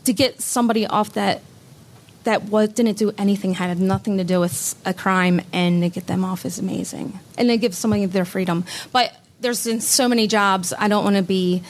to 0.04 0.12
get 0.12 0.40
somebody 0.40 0.86
off 0.86 1.12
that 1.14 1.42
that 2.24 2.44
was 2.44 2.68
didn't 2.70 2.98
do 2.98 3.12
anything, 3.16 3.54
had 3.54 3.78
nothing 3.80 4.18
to 4.18 4.24
do 4.24 4.40
with 4.40 4.74
a 4.84 4.92
crime, 4.92 5.40
and 5.52 5.82
to 5.82 5.88
get 5.88 6.06
them 6.06 6.24
off 6.24 6.44
is 6.44 6.58
amazing, 6.58 7.18
and 7.38 7.48
to 7.48 7.56
give 7.56 7.74
somebody 7.74 8.06
their 8.06 8.24
freedom. 8.24 8.64
But 8.92 9.14
there's 9.40 9.66
in 9.66 9.80
so 9.80 10.06
many 10.08 10.26
jobs, 10.26 10.72
I 10.78 10.88
don't 10.88 11.02
want 11.02 11.16
to 11.16 11.22
be 11.22 11.62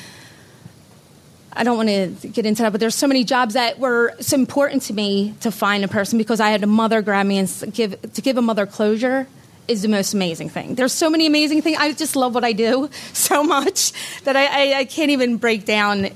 I 1.53 1.65
don't 1.65 1.77
want 1.77 1.89
to 1.89 2.29
get 2.29 2.47
into 2.47 2.63
that, 2.63 2.71
but 2.71 2.81
there's 2.81 2.95
so 2.95 3.07
many 3.07 3.25
jobs 3.25 3.55
that 3.55 3.79
were 3.79 4.15
so 4.21 4.37
important 4.37 4.83
to 4.83 4.93
me 4.93 5.35
to 5.41 5.51
find 5.51 5.85
a 5.85 5.89
person 5.89 6.19
because 6.19 6.41
I 6.41 6.51
had 6.51 6.63
a 6.63 6.67
mother 6.67 7.03
grab 7.03 7.27
me 7.27 7.39
and 7.39 7.75
give 7.75 8.01
to 8.13 8.23
give 8.23 8.37
a 8.37 8.43
mother 8.43 8.67
closure 8.67 9.27
is 9.67 9.83
the 9.83 9.89
most 9.89 10.15
amazing 10.15 10.49
thing. 10.49 10.75
There's 10.75 10.93
so 10.93 11.09
many 11.09 11.27
amazing 11.27 11.63
things. 11.63 11.77
I 11.79 11.93
just 11.93 12.17
love 12.17 12.35
what 12.35 12.45
I 12.45 12.53
do 12.53 12.91
so 13.13 13.43
much 13.43 13.93
that 14.25 14.37
I, 14.37 14.47
I, 14.47 14.79
I 14.81 14.85
can't 14.85 15.11
even 15.11 15.37
break 15.37 15.65
down 15.65 16.11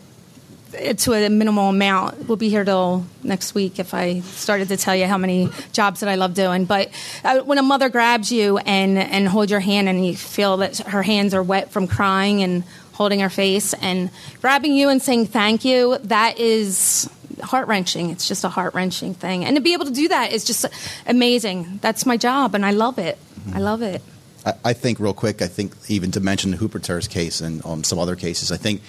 to 0.75 1.13
a 1.13 1.29
minimal 1.29 1.69
amount. 1.69 2.29
We'll 2.29 2.37
be 2.37 2.49
here 2.49 2.65
till 2.65 3.07
next 3.23 3.55
week 3.55 3.79
if 3.79 3.95
I 3.95 4.21
started 4.21 4.69
to 4.69 4.77
tell 4.77 4.97
you 4.97 5.07
how 5.07 5.19
many 5.19 5.49
jobs 5.73 6.01
that 6.01 6.09
I 6.09 6.17
love 6.17 6.35
doing. 6.35 6.65
But 6.65 6.91
uh, 7.23 7.41
when 7.41 7.59
a 7.59 7.63
mother 7.63 7.89
grabs 7.89 8.33
you 8.33 8.59
and 8.59 8.99
and 8.99 9.29
holds 9.29 9.51
your 9.51 9.61
hand 9.61 9.89
and 9.89 10.05
you 10.05 10.17
feel 10.17 10.57
that 10.59 10.79
her 10.79 11.03
hands 11.03 11.33
are 11.35 11.43
wet 11.43 11.71
from 11.71 11.87
crying 11.87 12.43
and 12.43 12.65
holding 12.95 13.21
her 13.21 13.29
face 13.29 13.75
and 13.75 14.11
grabbing 14.41 14.75
you 14.75 14.89
and 14.89 15.03
saying 15.03 15.27
thank 15.27 15.65
you, 15.65 15.99
that 15.99 16.39
is 16.39 17.11
heart 17.43 17.69
wrenching. 17.69 18.11
It's 18.11 18.27
just 18.27 18.45
a 18.45 18.49
heart 18.49 18.75
wrenching 18.75 19.15
thing, 19.15 19.45
and 19.45 19.57
to 19.57 19.63
be 19.63 19.75
able 19.75 19.85
to 19.85 19.93
do 19.93 20.09
that 20.09 20.33
is 20.33 20.45
just 20.45 20.65
amazing. 21.07 21.79
That's 21.83 22.07
my 22.07 22.17
job, 22.17 22.55
and 22.55 22.65
I 22.65 22.71
love 22.71 22.99
it. 22.99 23.19
I 23.53 23.59
love 23.59 23.83
it. 23.83 24.01
I, 24.47 24.55
I 24.65 24.73
think 24.73 25.01
real 25.01 25.15
quick. 25.15 25.43
I 25.43 25.47
think 25.47 25.73
even 25.89 26.11
to 26.13 26.21
mention 26.21 26.51
the 26.51 26.57
Hupperterz's 26.57 27.09
case 27.09 27.41
and 27.41 27.65
um, 27.67 27.85
some 27.85 27.99
other 27.99 28.17
cases. 28.17 28.51
I 28.53 28.57
think 28.57 28.81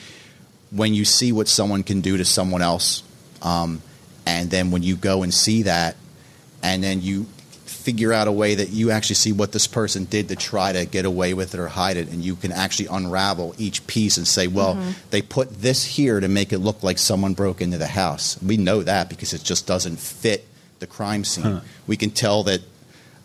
when 0.72 0.94
you 0.94 1.06
see 1.06 1.32
what 1.32 1.48
someone 1.48 1.84
can 1.84 2.02
do 2.02 2.18
to 2.18 2.26
someone 2.26 2.62
else, 2.62 3.04
um, 3.42 3.82
and 4.26 4.50
then 4.50 4.72
when 4.72 4.84
you 4.84 4.96
go 4.96 5.24
and 5.24 5.34
see 5.34 5.64
that, 5.64 5.96
and 6.64 6.84
then 6.84 7.02
you 7.02 7.26
figure 7.86 8.12
out 8.12 8.28
a 8.28 8.32
way 8.32 8.56
that 8.56 8.70
you 8.72 8.90
actually 8.90 9.16
see 9.16 9.32
what 9.32 9.52
this 9.52 9.68
person 9.68 10.06
did 10.06 10.28
to 10.30 10.36
try 10.36 10.74
to 10.74 10.86
get 10.86 11.06
away 11.06 11.36
with 11.36 11.54
it 11.54 11.60
or 11.60 11.68
hide 11.68 11.98
it, 11.98 12.10
and 12.12 12.24
you 12.26 12.36
can 12.36 12.52
actually 12.52 12.88
unravel 12.88 13.54
each 13.60 13.86
piece 13.86 14.18
and 14.18 14.28
say, 14.28 14.48
well, 14.48 14.74
Mhm. 14.76 14.94
they 15.12 15.22
put 15.22 15.62
this 15.62 15.84
here 15.84 16.20
to 16.20 16.28
make 16.28 16.52
it 16.52 16.58
look 16.58 16.82
like 16.82 16.98
someone 16.98 17.36
broke 17.36 17.62
into 17.62 17.78
the 17.78 17.86
house. 17.88 18.38
We 18.44 18.58
know 18.58 18.82
that 18.82 19.08
because 19.08 19.34
it 19.34 19.44
just 19.44 19.68
doesn't 19.68 20.00
fit 20.00 20.48
the 20.80 20.88
crime 20.88 21.24
scene. 21.24 21.44
Huh. 21.44 21.60
We 21.86 21.96
can 21.96 22.10
tell 22.10 22.44
that 22.46 22.62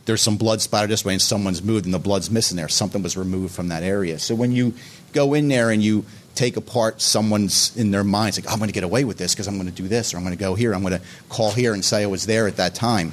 there's 0.05 0.21
some 0.21 0.37
blood 0.37 0.61
splattered 0.61 0.91
this 0.91 1.05
way 1.07 1.15
and 1.15 1.23
someone's 1.23 1.63
moved 1.63 1.87
and 1.87 1.95
the 1.95 1.99
blood's 1.99 2.31
missing 2.31 2.57
there. 2.59 2.69
Something 2.69 3.03
was 3.03 3.17
removed 3.17 3.55
from 3.55 3.69
that 3.69 3.83
area. 3.83 4.19
So 4.19 4.35
when 4.35 4.53
you 4.53 4.75
go 5.15 5.33
in 5.33 5.49
there 5.49 5.71
and 5.71 5.83
you 5.83 6.05
take 6.35 6.57
apart 6.59 7.01
someone's 7.01 7.73
in 7.77 7.93
their 7.93 8.05
minds, 8.05 8.39
like, 8.39 8.51
I'm 8.53 8.59
going 8.59 8.69
to 8.69 8.75
get 8.75 8.85
away 8.85 9.05
with 9.05 9.17
this 9.17 9.35
because 9.35 9.49
I'm 9.49 9.57
going 9.57 9.73
to 9.75 9.83
do 9.83 9.89
this 9.89 10.13
or 10.13 10.19
I'm 10.19 10.23
going 10.25 10.37
to 10.37 10.39
go 10.41 10.55
here, 10.55 10.75
I'm 10.75 10.83
going 10.83 10.99
to 10.99 11.05
call 11.31 11.51
here 11.51 11.73
and 11.73 11.83
say 11.83 12.03
I 12.03 12.07
was 12.07 12.27
there 12.27 12.47
at 12.47 12.57
that 12.57 12.75
time. 12.75 13.13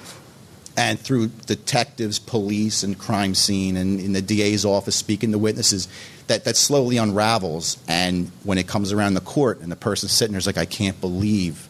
And 0.78 1.00
through 1.00 1.30
detectives, 1.48 2.20
police, 2.20 2.84
and 2.84 2.98
crime 2.98 3.34
scene, 3.34 3.76
and 3.76 4.00
in 4.00 4.14
the 4.14 4.22
DA's 4.22 4.64
office 4.64 4.96
speaking 4.96 5.32
to 5.32 5.40
witnesses, 5.40 5.88
that, 6.28 6.46
that 6.46 6.56
slowly 6.56 6.98
unravels. 6.98 7.78
And 7.88 8.32
when 8.44 8.60
it 8.60 8.68
comes 8.68 8.94
around 8.94 9.16
the 9.16 9.22
court 9.22 9.60
and 9.60 9.72
the 9.72 9.76
person 9.76 10.08
sitting 10.08 10.34
there, 10.34 10.40
is 10.40 10.46
like, 10.46 10.58
I 10.58 10.66
can't 10.66 11.02
believe 11.02 11.68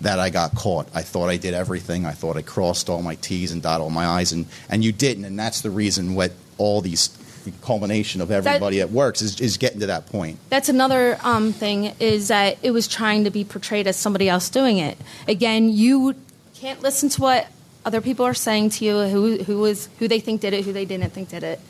that 0.00 0.18
I 0.18 0.30
got 0.30 0.54
caught. 0.54 0.88
I 0.94 1.02
thought 1.02 1.28
I 1.28 1.36
did 1.36 1.52
everything. 1.52 2.06
I 2.06 2.12
thought 2.12 2.38
I 2.38 2.42
crossed 2.42 2.88
all 2.88 3.02
my 3.02 3.16
T's 3.16 3.52
and 3.52 3.60
dotted 3.60 3.82
all 3.82 3.90
my 3.90 4.06
I's, 4.06 4.32
and, 4.32 4.46
and 4.70 4.82
you 4.82 4.92
didn't. 4.92 5.26
And 5.26 5.38
that's 5.38 5.60
the 5.60 5.70
reason 5.70 6.14
what 6.14 6.32
all 6.56 6.80
these 6.80 7.08
the 7.44 7.52
culmination 7.62 8.20
of 8.20 8.30
everybody 8.30 8.78
that 8.78 8.90
works 8.90 9.22
is, 9.22 9.40
is 9.40 9.56
getting 9.56 9.80
to 9.80 9.86
that 9.86 10.06
point. 10.06 10.38
That's 10.50 10.68
another 10.68 11.18
um, 11.22 11.52
thing 11.52 11.94
is 11.98 12.28
that 12.28 12.58
it 12.62 12.70
was 12.70 12.86
trying 12.86 13.24
to 13.24 13.30
be 13.30 13.44
portrayed 13.44 13.86
as 13.86 13.96
somebody 13.96 14.28
else 14.28 14.50
doing 14.50 14.78
it. 14.78 14.98
Again, 15.26 15.70
you 15.70 16.14
can't 16.54 16.82
listen 16.82 17.08
to 17.10 17.20
what 17.22 17.46
other 17.84 18.00
people 18.00 18.26
are 18.26 18.34
saying 18.34 18.70
to 18.70 18.84
you, 18.84 19.02
who 19.08 19.42
who 19.44 19.58
was 19.58 19.88
who 19.98 20.08
they 20.08 20.20
think 20.20 20.40
did 20.40 20.52
it, 20.54 20.64
who 20.64 20.72
they 20.72 20.84
didn't 20.84 21.10
think 21.10 21.28
did 21.30 21.42
it, 21.42 21.60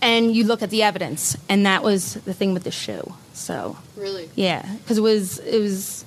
and 0.00 0.34
you 0.34 0.44
look 0.44 0.62
at 0.62 0.70
the 0.70 0.82
evidence, 0.82 1.36
and 1.48 1.66
that 1.66 1.82
was 1.82 2.14
the 2.14 2.34
thing 2.34 2.54
with 2.54 2.64
the 2.64 2.70
shoe. 2.70 3.12
So 3.34 3.76
Really? 3.96 4.28
yeah, 4.34 4.62
because 4.82 4.98
it 4.98 5.02
was 5.02 5.38
it 5.38 5.58
was 5.60 6.04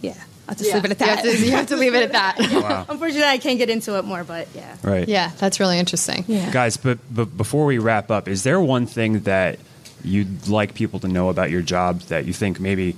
yeah. 0.00 0.14
I'll 0.46 0.54
just 0.54 0.68
Yeah. 0.68 0.74
leave 0.76 0.84
it 0.84 0.90
at 0.90 1.00
You 1.00 1.06
that. 1.06 1.24
have 1.24 1.24
to- 1.38 1.44
you 1.46 1.50
have 1.52 1.66
to 1.68 1.76
leave 1.76 1.94
it 1.94 2.02
at 2.02 2.12
that. 2.12 2.38
Wow. 2.52 2.84
Unfortunately, 2.88 3.24
I 3.26 3.38
can't 3.38 3.56
get 3.58 3.70
into 3.70 3.96
it 3.98 4.04
more, 4.04 4.24
but 4.24 4.46
yeah. 4.54 4.76
Right. 4.82 5.08
Yeah, 5.08 5.30
that's 5.38 5.58
really 5.58 5.78
interesting. 5.78 6.24
Yeah. 6.28 6.50
Guys, 6.50 6.76
but, 6.76 6.98
but 7.10 7.34
before 7.34 7.64
we 7.64 7.78
wrap 7.78 8.10
up, 8.10 8.28
is 8.28 8.42
there 8.42 8.60
one 8.60 8.84
thing 8.86 9.20
that 9.20 9.58
you'd 10.04 10.46
like 10.46 10.74
people 10.74 11.00
to 11.00 11.08
know 11.08 11.30
about 11.30 11.50
your 11.50 11.62
job 11.62 12.00
that 12.12 12.26
you 12.26 12.34
think 12.34 12.60
maybe 12.60 12.94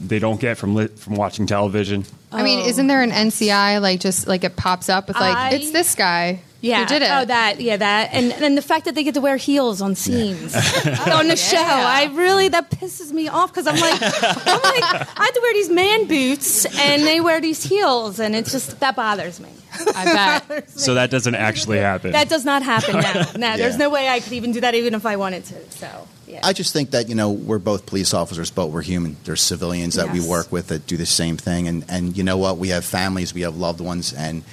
they 0.00 0.18
don't 0.18 0.40
get 0.40 0.58
from 0.58 0.74
li- 0.74 0.88
from 0.88 1.14
watching 1.14 1.46
television? 1.46 2.04
I 2.32 2.42
mean, 2.42 2.66
isn't 2.66 2.86
there 2.88 3.02
an 3.02 3.10
NCI 3.10 3.80
like 3.80 4.00
just 4.00 4.26
like 4.26 4.44
it 4.44 4.56
pops 4.56 4.88
up 4.88 5.08
with 5.08 5.16
like 5.18 5.36
I- 5.36 5.50
it's 5.50 5.70
this 5.70 5.94
guy 5.94 6.40
Yeah. 6.64 6.80
who 6.80 6.86
did 6.86 7.02
it? 7.02 7.10
Oh, 7.10 7.24
that. 7.26 7.60
Yeah, 7.60 7.76
that. 7.76 8.10
And 8.12 8.32
and 8.32 8.56
the 8.56 8.62
fact 8.62 8.86
that 8.86 8.94
they 8.94 9.04
get 9.04 9.14
to 9.14 9.20
wear 9.20 9.36
heels 9.36 9.82
on 9.82 9.94
scenes 9.94 10.54
on 11.06 11.28
the 11.28 11.36
show, 11.36 11.58
I 11.58 12.10
really 12.14 12.48
that 12.48 12.70
pisses 12.70 13.12
me 13.12 13.28
off 13.28 13.52
because 13.52 13.66
I'm 13.66 13.78
like, 13.78 14.00
I'm 14.02 14.62
like, 14.62 14.84
I 15.18 15.24
have 15.24 15.34
to 15.34 15.40
wear 15.42 15.52
these 15.52 15.70
man 15.70 16.06
boots 16.06 16.64
and 16.80 17.02
they 17.02 17.20
wear 17.20 17.40
these 17.40 17.62
heels, 17.62 18.18
and 18.18 18.34
it's 18.34 18.50
just 18.50 18.80
that 18.80 18.96
bothers 18.96 19.40
me. 19.40 19.50
I 19.94 20.04
bet. 20.04 20.70
So 20.74 20.94
that 20.94 21.10
doesn't 21.10 21.34
actually 21.34 21.78
happen. 21.78 22.12
That 22.12 22.28
does 22.28 22.44
not 22.44 22.62
happen 22.62 23.00
now. 23.00 23.26
No, 23.36 23.56
there's 23.56 23.76
no 23.76 23.90
way 23.90 24.08
I 24.08 24.20
could 24.20 24.32
even 24.32 24.52
do 24.52 24.60
that 24.60 24.74
even 24.74 24.94
if 24.94 25.06
I 25.06 25.16
wanted 25.16 25.44
to. 25.46 25.70
So 25.70 26.08
yeah. 26.26 26.40
I 26.42 26.52
just 26.52 26.72
think 26.72 26.90
that 26.90 27.08
you 27.08 27.14
know 27.14 27.30
we're 27.30 27.58
both 27.58 27.86
police 27.86 28.14
officers, 28.14 28.50
but 28.50 28.68
we're 28.68 28.82
human. 28.82 29.16
There's 29.24 29.40
civilians 29.40 29.94
that 29.94 30.12
we 30.12 30.26
work 30.26 30.50
with 30.50 30.68
that 30.68 30.86
do 30.86 30.96
the 30.96 31.06
same 31.06 31.36
thing, 31.36 31.68
and 31.68 31.84
and 31.88 32.16
you 32.16 32.24
know 32.24 32.38
what? 32.38 32.58
We 32.58 32.68
have 32.68 32.84
families, 32.84 33.34
we 33.34 33.42
have 33.42 33.56
loved 33.56 33.80
ones, 33.80 34.12
and 34.12 34.44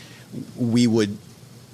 we 0.58 0.88
would 0.88 1.18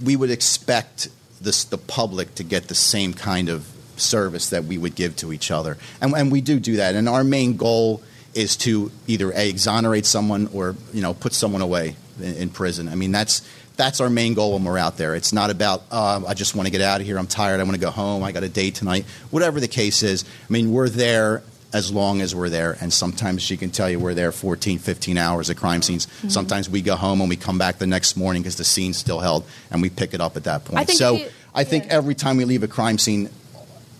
we 0.04 0.16
would 0.16 0.32
expect 0.32 1.10
this 1.42 1.64
the 1.64 1.78
public 1.78 2.36
to 2.36 2.44
get 2.44 2.68
the 2.68 2.76
same 2.76 3.14
kind 3.14 3.50
of 3.50 3.68
service 3.96 4.50
that 4.50 4.66
we 4.66 4.78
would 4.78 4.96
give 4.96 5.16
to 5.18 5.34
each 5.34 5.52
other, 5.52 5.78
and 6.02 6.14
and 6.14 6.32
we 6.32 6.42
do 6.42 6.60
do 6.60 6.78
that. 6.78 6.96
And 6.96 7.08
our 7.08 7.24
main 7.24 7.58
goal 7.58 8.02
is 8.34 8.56
to 8.56 8.92
either 9.08 9.32
a 9.32 9.50
exonerate 9.50 10.06
someone 10.06 10.50
or 10.54 10.76
you 10.94 11.02
know 11.02 11.14
put 11.14 11.34
someone 11.34 11.62
away 11.62 11.96
in, 12.22 12.36
in 12.36 12.50
prison. 12.50 12.88
I 12.88 12.96
mean 12.96 13.12
that's 13.12 13.48
that's 13.76 14.02
our 14.02 14.10
main 14.10 14.34
goal 14.34 14.54
when 14.54 14.64
we're 14.64 14.78
out 14.78 14.98
there. 14.98 15.16
It's 15.16 15.34
not 15.34 15.50
about 15.50 15.84
uh, 15.92 16.22
I 16.28 16.34
just 16.34 16.56
want 16.56 16.68
to 16.68 16.72
get 16.72 16.82
out 16.82 17.02
of 17.02 17.08
here. 17.08 17.18
I'm 17.18 17.28
tired. 17.28 17.60
I 17.60 17.64
want 17.64 17.76
to 17.76 17.82
go 17.82 17.92
home. 17.92 18.24
I 18.24 18.32
got 18.32 18.44
a 18.44 18.50
date 18.50 18.76
tonight. 18.76 19.06
Whatever 19.32 19.60
the 19.60 19.68
case 19.68 20.04
is. 20.04 20.24
I 20.24 20.54
mean 20.54 20.72
we're 20.72 20.90
there 20.90 21.44
as 21.74 21.92
long 21.92 22.22
as 22.22 22.34
we're 22.34 22.50
there. 22.50 22.78
And 22.80 22.94
sometimes 22.94 23.42
she 23.42 23.58
can 23.58 23.70
tell 23.72 23.90
you 23.90 24.00
we're 24.00 24.14
there 24.14 24.32
14 24.32 24.80
15 24.80 25.18
hours 25.18 25.50
at 25.50 25.58
crime 25.58 25.82
scenes. 25.82 26.06
Mm-hmm. 26.08 26.30
sometimes 26.30 26.70
we 26.70 26.82
go 26.82 26.96
home 26.96 27.20
and 27.22 27.30
we 27.30 27.36
come 27.36 27.58
back 27.58 27.78
the 27.78 27.88
next 27.88 28.16
morning 28.16 28.42
because 28.42 28.56
the 28.56 28.64
scene's 28.64 28.98
still 28.98 29.20
held 29.20 29.46
and 29.70 29.82
we 29.82 29.90
pick 29.90 30.14
it 30.14 30.22
up 30.22 30.38
at 30.38 30.46
that 30.46 30.64
point. 30.66 30.80
I 30.80 30.86
think 30.86 30.98
so 30.98 31.14
you- 31.16 31.28
i 31.56 31.64
think 31.64 31.88
every 31.88 32.14
time 32.14 32.38
we 32.38 32.46
leave 32.46 32.62
a 32.64 32.68
crime 32.68 32.98
scene 33.00 33.30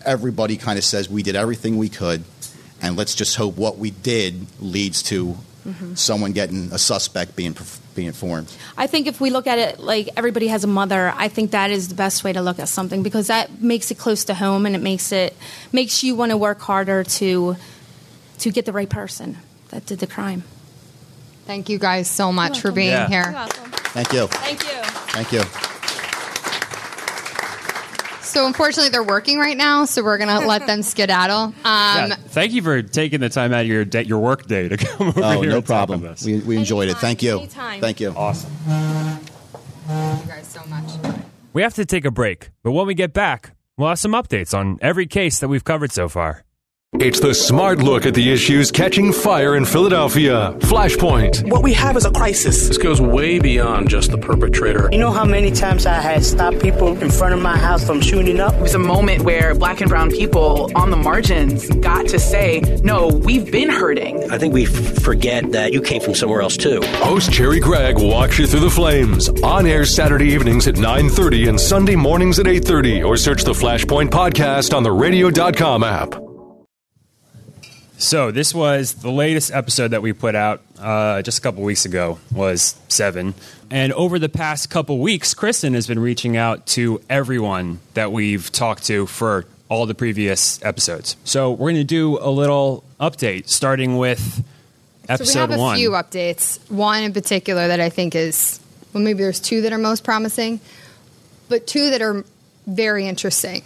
everybody 0.04 0.56
kind 0.56 0.78
of 0.78 0.84
says 0.84 1.08
we 1.10 1.22
did 1.22 1.34
everything 1.36 1.76
we 1.76 1.88
could 1.88 2.22
and 2.80 2.96
let's 2.96 3.14
just 3.14 3.34
hope 3.36 3.56
what 3.56 3.78
we 3.78 3.90
did 3.90 4.46
leads 4.60 5.02
to 5.02 5.36
Mhm. 5.66 5.96
someone 5.98 6.32
getting 6.32 6.70
a 6.72 6.78
suspect 6.78 7.34
being 7.36 7.54
being 7.94 8.06
informed 8.08 8.46
I 8.76 8.86
think 8.86 9.06
if 9.08 9.20
we 9.20 9.30
look 9.30 9.46
at 9.46 9.58
it 9.58 9.80
like 9.80 10.08
everybody 10.16 10.46
has 10.48 10.62
a 10.64 10.68
mother, 10.68 11.12
I 11.16 11.28
think 11.28 11.50
that 11.50 11.70
is 11.70 11.88
the 11.88 11.94
best 11.96 12.22
way 12.24 12.32
to 12.32 12.40
look 12.40 12.58
at 12.60 12.68
something 12.68 13.02
because 13.02 13.26
that 13.26 13.60
makes 13.60 13.90
it 13.90 13.98
close 13.98 14.24
to 14.26 14.34
home 14.34 14.66
and 14.66 14.74
it 14.76 14.82
makes 14.82 15.10
it 15.12 15.34
makes 15.72 16.02
you 16.04 16.14
want 16.14 16.30
to 16.30 16.36
work 16.36 16.60
harder 16.60 17.02
to 17.18 17.56
to 18.38 18.50
get 18.52 18.64
the 18.66 18.72
right 18.72 18.88
person 18.88 19.36
that 19.70 19.84
did 19.84 19.98
the 19.98 20.06
crime. 20.06 20.44
Thank 21.46 21.68
you 21.68 21.78
guys 21.78 22.08
so 22.08 22.30
much 22.32 22.60
for 22.60 22.70
being 22.70 22.90
Yeah. 22.90 23.08
here. 23.08 23.22
You're 23.24 23.32
welcome. 23.32 23.70
thank 23.92 24.12
you 24.12 24.26
Thank 24.28 24.62
you. 24.62 24.82
thank 25.12 25.32
you 25.32 25.42
So 28.38 28.46
unfortunately, 28.46 28.90
they're 28.90 29.02
working 29.02 29.40
right 29.40 29.56
now, 29.56 29.84
so 29.84 30.04
we're 30.04 30.16
gonna 30.16 30.46
let 30.46 30.64
them 30.64 30.82
skedaddle. 30.84 31.46
Um, 31.46 31.52
Yeah, 31.64 32.14
thank 32.14 32.52
you 32.52 32.62
for 32.62 32.82
taking 32.82 33.18
the 33.18 33.28
time 33.28 33.52
out 33.52 33.62
of 33.62 33.66
your 33.66 33.84
day, 33.84 34.04
your 34.04 34.20
work 34.20 34.46
day 34.46 34.68
to 34.68 34.76
come 34.76 35.08
over 35.08 35.20
oh 35.24 35.40
here 35.40 35.50
no 35.50 35.60
problem 35.60 36.02
with 36.02 36.12
us. 36.12 36.24
we, 36.24 36.38
we 36.38 36.56
enjoyed 36.56 36.88
it 36.88 36.98
thank 36.98 37.20
you 37.20 37.38
anytime. 37.40 37.80
thank 37.80 37.98
you 37.98 38.10
awesome 38.10 38.48
Thank 39.88 40.24
you 40.24 40.30
guys 40.30 40.46
so 40.46 40.60
much. 40.68 40.84
We 41.52 41.62
have 41.62 41.74
to 41.74 41.84
take 41.84 42.04
a 42.04 42.12
break, 42.12 42.50
but 42.62 42.70
when 42.70 42.86
we 42.86 42.94
get 42.94 43.12
back, 43.12 43.56
we'll 43.76 43.88
have 43.88 43.98
some 43.98 44.12
updates 44.12 44.56
on 44.56 44.78
every 44.82 45.08
case 45.08 45.40
that 45.40 45.48
we've 45.48 45.64
covered 45.64 45.90
so 45.90 46.08
far. 46.08 46.44
It's 46.94 47.20
the 47.20 47.34
smart 47.34 47.80
look 47.80 48.06
at 48.06 48.14
the 48.14 48.32
issues 48.32 48.70
catching 48.70 49.12
fire 49.12 49.56
in 49.56 49.66
Philadelphia. 49.66 50.54
Flashpoint. 50.60 51.46
What 51.50 51.62
we 51.62 51.74
have 51.74 51.98
is 51.98 52.06
a 52.06 52.10
crisis. 52.10 52.66
This 52.66 52.78
goes 52.78 52.98
way 52.98 53.38
beyond 53.38 53.90
just 53.90 54.10
the 54.10 54.16
perpetrator. 54.16 54.88
You 54.90 54.96
know 54.98 55.10
how 55.10 55.26
many 55.26 55.50
times 55.50 55.84
I 55.84 56.00
had 56.00 56.24
stopped 56.24 56.60
people 56.60 56.98
in 57.02 57.10
front 57.10 57.34
of 57.34 57.42
my 57.42 57.58
house 57.58 57.86
from 57.86 58.00
shooting 58.00 58.40
up? 58.40 58.54
It 58.54 58.62
was 58.62 58.74
a 58.74 58.78
moment 58.78 59.22
where 59.22 59.54
black 59.54 59.82
and 59.82 59.90
brown 59.90 60.10
people 60.10 60.72
on 60.74 60.90
the 60.90 60.96
margins 60.96 61.68
got 61.68 62.08
to 62.08 62.18
say, 62.18 62.60
no, 62.82 63.08
we've 63.08 63.52
been 63.52 63.68
hurting. 63.68 64.30
I 64.32 64.38
think 64.38 64.54
we 64.54 64.64
f- 64.66 65.02
forget 65.02 65.52
that 65.52 65.74
you 65.74 65.82
came 65.82 66.00
from 66.00 66.14
somewhere 66.14 66.40
else 66.40 66.56
too. 66.56 66.80
Host 66.82 67.30
Cherri 67.30 67.60
Gregg 67.60 67.98
walks 67.98 68.38
you 68.38 68.46
through 68.46 68.60
the 68.60 68.70
flames. 68.70 69.28
On 69.42 69.66
air 69.66 69.84
Saturday 69.84 70.30
evenings 70.30 70.66
at 70.66 70.76
9.30 70.76 71.50
and 71.50 71.60
Sunday 71.60 71.96
mornings 71.96 72.38
at 72.38 72.46
8.30 72.46 73.06
or 73.06 73.18
search 73.18 73.44
the 73.44 73.52
Flashpoint 73.52 74.08
podcast 74.08 74.74
on 74.74 74.82
the 74.82 74.90
radio.com 74.92 75.84
app. 75.84 76.27
So 78.00 78.30
this 78.30 78.54
was 78.54 78.94
the 78.94 79.10
latest 79.10 79.50
episode 79.52 79.88
that 79.88 80.02
we 80.02 80.12
put 80.12 80.36
out 80.36 80.62
uh, 80.78 81.20
just 81.22 81.38
a 81.38 81.40
couple 81.40 81.64
weeks 81.64 81.84
ago. 81.84 82.20
Was 82.30 82.76
seven, 82.86 83.34
and 83.70 83.92
over 83.92 84.20
the 84.20 84.28
past 84.28 84.70
couple 84.70 85.00
weeks, 85.00 85.34
Kristen 85.34 85.74
has 85.74 85.88
been 85.88 85.98
reaching 85.98 86.36
out 86.36 86.64
to 86.68 87.00
everyone 87.10 87.80
that 87.94 88.12
we've 88.12 88.52
talked 88.52 88.84
to 88.84 89.06
for 89.06 89.46
all 89.68 89.84
the 89.84 89.96
previous 89.96 90.64
episodes. 90.64 91.16
So 91.24 91.50
we're 91.50 91.72
going 91.72 91.74
to 91.74 91.84
do 91.84 92.18
a 92.20 92.30
little 92.30 92.84
update, 93.00 93.48
starting 93.48 93.98
with 93.98 94.44
episode 95.08 95.32
so 95.32 95.46
we 95.46 95.50
have 95.50 95.58
a 95.58 95.60
one. 95.60 95.76
few 95.76 95.90
updates. 95.90 96.70
One 96.70 97.02
in 97.02 97.12
particular 97.12 97.66
that 97.66 97.80
I 97.80 97.88
think 97.88 98.14
is 98.14 98.60
well, 98.94 99.02
maybe 99.02 99.24
there's 99.24 99.40
two 99.40 99.62
that 99.62 99.72
are 99.72 99.78
most 99.78 100.04
promising, 100.04 100.60
but 101.48 101.66
two 101.66 101.90
that 101.90 102.00
are 102.00 102.24
very 102.68 103.08
interesting. 103.08 103.64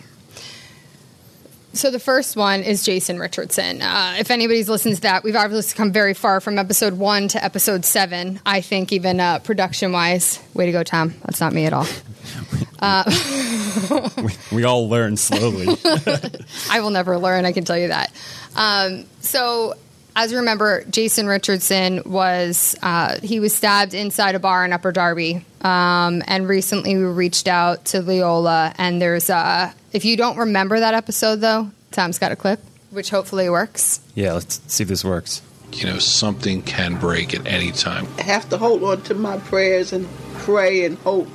So 1.74 1.90
the 1.90 1.98
first 1.98 2.36
one 2.36 2.62
is 2.62 2.84
Jason 2.84 3.18
Richardson. 3.18 3.80
Uh, 3.80 4.16
if 4.18 4.30
anybody's 4.30 4.68
listened 4.68 4.96
to 4.96 5.00
that, 5.02 5.24
we've 5.24 5.36
obviously 5.36 5.74
come 5.74 5.90
very 5.90 6.12
far 6.12 6.40
from 6.40 6.58
episode 6.58 6.94
one 6.94 7.28
to 7.28 7.42
episode 7.42 7.86
seven. 7.86 8.40
I 8.44 8.60
think 8.60 8.92
even 8.92 9.20
uh, 9.20 9.38
production 9.38 9.90
wise. 9.92 10.38
Way 10.52 10.66
to 10.66 10.72
go, 10.72 10.82
Tom. 10.82 11.14
That's 11.24 11.40
not 11.40 11.52
me 11.52 11.66
at 11.66 11.72
all. 11.72 11.86
Uh, 12.84 13.04
we, 14.16 14.32
we 14.56 14.64
all 14.64 14.88
learn 14.88 15.16
slowly. 15.16 15.68
I 16.68 16.80
will 16.80 16.90
never 16.90 17.16
learn. 17.16 17.44
I 17.44 17.52
can 17.52 17.64
tell 17.64 17.78
you 17.78 17.88
that. 17.88 18.10
Um, 18.56 19.04
so, 19.20 19.74
as 20.16 20.32
you 20.32 20.38
remember, 20.38 20.82
Jason 20.90 21.28
Richardson 21.28 22.02
was 22.04 22.74
uh, 22.82 23.20
he 23.22 23.38
was 23.38 23.54
stabbed 23.54 23.94
inside 23.94 24.34
a 24.34 24.40
bar 24.40 24.64
in 24.64 24.72
Upper 24.72 24.90
Darby, 24.90 25.44
um, 25.62 26.22
and 26.26 26.48
recently 26.48 26.96
we 26.96 27.04
reached 27.04 27.48
out 27.48 27.84
to 27.86 28.02
Leola. 28.02 28.74
And 28.78 29.00
there's 29.00 29.30
uh, 29.30 29.72
if 29.92 30.04
you 30.04 30.16
don't 30.16 30.36
remember 30.36 30.80
that 30.80 30.94
episode 30.94 31.36
though, 31.36 31.70
Tom's 31.90 32.18
got 32.18 32.32
a 32.32 32.36
clip, 32.36 32.60
which 32.90 33.10
hopefully 33.10 33.48
works. 33.48 34.00
yeah, 34.14 34.32
let's 34.32 34.60
see 34.66 34.82
if 34.82 34.88
this 34.88 35.04
works. 35.04 35.42
You 35.72 35.86
know, 35.86 35.98
something 35.98 36.60
can 36.62 36.96
break 36.96 37.34
at 37.34 37.46
any 37.46 37.72
time. 37.72 38.06
I 38.18 38.22
have 38.22 38.48
to 38.50 38.58
hold 38.58 38.82
on 38.82 39.00
to 39.04 39.14
my 39.14 39.38
prayers 39.38 39.92
and 39.94 40.06
pray 40.34 40.84
and 40.84 40.98
hope. 40.98 41.28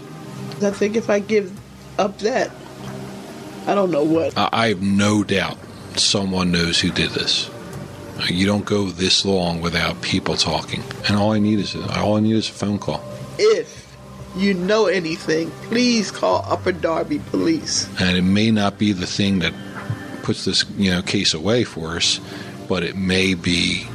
I 0.62 0.70
think 0.72 0.96
if 0.96 1.10
I 1.10 1.20
give 1.20 1.52
up 2.00 2.20
that, 2.20 2.52
I 3.66 3.74
don't 3.76 3.90
know 3.92 4.04
what. 4.04 4.38
I 4.38 4.50
I 4.52 4.68
have 4.70 4.82
no 4.82 5.24
doubt 5.24 5.58
someone 5.96 6.52
knows 6.52 6.80
who 6.80 6.92
did 6.92 7.12
this. 7.12 7.50
You 8.30 8.46
don't 8.48 8.66
go 8.66 8.86
this 8.86 9.26
long 9.26 9.62
without 9.62 10.02
people 10.02 10.36
talking, 10.36 10.84
and 11.08 11.16
all 11.18 11.32
I 11.34 11.40
need 11.40 11.60
is 11.60 11.76
a, 11.76 12.00
all 12.00 12.18
I 12.18 12.20
need 12.20 12.36
is 12.36 12.50
a 12.50 12.54
phone 12.54 12.80
call. 12.80 13.04
If 13.38 13.77
you 14.40 14.54
know 14.54 14.86
anything, 14.86 15.52
please 15.70 16.12
call 16.12 16.46
Upper 16.48 16.72
Darby 16.72 17.20
Police. 17.32 17.88
And 18.00 18.18
it 18.18 18.22
may 18.24 18.52
not 18.52 18.78
be 18.78 18.92
the 18.92 19.08
thing 19.08 19.40
that 19.40 19.54
puts 20.24 20.46
this 20.46 20.66
you 20.78 20.92
know 20.92 21.02
case 21.02 21.34
away 21.34 21.64
for 21.64 21.96
us, 21.96 22.20
but 22.68 22.84
it 22.84 22.96
may 22.96 23.34
be 23.34 23.88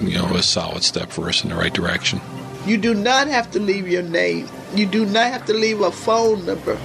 you 0.00 0.18
know 0.18 0.26
a 0.34 0.42
solid 0.42 0.82
step 0.82 1.10
for 1.10 1.28
us 1.28 1.44
in 1.44 1.50
the 1.50 1.56
right 1.56 1.72
direction. 1.72 2.20
You 2.66 2.76
do 2.78 2.94
not 2.94 3.26
have 3.28 3.50
to 3.52 3.60
leave 3.60 3.88
your 3.88 4.02
name. 4.02 4.48
You 4.74 4.86
do 4.86 5.04
not 5.04 5.32
have 5.32 5.44
to 5.46 5.52
leave 5.52 5.80
a 5.80 5.90
phone 5.90 6.46
number. 6.46 6.78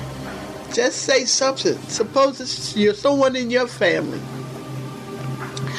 Just 0.74 1.04
say 1.04 1.26
something. 1.26 1.78
Suppose 1.88 2.42
it's 2.42 2.76
you're 2.76 2.94
someone 2.94 3.36
in 3.36 3.50
your 3.50 3.68
family. 3.68 4.20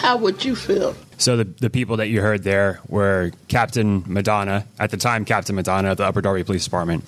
How 0.00 0.16
would 0.16 0.44
you 0.44 0.54
feel? 0.54 0.94
So 1.18 1.36
the 1.36 1.44
the 1.44 1.68
people 1.70 1.96
that 1.98 2.08
you 2.08 2.20
heard 2.20 2.44
there 2.44 2.80
were 2.88 3.32
Captain 3.48 4.04
Madonna 4.06 4.64
at 4.78 4.90
the 4.90 4.96
time, 4.96 5.24
Captain 5.24 5.54
Madonna 5.56 5.90
of 5.90 5.96
the 5.96 6.04
Upper 6.04 6.20
Darby 6.20 6.44
Police 6.44 6.64
Department, 6.64 7.04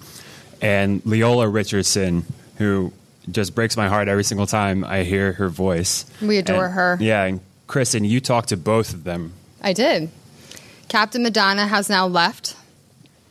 and 0.61 1.01
Leola 1.07 1.49
Richardson, 1.49 2.25
who 2.59 2.93
just 3.31 3.55
breaks 3.55 3.77
my 3.77 3.89
heart 3.89 4.09
every 4.09 4.25
single 4.25 4.47
time 4.47 4.85
I 4.85 5.05
hear 5.05 5.33
her 5.35 5.49
voice. 5.49 6.05
We 6.21 6.39
adore 6.39 6.65
And- 6.67 6.75
her. 6.75 6.99
Yeah, 7.01 7.25
and 7.25 7.41
Kristen, 7.69 8.05
you 8.05 8.21
talked 8.21 8.49
to 8.49 8.57
both 8.57 8.93
of 8.93 9.05
them. 9.05 9.33
I 9.63 9.73
did. 9.73 10.11
Captain 10.89 11.23
Madonna 11.23 11.69
has 11.69 11.89
now 11.89 12.07
left. 12.09 12.57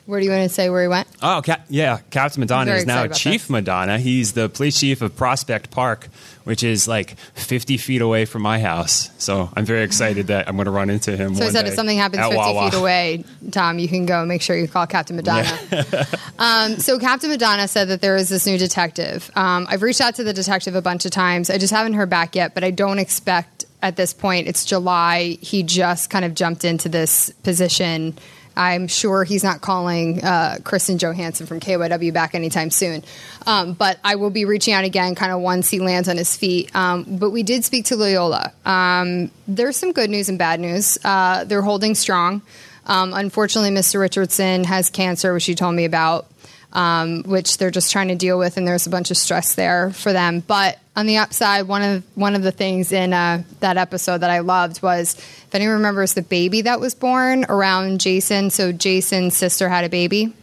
Where 0.10 0.20
do 0.20 0.26
you 0.26 0.32
want 0.32 0.42
to 0.42 0.50
say 0.50 0.72
where 0.72 0.82
he 0.82 0.88
went? 0.88 1.08
Oh, 1.22 1.44
Cap- 1.46 1.68
yeah, 1.70 2.00
Captain 2.10 2.40
Madonna 2.40 2.72
is 2.72 2.88
now 2.88 3.06
Chief 3.06 3.48
Madonna. 3.48 4.00
He's 4.00 4.34
the 4.34 4.50
police 4.50 4.80
chief 4.80 5.04
of 5.04 5.16
Prospect 5.16 5.70
Park, 5.70 6.08
which 6.46 6.64
is 6.64 6.88
like 6.88 7.16
50 7.36 7.78
feet 7.78 8.02
away 8.02 8.26
from 8.26 8.42
my 8.42 8.60
house. 8.60 9.12
So 9.20 9.52
I'm 9.56 9.66
very 9.66 9.84
excited 9.84 10.26
that 10.28 10.50
I'm 10.50 10.56
going 10.56 10.66
to 10.66 10.72
run 10.72 10.90
into 10.90 11.16
him. 11.16 11.36
So 11.36 11.46
I 11.46 11.50
said 11.50 11.68
if 11.68 11.76
something 11.76 11.96
happens 11.96 12.24
50 12.24 12.36
Wawa. 12.36 12.72
feet 12.72 12.80
away, 12.80 13.24
Tom, 13.52 13.78
you 13.78 13.88
can 13.88 14.08
go 14.08 14.22
and 14.22 14.28
make 14.28 14.42
sure 14.42 14.58
you 14.58 14.68
call 14.68 14.88
Captain 14.88 15.16
Madonna. 15.16 15.48
um, 16.40 16.78
so 16.78 16.98
Captain 16.98 17.30
Madonna 17.30 17.68
said 17.68 17.90
that 17.90 18.02
there 18.02 18.16
is 18.16 18.30
this 18.30 18.48
new 18.48 18.58
detective. 18.58 19.30
Um, 19.36 19.68
I've 19.70 19.84
reached 19.84 20.02
out 20.02 20.16
to 20.16 20.24
the 20.24 20.34
detective 20.34 20.74
a 20.74 20.82
bunch 20.82 21.06
of 21.06 21.12
times. 21.12 21.52
I 21.52 21.60
just 21.60 21.72
haven't 21.72 21.94
heard 21.94 22.10
back 22.10 22.36
yet, 22.36 22.56
but 22.56 22.64
I 22.64 22.72
don't 22.72 22.98
expect 22.98 23.66
at 23.84 23.96
this 23.96 24.14
point, 24.14 24.48
it's 24.48 24.66
July. 24.66 25.38
He 25.40 25.62
just 25.64 26.10
kind 26.10 26.26
of 26.26 26.34
jumped 26.34 26.66
into 26.66 26.90
this 26.90 27.30
position. 27.44 28.18
I'm 28.56 28.88
sure 28.88 29.24
he's 29.24 29.44
not 29.44 29.62
calling 29.62 30.24
uh, 30.24 30.58
Kristen 30.64 30.98
Johansson 30.98 31.48
from 31.48 31.60
KYW 31.60 32.14
back 32.14 32.36
anytime 32.36 32.72
soon. 32.72 33.04
Um, 33.48 33.74
but 33.74 34.00
I 34.04 34.16
will 34.16 34.30
be 34.30 34.46
reaching 34.46 34.74
out 34.74 34.84
again 34.84 35.16
kind 35.16 35.32
of 35.32 35.40
once 35.40 35.70
he 35.70 35.80
lands 35.80 36.10
on 36.10 36.18
his 36.18 36.36
feet. 36.36 36.76
Um, 36.76 37.06
but 37.08 37.30
we 37.30 37.44
did 37.44 37.64
speak 37.64 37.86
to 37.86 37.96
Leola. 37.96 38.52
Um, 38.66 39.32
there's 39.48 39.78
some 39.78 39.92
good 39.94 40.10
news 40.10 40.30
and 40.30 40.38
bad 40.38 40.60
news. 40.60 40.98
Uh, 41.04 41.44
they're 41.46 41.62
holding 41.62 41.96
strong. 41.96 42.42
Um, 42.86 43.14
unfortunately, 43.14 43.72
Mr. 43.72 44.00
Richardson 44.00 44.64
has 44.64 44.90
cancer, 44.90 45.34
which 45.34 45.46
he 45.46 45.56
told 45.56 45.76
me 45.76 45.86
about, 45.86 46.26
um, 46.74 47.24
which 47.24 47.58
they're 47.58 47.72
just 47.72 47.92
trying 47.92 48.10
to 48.10 48.16
deal 48.16 48.38
with, 48.38 48.58
and 48.58 48.68
there's 48.68 48.88
a 48.88 48.90
bunch 48.90 49.12
of 49.12 49.18
stress 49.18 49.56
there 49.56 49.92
for 49.92 50.14
them. 50.14 50.42
But 50.46 50.80
on 50.96 51.06
the 51.06 51.18
upside, 51.18 51.68
one 51.68 51.82
of 51.82 52.04
one 52.16 52.36
of 52.36 52.44
the 52.44 52.52
things 52.52 52.92
in 52.92 53.14
uh, 53.14 53.44
that 53.60 53.78
episode 53.78 54.20
that 54.20 54.30
I 54.30 54.40
loved 54.40 54.82
was, 54.82 55.16
if 55.16 55.56
anyone 55.56 55.76
remembers 55.76 56.14
the 56.14 56.22
baby 56.22 56.62
that 56.62 56.80
was 56.80 56.94
born 56.94 57.46
around 57.50 58.02
Jason. 58.02 58.50
So 58.50 58.72
Jason's 58.72 59.36
sister 59.36 59.70
had 59.70 59.86
a 59.86 59.90
baby. 59.90 60.34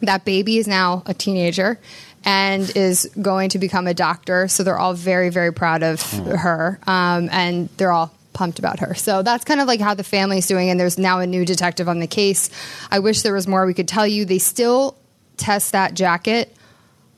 That 0.00 0.24
baby 0.24 0.58
is 0.58 0.66
now 0.66 1.02
a 1.06 1.14
teenager 1.14 1.78
and 2.24 2.70
is 2.76 3.10
going 3.20 3.50
to 3.50 3.58
become 3.58 3.86
a 3.86 3.94
doctor. 3.94 4.48
So 4.48 4.62
they're 4.62 4.78
all 4.78 4.94
very, 4.94 5.28
very 5.28 5.52
proud 5.52 5.82
of 5.82 6.02
her, 6.02 6.80
um, 6.86 7.28
and 7.30 7.68
they're 7.76 7.92
all 7.92 8.12
pumped 8.32 8.58
about 8.58 8.80
her. 8.80 8.94
So 8.94 9.22
that's 9.22 9.44
kind 9.44 9.60
of 9.60 9.68
like 9.68 9.80
how 9.80 9.94
the 9.94 10.04
family's 10.04 10.46
doing. 10.46 10.70
And 10.70 10.80
there's 10.80 10.98
now 10.98 11.20
a 11.20 11.26
new 11.26 11.44
detective 11.44 11.88
on 11.88 12.00
the 12.00 12.06
case. 12.06 12.50
I 12.90 12.98
wish 12.98 13.22
there 13.22 13.34
was 13.34 13.46
more 13.46 13.66
we 13.66 13.74
could 13.74 13.88
tell 13.88 14.06
you. 14.06 14.24
They 14.24 14.38
still 14.38 14.96
test 15.42 15.72
that 15.72 15.94
jacket 15.94 16.54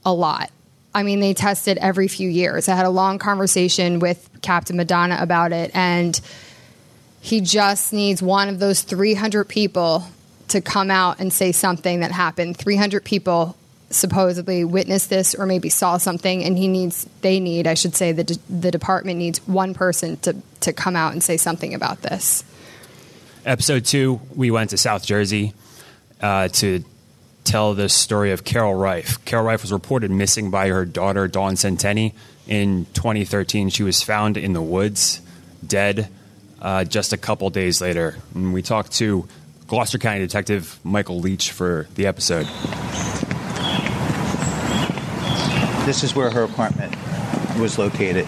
a 0.04 0.12
lot. 0.12 0.50
I 0.94 1.02
mean, 1.02 1.20
they 1.20 1.34
test 1.34 1.68
it 1.68 1.76
every 1.78 2.08
few 2.08 2.28
years. 2.28 2.68
I 2.68 2.74
had 2.74 2.86
a 2.86 2.90
long 2.90 3.18
conversation 3.18 3.98
with 3.98 4.28
Captain 4.42 4.76
Madonna 4.76 5.18
about 5.20 5.52
it, 5.52 5.70
and 5.74 6.18
he 7.20 7.40
just 7.40 7.92
needs 7.92 8.22
one 8.22 8.48
of 8.48 8.58
those 8.58 8.82
300 8.82 9.44
people 9.44 10.06
to 10.48 10.60
come 10.60 10.90
out 10.90 11.20
and 11.20 11.32
say 11.32 11.52
something 11.52 12.00
that 12.00 12.12
happened. 12.12 12.56
300 12.56 13.04
people 13.04 13.56
supposedly 13.90 14.64
witnessed 14.64 15.10
this 15.10 15.34
or 15.34 15.46
maybe 15.46 15.68
saw 15.68 15.98
something, 15.98 16.44
and 16.44 16.56
he 16.56 16.68
needs, 16.68 17.08
they 17.20 17.40
need, 17.40 17.66
I 17.66 17.74
should 17.74 17.94
say, 17.94 18.12
the, 18.12 18.24
de- 18.24 18.38
the 18.48 18.70
department 18.70 19.18
needs 19.18 19.38
one 19.46 19.74
person 19.74 20.16
to, 20.18 20.36
to 20.60 20.72
come 20.72 20.96
out 20.96 21.12
and 21.12 21.22
say 21.22 21.36
something 21.36 21.74
about 21.74 22.02
this. 22.02 22.44
Episode 23.44 23.84
two, 23.84 24.20
we 24.34 24.50
went 24.50 24.70
to 24.70 24.78
South 24.78 25.04
Jersey 25.04 25.52
uh, 26.20 26.48
to 26.48 26.84
tell 27.44 27.74
the 27.74 27.88
story 27.88 28.32
of 28.32 28.44
Carol 28.44 28.74
Rife. 28.74 29.24
Carol 29.24 29.44
Rife 29.44 29.62
was 29.62 29.72
reported 29.72 30.10
missing 30.10 30.50
by 30.50 30.68
her 30.68 30.84
daughter, 30.84 31.28
Dawn 31.28 31.54
Centeni, 31.54 32.12
in 32.46 32.86
2013. 32.94 33.68
She 33.68 33.82
was 33.82 34.02
found 34.02 34.36
in 34.36 34.52
the 34.52 34.62
woods, 34.62 35.20
dead, 35.66 36.08
uh, 36.60 36.84
just 36.84 37.12
a 37.12 37.16
couple 37.16 37.48
days 37.50 37.80
later. 37.80 38.16
And 38.34 38.52
we 38.52 38.62
talked 38.62 38.92
to 38.92 39.28
Gloucester 39.66 39.98
County 39.98 40.20
Detective 40.20 40.78
Michael 40.84 41.20
Leach 41.20 41.52
for 41.52 41.86
the 41.94 42.06
episode. 42.06 42.46
This 45.86 46.02
is 46.02 46.14
where 46.14 46.30
her 46.30 46.44
apartment 46.44 46.94
was 47.58 47.78
located. 47.78 48.26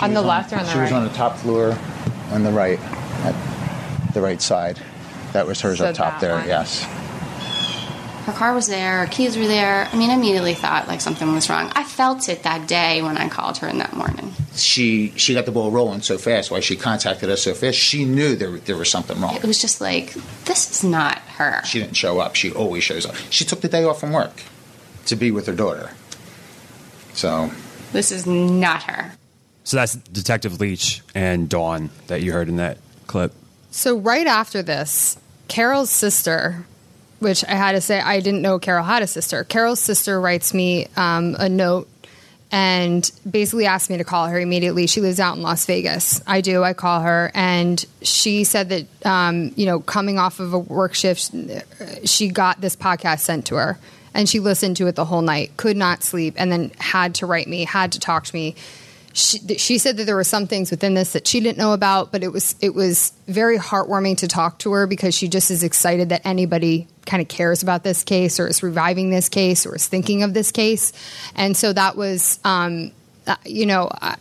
On 0.00 0.14
the 0.14 0.20
was 0.20 0.26
left 0.28 0.52
or 0.52 0.56
on 0.56 0.64
the 0.64 0.72
She 0.72 0.78
was 0.78 0.92
on 0.92 1.04
the 1.04 1.12
top 1.12 1.36
floor 1.36 1.76
on 2.30 2.42
the 2.42 2.50
right, 2.50 2.78
at 2.80 4.14
the 4.14 4.22
right 4.22 4.40
side. 4.40 4.80
That 5.34 5.46
was 5.46 5.60
hers 5.60 5.78
So 5.78 5.86
up 5.86 5.94
top 5.94 6.20
there, 6.20 6.36
one. 6.36 6.48
yes. 6.48 6.86
Her 8.24 8.32
car 8.32 8.54
was 8.54 8.68
there, 8.68 9.00
her 9.04 9.06
keys 9.06 9.36
were 9.36 9.46
there. 9.46 9.88
I 9.92 9.96
mean, 9.96 10.10
I 10.10 10.14
immediately 10.14 10.54
thought 10.54 10.86
like 10.86 11.00
something 11.00 11.32
was 11.32 11.50
wrong. 11.50 11.72
I 11.74 11.82
felt 11.82 12.28
it 12.28 12.44
that 12.44 12.68
day 12.68 13.02
when 13.02 13.16
I 13.16 13.28
called 13.28 13.58
her 13.58 13.68
in 13.68 13.78
that 13.78 13.94
morning. 13.94 14.32
She 14.54 15.12
she 15.16 15.34
got 15.34 15.44
the 15.46 15.52
ball 15.52 15.70
rolling 15.70 16.02
so 16.02 16.18
fast. 16.18 16.50
Why 16.50 16.60
she 16.60 16.76
contacted 16.76 17.28
us 17.30 17.42
so 17.42 17.54
fast? 17.54 17.78
She 17.78 18.04
knew 18.04 18.36
there 18.36 18.58
there 18.58 18.76
was 18.76 18.90
something 18.90 19.20
wrong. 19.20 19.34
It 19.34 19.44
was 19.44 19.60
just 19.60 19.80
like, 19.80 20.12
this 20.44 20.70
is 20.70 20.84
not 20.84 21.18
her. 21.18 21.64
She 21.64 21.80
didn't 21.80 21.96
show 21.96 22.20
up. 22.20 22.36
She 22.36 22.52
always 22.52 22.84
shows 22.84 23.06
up. 23.06 23.16
She 23.30 23.44
took 23.44 23.60
the 23.60 23.68
day 23.68 23.84
off 23.84 23.98
from 24.00 24.12
work 24.12 24.42
to 25.06 25.16
be 25.16 25.30
with 25.30 25.46
her 25.46 25.54
daughter. 25.54 25.90
So 27.14 27.50
This 27.92 28.12
is 28.12 28.26
not 28.26 28.84
her. 28.84 29.12
So 29.64 29.76
that's 29.76 29.94
Detective 29.94 30.60
Leach 30.60 31.02
and 31.14 31.48
Dawn 31.48 31.90
that 32.06 32.22
you 32.22 32.32
heard 32.32 32.48
in 32.48 32.56
that 32.56 32.78
clip. 33.06 33.32
So 33.70 33.96
right 33.98 34.26
after 34.26 34.62
this, 34.62 35.16
Carol's 35.48 35.90
sister, 35.90 36.66
which 37.22 37.44
I 37.44 37.54
had 37.54 37.72
to 37.72 37.80
say 37.80 38.00
I 38.00 38.20
didn't 38.20 38.42
know 38.42 38.58
Carol 38.58 38.84
had 38.84 39.02
a 39.02 39.06
sister. 39.06 39.44
Carol's 39.44 39.80
sister 39.80 40.20
writes 40.20 40.52
me 40.52 40.88
um, 40.96 41.36
a 41.38 41.48
note 41.48 41.88
and 42.50 43.10
basically 43.28 43.64
asked 43.64 43.88
me 43.88 43.96
to 43.96 44.04
call 44.04 44.26
her 44.26 44.38
immediately. 44.38 44.86
She 44.86 45.00
lives 45.00 45.18
out 45.18 45.36
in 45.36 45.42
Las 45.42 45.64
Vegas. 45.64 46.20
I 46.26 46.42
do. 46.42 46.62
I 46.62 46.74
call 46.74 47.00
her, 47.00 47.30
and 47.34 47.82
she 48.02 48.44
said 48.44 48.68
that 48.68 49.06
um, 49.06 49.52
you 49.56 49.64
know, 49.64 49.80
coming 49.80 50.18
off 50.18 50.38
of 50.38 50.52
a 50.52 50.58
work 50.58 50.94
shift, 50.94 51.30
she 52.04 52.28
got 52.28 52.60
this 52.60 52.76
podcast 52.76 53.20
sent 53.20 53.46
to 53.46 53.54
her, 53.54 53.78
and 54.12 54.28
she 54.28 54.38
listened 54.38 54.76
to 54.76 54.86
it 54.86 54.96
the 54.96 55.06
whole 55.06 55.22
night. 55.22 55.56
Could 55.56 55.78
not 55.78 56.02
sleep, 56.02 56.34
and 56.36 56.52
then 56.52 56.70
had 56.78 57.14
to 57.16 57.26
write 57.26 57.48
me, 57.48 57.64
had 57.64 57.92
to 57.92 57.98
talk 57.98 58.24
to 58.24 58.34
me 58.34 58.54
she, 59.12 59.38
she 59.58 59.78
said 59.78 59.96
that 59.96 60.04
there 60.04 60.16
were 60.16 60.24
some 60.24 60.46
things 60.46 60.70
within 60.70 60.94
this 60.94 61.12
that 61.12 61.26
she 61.26 61.40
didn't 61.40 61.58
know 61.58 61.72
about, 61.72 62.12
but 62.12 62.22
it 62.22 62.32
was 62.32 62.54
it 62.60 62.74
was 62.74 63.12
very 63.26 63.58
heartwarming 63.58 64.18
to 64.18 64.28
talk 64.28 64.58
to 64.60 64.72
her 64.72 64.86
because 64.86 65.14
she 65.14 65.28
just 65.28 65.50
is 65.50 65.62
excited 65.62 66.08
that 66.10 66.22
anybody 66.24 66.88
kind 67.06 67.20
of 67.20 67.28
cares 67.28 67.62
about 67.62 67.84
this 67.84 68.02
case 68.04 68.40
or 68.40 68.46
is 68.46 68.62
reviving 68.62 69.10
this 69.10 69.28
case 69.28 69.66
or 69.66 69.74
is 69.74 69.86
thinking 69.86 70.22
of 70.22 70.34
this 70.34 70.50
case, 70.50 70.92
and 71.34 71.56
so 71.56 71.72
that 71.72 71.96
was, 71.96 72.38
um, 72.44 72.92
uh, 73.26 73.36
you 73.44 73.66
know. 73.66 73.90
I, 74.00 74.16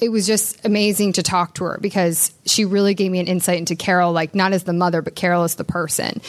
it 0.00 0.10
was 0.10 0.26
just 0.26 0.62
amazing 0.66 1.12
to 1.14 1.22
talk 1.22 1.54
to 1.54 1.64
her 1.64 1.78
because 1.80 2.32
she 2.44 2.64
really 2.64 2.94
gave 2.94 3.10
me 3.10 3.20
an 3.20 3.26
insight 3.26 3.58
into 3.58 3.76
Carol, 3.76 4.12
like 4.12 4.34
not 4.34 4.52
as 4.52 4.64
the 4.64 4.72
mother, 4.72 5.00
but 5.00 5.14
Carol 5.14 5.44
as 5.44 5.54
the 5.54 5.64
person. 5.64 6.20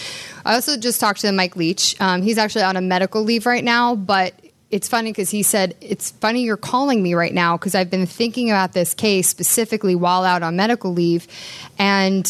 I 0.46 0.54
also 0.54 0.78
just 0.78 1.02
talked 1.02 1.22
to 1.22 1.32
Mike 1.32 1.56
Leach. 1.56 2.00
Um, 2.00 2.22
he's 2.22 2.38
actually 2.38 2.62
on 2.62 2.78
a 2.78 2.82
medical 2.82 3.24
leave 3.24 3.46
right 3.46 3.64
now, 3.64 3.96
but 3.96 4.34
it's 4.76 4.90
funny 4.90 5.14
because 5.14 5.30
he 5.30 5.42
said, 5.42 5.74
It's 5.80 6.12
funny 6.12 6.42
you're 6.42 6.58
calling 6.58 7.02
me 7.02 7.14
right 7.14 7.34
now 7.34 7.56
because 7.56 7.76
I've 7.76 7.90
been 7.90 8.06
thinking 8.06 8.50
about 8.50 8.74
this 8.74 8.94
case 8.94 9.30
specifically 9.30 9.96
while 9.96 10.26
out 10.26 10.44
on 10.44 10.58
medical 10.58 10.92
leave. 10.92 11.30
And 11.80 12.30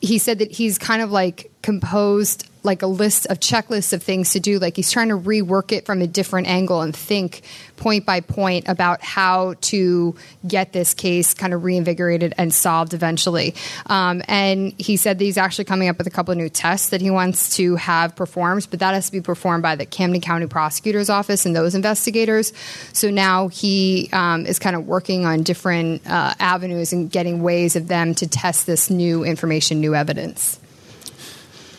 he 0.00 0.16
said 0.16 0.38
that 0.38 0.50
he's 0.50 0.78
kind 0.78 1.02
of 1.02 1.10
like 1.12 1.50
composed 1.60 2.48
like 2.62 2.82
a 2.82 2.86
list 2.86 3.26
of 3.26 3.40
checklists 3.40 3.92
of 3.92 4.02
things 4.02 4.32
to 4.32 4.40
do. 4.40 4.58
Like 4.58 4.76
he's 4.76 4.90
trying 4.90 5.08
to 5.08 5.18
rework 5.18 5.72
it 5.72 5.84
from 5.84 6.00
a 6.00 6.06
different 6.06 6.46
angle 6.46 6.80
and 6.80 6.94
think 6.94 7.42
point 7.76 8.06
by 8.06 8.20
point 8.20 8.68
about 8.68 9.02
how 9.02 9.54
to 9.60 10.14
get 10.46 10.72
this 10.72 10.94
case 10.94 11.34
kind 11.34 11.52
of 11.52 11.64
reinvigorated 11.64 12.32
and 12.38 12.54
solved 12.54 12.94
eventually. 12.94 13.54
Um, 13.86 14.22
and 14.28 14.72
he 14.78 14.96
said 14.96 15.18
that 15.18 15.24
he's 15.24 15.38
actually 15.38 15.64
coming 15.64 15.88
up 15.88 15.98
with 15.98 16.06
a 16.06 16.10
couple 16.10 16.30
of 16.30 16.38
new 16.38 16.48
tests 16.48 16.90
that 16.90 17.00
he 17.00 17.10
wants 17.10 17.56
to 17.56 17.74
have 17.76 18.14
performed, 18.14 18.68
but 18.70 18.78
that 18.78 18.94
has 18.94 19.06
to 19.06 19.12
be 19.12 19.20
performed 19.20 19.62
by 19.62 19.74
the 19.74 19.84
Camden 19.84 20.20
County 20.20 20.46
Prosecutor's 20.46 21.10
Office 21.10 21.44
and 21.44 21.56
those 21.56 21.74
investigators. 21.74 22.52
So 22.92 23.10
now 23.10 23.48
he 23.48 24.08
um, 24.12 24.46
is 24.46 24.60
kind 24.60 24.76
of 24.76 24.86
working 24.86 25.26
on 25.26 25.42
different 25.42 26.06
uh, 26.08 26.34
avenues 26.38 26.92
and 26.92 27.10
getting 27.10 27.42
ways 27.42 27.74
of 27.74 27.88
them 27.88 28.14
to 28.16 28.28
test 28.28 28.66
this 28.66 28.90
new 28.90 29.24
information, 29.24 29.80
new 29.80 29.96
evidence. 29.96 30.60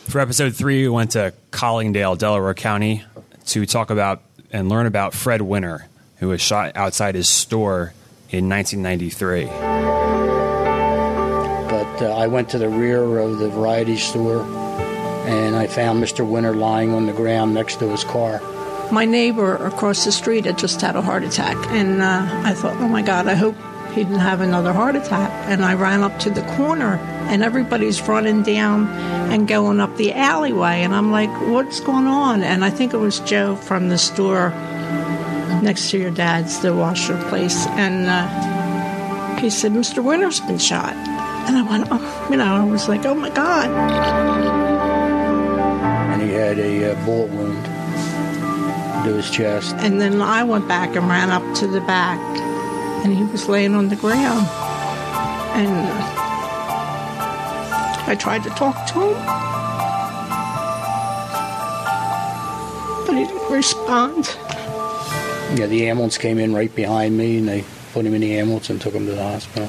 For 0.08 0.20
episode 0.20 0.54
three, 0.54 0.82
we 0.82 0.88
went 0.88 1.12
to 1.12 1.32
Collingdale, 1.50 2.16
Delaware 2.16 2.54
County, 2.54 3.04
to 3.46 3.66
talk 3.66 3.90
about 3.90 4.22
and 4.52 4.68
learn 4.68 4.86
about 4.86 5.12
Fred 5.12 5.42
Winter, 5.42 5.86
who 6.18 6.28
was 6.28 6.40
shot 6.40 6.76
outside 6.76 7.14
his 7.16 7.28
store 7.28 7.92
in 8.30 8.48
1993. 8.48 9.46
But 11.68 12.02
uh, 12.02 12.14
I 12.16 12.26
went 12.28 12.48
to 12.50 12.58
the 12.58 12.68
rear 12.68 13.18
of 13.18 13.38
the 13.38 13.48
variety 13.48 13.96
store 13.96 14.42
and 15.26 15.56
I 15.56 15.66
found 15.66 16.02
Mr. 16.04 16.28
Winter 16.28 16.54
lying 16.54 16.92
on 16.92 17.06
the 17.06 17.12
ground 17.12 17.54
next 17.54 17.78
to 17.80 17.88
his 17.88 18.04
car. 18.04 18.40
My 18.92 19.06
neighbor 19.06 19.56
across 19.66 20.04
the 20.04 20.12
street 20.12 20.44
had 20.44 20.58
just 20.58 20.80
had 20.82 20.94
a 20.94 21.02
heart 21.02 21.24
attack, 21.24 21.56
and 21.68 22.02
uh, 22.02 22.28
I 22.44 22.52
thought, 22.52 22.76
oh 22.76 22.88
my 22.88 23.00
God, 23.00 23.26
I 23.26 23.34
hope 23.34 23.56
he 23.94 24.02
didn't 24.02 24.18
have 24.18 24.40
another 24.40 24.72
heart 24.72 24.96
attack. 24.96 25.30
And 25.48 25.64
I 25.64 25.74
ran 25.74 26.02
up 26.02 26.18
to 26.20 26.30
the 26.30 26.42
corner, 26.56 26.96
and 27.28 27.42
everybody's 27.44 28.02
running 28.02 28.42
down 28.42 28.88
and 29.30 29.46
going 29.46 29.80
up 29.80 29.96
the 29.96 30.12
alleyway. 30.12 30.82
And 30.82 30.94
I'm 30.94 31.12
like, 31.12 31.30
what's 31.48 31.80
going 31.80 32.06
on? 32.06 32.42
And 32.42 32.64
I 32.64 32.70
think 32.70 32.92
it 32.92 32.98
was 32.98 33.20
Joe 33.20 33.54
from 33.56 33.88
the 33.88 33.98
store 33.98 34.50
next 35.62 35.90
to 35.90 35.98
your 35.98 36.10
dad's, 36.10 36.60
the 36.60 36.74
washer 36.74 37.16
place. 37.28 37.66
And 37.68 38.06
uh, 38.08 39.38
he 39.40 39.48
said, 39.48 39.72
Mr. 39.72 40.02
Winter's 40.02 40.40
been 40.40 40.58
shot. 40.58 40.94
And 41.46 41.56
I 41.56 41.62
went, 41.62 41.86
oh, 41.90 42.28
you 42.30 42.36
know, 42.36 42.56
I 42.56 42.64
was 42.64 42.88
like, 42.88 43.04
oh 43.06 43.14
my 43.14 43.30
God. 43.30 43.68
And 46.12 46.22
he 46.22 46.30
had 46.30 46.58
a 46.58 46.92
uh, 46.92 47.04
bullet 47.04 47.30
wound 47.30 47.64
to 49.04 49.14
his 49.14 49.30
chest. 49.30 49.74
And 49.78 50.00
then 50.00 50.20
I 50.20 50.42
went 50.42 50.66
back 50.66 50.96
and 50.96 51.08
ran 51.08 51.30
up 51.30 51.42
to 51.56 51.66
the 51.66 51.80
back, 51.82 52.18
and 53.04 53.16
he 53.16 53.22
was 53.24 53.48
laying 53.48 53.74
on 53.74 53.88
the 53.90 53.96
ground. 53.96 54.46
And 55.54 55.86
I 58.06 58.16
tried 58.18 58.42
to 58.44 58.50
talk 58.50 58.86
to 58.88 59.00
him, 59.00 59.14
but 63.06 63.14
he 63.16 63.24
didn't 63.24 63.52
respond. 63.52 64.36
Yeah, 65.58 65.66
the 65.66 65.88
ambulance 65.88 66.18
came 66.18 66.38
in 66.38 66.54
right 66.54 66.74
behind 66.74 67.16
me, 67.16 67.38
and 67.38 67.46
they 67.46 67.64
put 67.92 68.04
him 68.04 68.14
in 68.14 68.22
the 68.22 68.36
ambulance 68.36 68.70
and 68.70 68.80
took 68.80 68.94
him 68.94 69.06
to 69.06 69.12
the 69.12 69.22
hospital. 69.22 69.68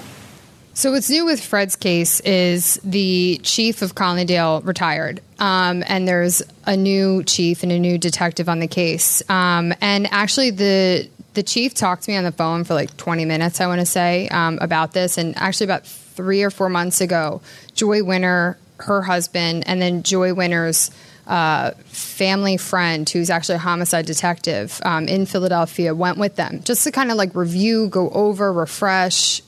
So 0.74 0.92
what's 0.92 1.10
new 1.10 1.26
with 1.26 1.40
Fred's 1.40 1.78
case 1.78 2.20
is 2.22 2.80
the 2.84 3.40
chief 3.44 3.82
of 3.82 3.96
Collingdale 3.96 4.62
retired, 4.62 5.22
um, 5.40 5.84
and 5.88 6.08
there's 6.08 6.42
a 6.66 6.76
new 6.76 7.24
chief 7.24 7.64
and 7.64 7.72
a 7.72 7.80
new 7.80 7.98
detective 7.98 8.50
on 8.50 8.60
the 8.60 8.68
case. 8.68 9.22
Um, 9.30 9.74
and 9.80 10.08
actually, 10.12 10.50
the 10.50 11.10
the 11.36 11.44
chief 11.44 11.74
talked 11.74 12.04
to 12.04 12.12
me 12.12 12.18
on 12.18 12.24
the 12.24 12.32
phone 12.32 12.64
for 12.64 12.74
like 12.74 12.96
20 12.98 13.26
minutes, 13.26 13.62
I 13.62 13.68
want 13.68 13.82
to 13.82 13.86
say, 13.86 14.28
um, 14.30 14.58
about 14.62 14.94
this. 14.94 15.18
And 15.18 15.38
actually, 15.38 15.66
about 15.66 15.86
three 15.86 16.44
or 16.44 16.50
four 16.50 16.70
months 16.70 17.02
ago, 17.02 17.42
Joy 17.74 18.04
Winter, 18.04 18.58
her 18.78 19.02
husband, 19.02 19.64
and 19.68 19.82
then 19.82 20.04
Joy 20.04 20.34
Winter's 20.34 20.92
uh, 21.28 21.72
family 21.86 22.58
friend, 22.58 23.10
who's 23.10 23.30
actually 23.30 23.56
a 23.56 23.60
homicide 23.60 24.06
detective 24.06 24.80
um, 24.84 25.08
in 25.08 25.26
Philadelphia, 25.26 25.94
went 25.94 26.18
with 26.18 26.36
them 26.36 26.62
just 26.64 26.84
to 26.84 26.92
kind 26.92 27.12
of 27.12 27.18
like 27.18 27.36
review, 27.36 27.88
go 27.88 28.10
over, 28.10 28.52
refresh, 28.52 29.42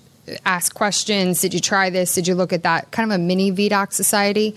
ask 0.46 0.74
questions. 0.74 1.42
Did 1.42 1.54
you 1.54 1.60
try 1.60 1.90
this? 1.90 2.14
Did 2.16 2.28
you 2.28 2.36
look 2.36 2.52
at 2.52 2.64
that? 2.64 2.92
Kind 2.92 3.12
of 3.12 3.20
a 3.20 3.22
mini 3.22 3.52
Vidocq 3.52 3.94
society. 3.94 4.56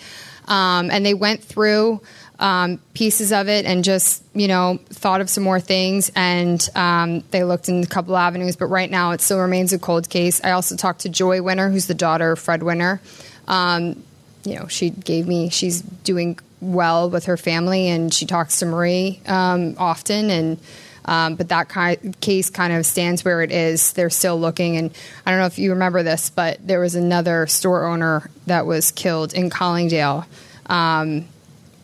Um, 0.49 0.91
and 0.91 1.07
they 1.07 1.15
went 1.15 1.43
through 1.45 2.01
um, 2.41 2.81
pieces 2.95 3.33
of 3.33 3.49
it 3.49 3.67
and 3.67 3.85
just, 3.85 4.25
you 4.35 4.49
know, 4.49 4.81
thought 4.89 5.21
of 5.21 5.31
some 5.31 5.45
more 5.45 5.61
things. 5.61 6.11
And 6.17 6.67
um, 6.75 7.21
they 7.31 7.45
looked 7.45 7.69
in 7.69 7.83
a 7.83 7.87
couple 7.87 8.17
avenues, 8.17 8.57
but 8.57 8.67
right 8.67 8.91
now 8.91 9.13
it 9.13 9.21
still 9.21 9.39
remains 9.39 9.73
a 9.73 9.79
cold 9.79 10.09
case. 10.09 10.43
I 10.43 10.53
also 10.53 10.75
talked 10.75 11.01
to 11.03 11.09
Joy 11.09 11.43
Winter, 11.43 11.69
who's 11.69 11.87
the 11.87 11.95
daughter 11.95 12.33
of 12.33 12.39
Fred 12.39 12.63
Winter. 12.63 13.01
Um, 13.47 14.03
you 14.45 14.59
know, 14.59 14.67
she 14.67 14.91
gave 14.91 15.29
me, 15.29 15.51
she's 15.51 15.83
doing 15.83 16.39
well 16.61 17.11
with 17.11 17.27
her 17.27 17.37
family 17.37 17.89
and 17.89 18.13
she 18.13 18.27
talks 18.27 18.59
to 18.61 18.67
Marie 18.67 19.21
um, 19.27 19.77
often. 19.79 20.31
And, 20.31 20.59
um, 21.05 21.35
but 21.35 21.49
that 21.49 21.69
ki- 21.69 22.13
case 22.21 22.49
kind 22.49 22.73
of 22.73 22.87
stands 22.87 23.25
where 23.25 23.43
it 23.43 23.53
is. 23.53 23.93
They're 23.93 24.11
still 24.11 24.39
looking, 24.39 24.77
and 24.77 24.91
I 25.27 25.31
don't 25.31 25.41
know 25.41 25.47
if 25.47 25.59
you 25.59 25.71
remember 25.71 26.03
this, 26.03 26.31
but 26.31 26.65
there 26.67 26.81
was 26.81 26.95
another 26.95 27.47
store 27.47 27.87
owner 27.87 28.31
that 28.47 28.67
was 28.67 28.93
killed 28.93 29.33
in 29.33 29.51
Collingdale, 29.51 30.27
um, 30.67 31.27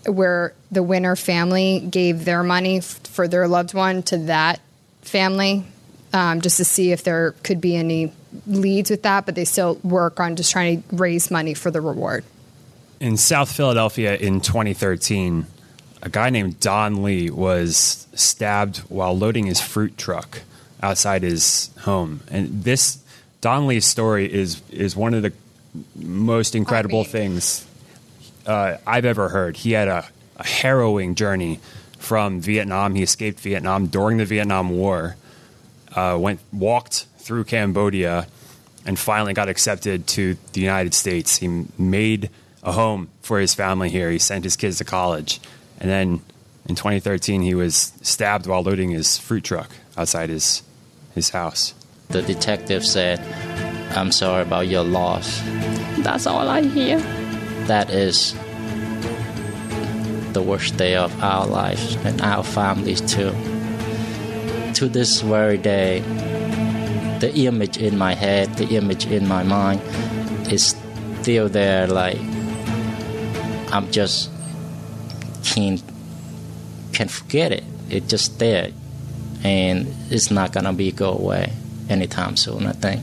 where 0.07 0.55
the 0.71 0.83
Winter 0.83 1.17
family 1.17 1.81
gave 1.81 2.25
their 2.25 2.43
money 2.43 2.79
f- 2.79 3.01
for 3.05 3.29
their 3.29 3.49
loved 3.49 3.75
one 3.75 4.03
to 4.05 4.19
that 4.19 4.61
family, 5.03 5.65
um, 6.13 6.41
just 6.41 6.57
to 6.59 6.65
see 6.65 6.93
if 6.93 7.05
there 7.05 7.33
could 7.43 7.61
be 7.61 7.77
any 7.77 8.13
leads 8.47 8.91
with 8.91 9.03
that. 9.03 9.27
But 9.27 9.35
they 9.35 9.45
still 9.45 9.77
work 9.83 10.21
on 10.21 10.37
just 10.37 10.53
trying 10.53 10.83
to 10.83 10.97
raise 10.97 11.31
money 11.31 11.55
for 11.55 11.71
the 11.71 11.81
reward. 11.81 12.25
In 13.01 13.17
South 13.17 13.53
Philadelphia 13.53 14.17
in 14.17 14.41
2013, 14.41 15.47
a 16.03 16.09
guy 16.09 16.31
named 16.31 16.61
Don 16.61 17.03
Lee 17.03 17.31
was 17.31 18.07
stabbed 18.15 18.79
while 18.89 19.17
loading 19.17 19.47
his 19.47 19.61
fruit 19.61 19.99
truck 19.99 20.41
outside 20.83 21.23
his 21.23 21.71
home. 21.81 22.21
And 22.31 22.65
this 22.65 22.99
Don 23.41 23.67
Lee's 23.67 23.85
story 23.85 24.33
is 24.33 24.63
is 24.71 24.97
one 24.97 25.15
of 25.15 25.23
the 25.23 25.33
most 25.95 26.55
incredible 26.55 27.05
things 27.05 27.66
uh, 28.47 28.79
I've 28.87 29.05
ever 29.05 29.29
heard. 29.29 29.57
He 29.57 29.73
had 29.73 29.89
a, 29.89 30.07
a, 30.37 30.47
harrowing 30.47 31.15
journey 31.15 31.61
from 31.99 32.41
Vietnam. 32.41 32.95
He 32.95 33.03
escaped 33.03 33.41
Vietnam 33.41 33.87
during 33.87 34.19
the 34.19 34.25
Vietnam 34.25 34.71
War. 34.71 35.17
Uh, 35.95 36.17
went 36.21 36.41
walked 36.53 37.07
through 37.19 37.45
Cambodia 37.45 38.27
and 38.85 38.99
finally 38.99 39.33
got 39.33 39.49
accepted 39.49 40.07
to 40.07 40.37
the 40.53 40.61
United 40.61 40.95
States. 40.95 41.37
He 41.37 41.67
made 41.77 42.31
a 42.63 42.73
home 42.73 43.09
for 43.23 43.41
his 43.41 43.55
family 43.55 43.89
here. 43.91 44.11
He 44.11 44.19
sent 44.19 44.45
his 44.45 44.57
kids 44.57 44.79
to 44.79 44.85
college. 44.85 45.41
And 45.81 45.91
then 45.91 46.21
in 46.69 46.75
2013, 46.75 47.43
he 47.43 47.55
was 47.55 47.93
stabbed 48.03 48.47
while 48.47 48.63
loading 48.63 48.91
his 48.91 49.19
fruit 49.19 49.45
truck 49.45 49.71
outside 49.97 50.31
his, 50.31 50.63
his 51.15 51.31
house. 51.31 51.75
The 52.09 52.23
detective 52.23 52.87
said, 52.87 53.21
I'm 53.97 54.13
sorry 54.13 54.43
about 54.43 54.69
your 54.69 54.85
loss. 54.85 55.41
That's 55.99 56.27
all 56.27 56.49
I 56.49 56.63
hear. 56.63 57.26
That 57.67 57.91
is 57.91 58.33
the 60.33 60.43
worst 60.43 60.77
day 60.77 60.95
of 60.95 61.11
our 61.23 61.47
lives 61.47 61.97
and 62.05 62.21
our 62.21 62.45
families 62.45 63.01
too. 63.01 63.33
To 64.75 64.89
this 64.89 65.23
very 65.23 65.59
day, 65.59 66.01
the 67.21 67.33
image 67.35 67.79
in 67.79 67.97
my 67.97 68.15
head, 68.15 68.55
the 68.55 68.77
image 68.77 69.07
in 69.07 69.27
my 69.27 69.43
mind 69.43 69.81
is 70.53 70.77
still 71.21 71.49
there. 71.49 71.87
Like, 71.87 72.19
I'm 73.73 73.91
just 73.91 74.31
can't 75.43 75.83
can 76.93 77.09
forget 77.09 77.53
it. 77.53 77.65
It's 77.89 78.07
just 78.07 78.39
there, 78.39 78.71
and 79.43 79.89
it's 80.11 80.31
not 80.31 80.53
gonna 80.53 80.73
be 80.73 80.93
go 80.93 81.13
away 81.13 81.53
anytime 81.89 82.37
soon. 82.37 82.67
I 82.67 82.73
think. 82.73 83.03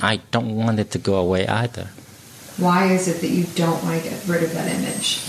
I 0.00 0.16
don't 0.30 0.56
want 0.56 0.80
it 0.80 0.90
to 0.92 0.98
go 0.98 1.16
away 1.16 1.46
either. 1.46 1.88
Why 2.58 2.92
is 2.92 3.08
it 3.08 3.20
that 3.20 3.28
you 3.28 3.44
don't 3.54 3.82
want 3.82 4.02
to 4.02 4.08
get 4.10 4.26
rid 4.26 4.42
of 4.42 4.52
that 4.54 4.68
image? 4.70 5.20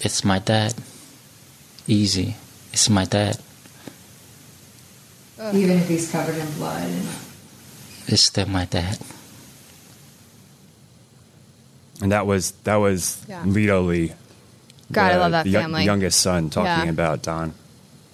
It's 0.00 0.24
my 0.24 0.38
dad. 0.38 0.74
Easy. 1.86 2.36
It's 2.72 2.88
my 2.88 3.04
dad. 3.04 3.38
Even 5.52 5.78
if 5.78 5.88
he's 5.88 6.10
covered 6.10 6.36
in 6.36 6.50
blood. 6.52 6.90
It's 8.06 8.22
still 8.22 8.46
my 8.46 8.64
dad. 8.66 8.98
And 12.02 12.12
that 12.12 12.26
was 12.26 12.52
that 12.64 12.76
was 12.76 13.18
Yeah. 13.28 13.42
Lito 13.44 13.86
Lee. 13.86 14.12
God, 14.92 15.10
I 15.10 15.14
the- 15.14 15.20
love 15.20 15.32
that 15.32 15.44
the 15.44 15.52
family. 15.52 15.80
The 15.82 15.86
youngest 15.86 16.20
son 16.20 16.50
talking 16.50 16.66
Yeah. 16.86 16.90
about 16.90 17.22
Don. 17.22 17.54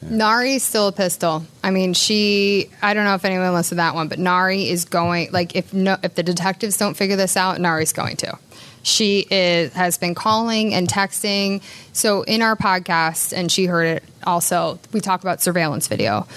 Nari's 0.02 0.62
still 0.62 0.88
a 0.88 0.92
pistol. 0.92 1.44
I 1.64 1.70
mean, 1.70 1.94
she. 1.94 2.68
I 2.82 2.94
don't 2.94 3.04
know 3.04 3.14
if 3.14 3.24
anyone 3.24 3.48
listens 3.54 3.70
to 3.70 3.74
that 3.76 3.94
one, 3.94 4.09
but 4.09 4.18
Nari 4.18 4.68
is 4.68 4.84
going. 4.84 5.30
Like, 5.32 5.57
if 5.57 5.72
no, 5.72 5.96
if 6.02 6.14
the 6.14 6.22
detectives 6.22 6.76
don't 6.76 6.94
figure 6.96 7.16
this 7.16 7.36
out, 7.36 7.61
Nari's 7.61 7.92
going 7.92 8.16
to. 8.18 8.38
She 8.87 9.26
is 9.28 9.72
has 9.72 9.99
been 9.99 10.14
calling 10.14 10.72
and 10.72 10.87
texting. 10.87 11.61
So 11.93 12.22
in 12.22 12.41
our 12.41 12.55
podcast, 12.55 13.37
and 13.37 13.51
she 13.51 13.66
heard 13.66 13.87
it 13.87 14.05
also. 14.24 14.78
We 14.93 15.01
talk 15.01 15.22
about 15.22 15.43
surveillance 15.43 15.89
video. 15.89 16.28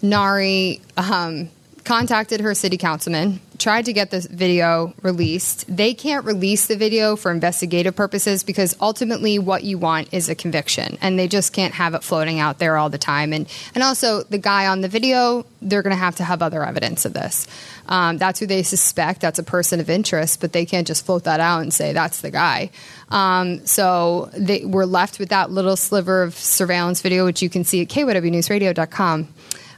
Nari 0.00 0.80
um, 0.96 1.50
contacted 1.84 2.40
her 2.40 2.54
city 2.54 2.76
councilman, 2.76 3.40
tried 3.58 3.84
to 3.84 3.92
get 3.92 4.10
this 4.10 4.26
video 4.26 4.94
released. 5.02 5.64
They 5.74 5.94
can't 5.94 6.24
release 6.24 6.66
the 6.66 6.76
video 6.76 7.14
for 7.16 7.30
investigative 7.30 7.94
purposes 7.94 8.42
because 8.42 8.74
ultimately 8.80 9.38
what 9.38 9.64
you 9.64 9.78
want 9.78 10.12
is 10.12 10.28
a 10.28 10.34
conviction, 10.34 10.98
and 11.00 11.18
they 11.18 11.28
just 11.28 11.52
can't 11.52 11.74
have 11.74 11.94
it 11.94 12.02
floating 12.02 12.40
out 12.40 12.58
there 12.58 12.76
all 12.76 12.88
the 12.88 12.98
time. 12.98 13.32
And 13.32 13.46
and 13.74 13.84
also 13.84 14.22
the 14.22 14.38
guy 14.38 14.66
on 14.66 14.80
the 14.80 14.88
video, 14.88 15.44
they're 15.60 15.82
going 15.82 15.94
to 15.94 16.00
have 16.00 16.16
to 16.16 16.24
have 16.24 16.42
other 16.42 16.64
evidence 16.64 17.04
of 17.04 17.12
this. 17.12 17.46
Um, 17.86 18.18
that's 18.18 18.40
who 18.40 18.46
they 18.46 18.62
suspect. 18.62 19.20
That's 19.20 19.38
a 19.38 19.44
person 19.44 19.80
of 19.80 19.90
interest, 19.90 20.40
but 20.40 20.52
they 20.52 20.64
can't 20.64 20.86
just 20.86 21.04
float 21.04 21.24
that 21.24 21.40
out 21.40 21.60
and 21.60 21.72
say 21.72 21.92
that's 21.92 22.20
the 22.20 22.30
guy. 22.30 22.70
Um, 23.10 23.66
so 23.66 24.30
they, 24.36 24.64
we're 24.64 24.84
left 24.84 25.18
with 25.18 25.30
that 25.30 25.50
little 25.50 25.76
sliver 25.76 26.22
of 26.22 26.34
surveillance 26.34 27.00
video, 27.02 27.24
which 27.24 27.42
you 27.42 27.50
can 27.50 27.64
see 27.64 27.82
at 27.82 27.88
kywnewsradio.com. 27.88 29.28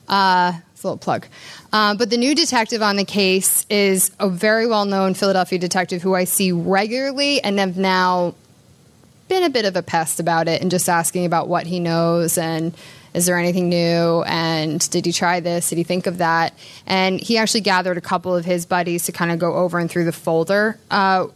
Uh, 0.09 0.53
it's 0.73 0.85
a 0.85 0.87
little 0.87 0.99
plug. 0.99 1.27
Uh, 1.73 1.95
but 1.95 2.11
the 2.11 2.19
new 2.19 2.35
detective 2.35 2.83
on 2.83 2.97
the 2.97 3.05
case 3.05 3.65
is 3.71 4.11
a 4.21 4.29
very 4.29 4.67
well 4.67 4.85
known 4.85 5.15
Philadelphia 5.15 5.59
detective 5.59 6.03
who 6.03 6.15
I 6.15 6.25
see 6.25 6.53
regularly 6.53 7.43
and 7.43 7.59
have 7.59 7.79
now 7.79 8.35
been 9.29 9.43
a 9.43 9.51
bit 9.51 9.65
of 9.65 9.75
a 9.77 9.83
pest 9.83 10.21
about 10.21 10.49
it 10.49 10.61
and 10.61 10.71
just 10.71 10.89
asking 10.89 11.25
about 11.25 11.49
what 11.49 11.67
he 11.67 11.81
knows 11.81 12.37
and 12.37 12.75
is 13.15 13.27
there 13.27 13.39
anything 13.39 13.69
new 13.69 14.23
and 14.27 14.89
did 14.91 15.07
he 15.07 15.13
try 15.13 15.41
this? 15.41 15.71
Did 15.71 15.79
he 15.79 15.85
think 15.85 16.07
of 16.07 16.19
that? 16.19 16.55
And 16.87 17.21
he 17.21 17.39
actually 17.39 17.61
gathered 17.63 17.97
a 17.97 18.03
couple 18.03 18.35
of 18.35 18.45
his 18.45 18.67
buddies 18.67 19.05
to 19.05 19.13
kind 19.13 19.31
of 19.31 19.39
go 19.39 19.55
over 19.55 19.79
and 19.79 19.91
through 19.91 20.05
the 20.05 20.13
folder 20.13 20.79
uh, 20.91 21.27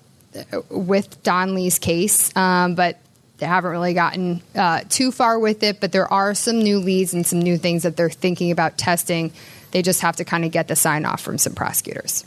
with 0.68 1.22
don 1.22 1.54
lee's 1.54 1.78
case 1.78 2.34
um, 2.36 2.74
but 2.74 2.98
they 3.38 3.46
haven't 3.46 3.70
really 3.70 3.94
gotten 3.94 4.42
uh, 4.54 4.80
too 4.90 5.10
far 5.10 5.38
with 5.38 5.62
it 5.62 5.80
but 5.80 5.92
there 5.92 6.10
are 6.12 6.34
some 6.34 6.58
new 6.58 6.78
leads 6.78 7.14
and 7.14 7.26
some 7.26 7.40
new 7.40 7.56
things 7.56 7.84
that 7.84 7.96
they're 7.96 8.10
thinking 8.10 8.50
about 8.50 8.76
testing 8.76 9.32
they 9.72 9.82
just 9.82 10.00
have 10.00 10.16
to 10.16 10.24
kind 10.24 10.44
of 10.44 10.50
get 10.50 10.68
the 10.68 10.76
sign 10.76 11.04
off 11.04 11.20
from 11.20 11.38
some 11.38 11.54
prosecutors 11.54 12.24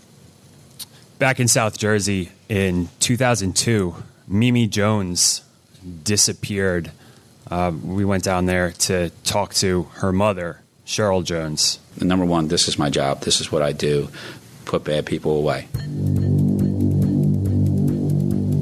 Back 1.19 1.41
in 1.41 1.49
South 1.49 1.77
Jersey 1.77 2.31
in 2.47 2.87
2002, 3.01 3.93
Mimi 4.29 4.67
Jones 4.67 5.41
disappeared. 6.03 6.93
Uh, 7.51 7.73
we 7.83 8.05
went 8.05 8.23
down 8.23 8.45
there 8.45 8.71
to 8.71 9.09
talk 9.25 9.53
to 9.55 9.83
her 9.95 10.13
mother, 10.13 10.61
Cheryl 10.85 11.21
Jones. 11.21 11.79
Number 11.99 12.23
one, 12.23 12.47
this 12.47 12.69
is 12.69 12.79
my 12.79 12.89
job. 12.89 13.19
This 13.23 13.41
is 13.41 13.51
what 13.51 13.61
I 13.61 13.73
do. 13.73 14.07
Put 14.63 14.85
bad 14.85 15.05
people 15.05 15.35
away. 15.35 15.67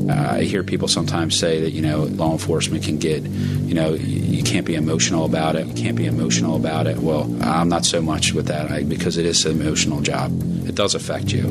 Uh, 0.09 0.37
I 0.37 0.43
hear 0.43 0.63
people 0.63 0.87
sometimes 0.87 1.37
say 1.37 1.61
that 1.61 1.71
you 1.71 1.81
know 1.81 2.03
law 2.03 2.31
enforcement 2.31 2.83
can 2.83 2.97
get, 2.97 3.23
you 3.23 3.73
know, 3.73 3.93
you, 3.93 4.43
can't 4.43 4.65
be 4.65 4.75
emotional 4.75 5.25
about 5.25 5.55
it. 5.57 5.67
You 5.67 5.73
can't 5.73 5.97
be 5.97 6.05
emotional 6.05 6.55
about 6.55 6.87
it. 6.87 6.99
Well, 6.99 7.23
I'm 7.41 7.67
not 7.67 7.85
so 7.85 8.01
much 8.01 8.31
with 8.33 8.47
that 8.47 8.71
I, 8.71 8.83
because 8.83 9.17
it 9.17 9.25
is 9.25 9.45
an 9.45 9.59
emotional 9.59 9.99
job. 9.99 10.31
It 10.65 10.73
does 10.75 10.95
affect 10.95 11.33
you. 11.33 11.43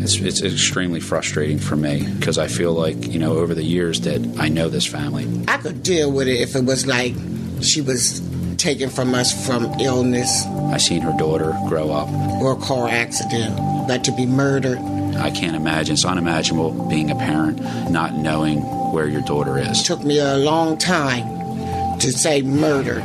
It's, 0.00 0.20
it's 0.20 0.42
extremely 0.42 1.00
frustrating 1.00 1.58
for 1.58 1.76
me 1.76 2.06
because 2.18 2.38
I 2.38 2.46
feel 2.46 2.72
like 2.72 3.08
you 3.08 3.18
know 3.18 3.36
over 3.36 3.54
the 3.54 3.64
years 3.64 4.00
that 4.02 4.20
I 4.38 4.48
know 4.48 4.68
this 4.68 4.86
family. 4.86 5.26
I 5.48 5.56
could 5.58 5.82
deal 5.82 6.10
with 6.12 6.28
it 6.28 6.40
if 6.40 6.54
it 6.54 6.64
was 6.64 6.86
like 6.86 7.14
she 7.60 7.80
was 7.80 8.22
taken 8.58 8.90
from 8.90 9.14
us 9.14 9.46
from 9.46 9.64
illness 9.80 10.44
I 10.46 10.76
seen 10.78 11.00
her 11.02 11.16
daughter 11.16 11.56
grow 11.68 11.90
up. 11.90 12.08
or 12.42 12.52
a 12.52 12.56
car 12.56 12.88
accident, 12.88 13.56
but 13.88 14.04
to 14.04 14.12
be 14.12 14.26
murdered. 14.26 14.78
I 15.16 15.30
can't 15.30 15.56
imagine. 15.56 15.94
It's 15.94 16.04
unimaginable 16.04 16.88
being 16.88 17.10
a 17.10 17.16
parent 17.16 17.60
not 17.90 18.14
knowing 18.14 18.60
where 18.92 19.06
your 19.08 19.22
daughter 19.22 19.58
is. 19.58 19.80
It 19.80 19.84
Took 19.84 20.02
me 20.04 20.18
a 20.18 20.36
long 20.36 20.76
time 20.76 21.98
to 21.98 22.12
say 22.12 22.42
murdered. 22.42 23.02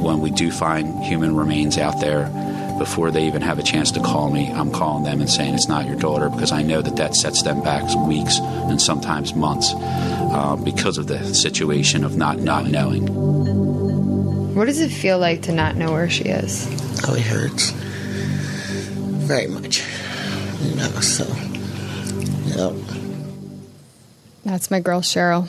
When 0.00 0.20
we 0.20 0.30
do 0.30 0.50
find 0.50 1.02
human 1.02 1.34
remains 1.34 1.78
out 1.78 2.00
there, 2.00 2.30
before 2.78 3.10
they 3.10 3.26
even 3.26 3.42
have 3.42 3.58
a 3.58 3.62
chance 3.62 3.90
to 3.92 4.00
call 4.00 4.30
me, 4.30 4.52
I'm 4.52 4.70
calling 4.70 5.02
them 5.02 5.20
and 5.20 5.30
saying 5.30 5.54
it's 5.54 5.68
not 5.68 5.86
your 5.86 5.96
daughter 5.96 6.28
because 6.28 6.52
I 6.52 6.62
know 6.62 6.82
that 6.82 6.96
that 6.96 7.16
sets 7.16 7.42
them 7.42 7.62
back 7.62 7.82
weeks 8.06 8.38
and 8.38 8.80
sometimes 8.80 9.34
months 9.34 9.72
uh, 10.36 10.56
because 10.56 10.98
of 10.98 11.06
the 11.06 11.34
situation 11.34 12.04
of 12.04 12.16
not 12.16 12.38
not 12.38 12.66
knowing. 12.66 13.06
what 14.54 14.66
does 14.66 14.80
it 14.80 14.90
feel 14.90 15.18
like 15.18 15.42
to 15.42 15.52
not 15.52 15.76
know 15.76 15.90
where 15.92 16.10
she 16.10 16.24
is 16.24 16.66
Oh, 17.08 17.14
it 17.14 17.22
hurts 17.22 17.70
very 19.26 19.46
much. 19.48 19.82
You 20.62 20.74
know, 20.76 20.88
so, 21.00 21.24
yep. 22.46 22.72
That's 24.44 24.70
my 24.70 24.80
girl 24.80 25.00
Cheryl. 25.00 25.48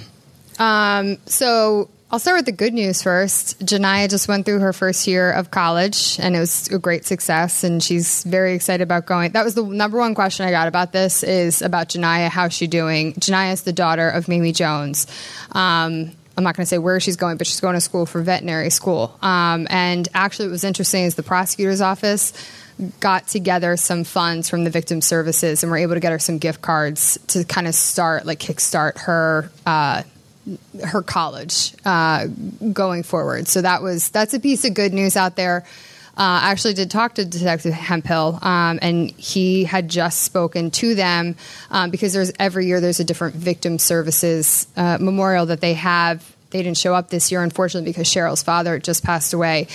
Um, 0.59 1.17
so 1.25 1.89
I'll 2.09 2.19
start 2.19 2.37
with 2.37 2.45
the 2.45 2.53
good 2.53 2.73
news 2.73 3.03
first. 3.03 3.59
Janaya 3.59 4.09
just 4.09 4.29
went 4.29 4.45
through 4.45 4.59
her 4.59 4.71
first 4.71 5.07
year 5.07 5.29
of 5.29 5.51
college, 5.51 6.17
and 6.21 6.37
it 6.37 6.39
was 6.39 6.69
a 6.69 6.79
great 6.79 7.05
success. 7.05 7.65
And 7.65 7.83
she's 7.83 8.23
very 8.23 8.53
excited 8.53 8.81
about 8.81 9.05
going. 9.05 9.33
That 9.33 9.43
was 9.43 9.55
the 9.55 9.63
number 9.65 9.97
one 9.97 10.15
question 10.15 10.45
I 10.45 10.51
got 10.51 10.69
about 10.69 10.93
this 10.93 11.21
is 11.21 11.61
about 11.61 11.89
Janaya. 11.89 12.29
How's 12.29 12.53
she 12.53 12.67
doing? 12.67 13.11
Janaya 13.15 13.51
is 13.51 13.63
the 13.63 13.73
daughter 13.73 14.07
of 14.07 14.29
Mimi 14.29 14.53
Jones. 14.53 15.05
Um, 15.51 16.13
I'm 16.37 16.43
not 16.45 16.55
going 16.55 16.63
to 16.63 16.69
say 16.69 16.77
where 16.77 17.01
she's 17.01 17.17
going, 17.17 17.35
but 17.35 17.45
she's 17.45 17.59
going 17.59 17.73
to 17.73 17.81
school 17.81 18.05
for 18.05 18.21
veterinary 18.21 18.69
school. 18.69 19.17
Um, 19.21 19.67
and 19.69 20.07
actually, 20.13 20.47
what 20.47 20.51
was 20.51 20.63
interesting 20.63 21.03
is 21.03 21.15
the 21.15 21.23
prosecutor's 21.23 21.81
office 21.81 22.31
got 23.01 23.27
together 23.27 23.75
some 23.75 24.05
funds 24.05 24.47
from 24.47 24.63
the 24.63 24.69
victim 24.69 25.01
services 25.01 25.61
and 25.61 25.69
were 25.69 25.77
able 25.77 25.95
to 25.95 25.99
get 25.99 26.13
her 26.13 26.19
some 26.19 26.37
gift 26.37 26.61
cards 26.61 27.19
to 27.27 27.43
kind 27.43 27.67
of 27.67 27.75
start, 27.75 28.25
like, 28.25 28.39
kickstart 28.39 28.97
her. 28.99 29.51
Uh, 29.65 30.03
her 30.83 31.01
college 31.01 31.73
uh, 31.85 32.27
going 32.73 33.03
forward. 33.03 33.47
So 33.47 33.61
that 33.61 33.81
was 33.81 34.09
that's 34.09 34.33
a 34.33 34.39
piece 34.39 34.65
of 34.65 34.73
good 34.73 34.93
news 34.93 35.17
out 35.17 35.35
there. 35.35 35.65
Uh, 36.17 36.41
I 36.41 36.51
actually 36.51 36.73
did 36.73 36.89
talk 36.89 37.13
to 37.15 37.25
Detective 37.25 37.73
Hemphill, 37.73 38.39
um, 38.41 38.79
and 38.81 39.11
he 39.11 39.65
had 39.65 39.87
just 39.87 40.23
spoken 40.23 40.71
to 40.71 40.95
them 40.95 41.35
um, 41.69 41.91
because 41.91 42.11
there's 42.11 42.31
every 42.39 42.65
year 42.65 42.81
there's 42.81 42.99
a 42.99 43.03
different 43.03 43.35
victim 43.35 43.77
services 43.77 44.65
uh, 44.75 44.97
memorial 44.99 45.45
that 45.45 45.61
they 45.61 45.75
have. 45.75 46.35
They 46.49 46.63
didn't 46.63 46.77
show 46.77 46.95
up 46.95 47.11
this 47.11 47.31
year, 47.31 47.43
unfortunately, 47.43 47.91
because 47.91 48.07
Cheryl's 48.07 48.41
father 48.41 48.79
just 48.79 49.03
passed 49.03 49.33
away. 49.33 49.67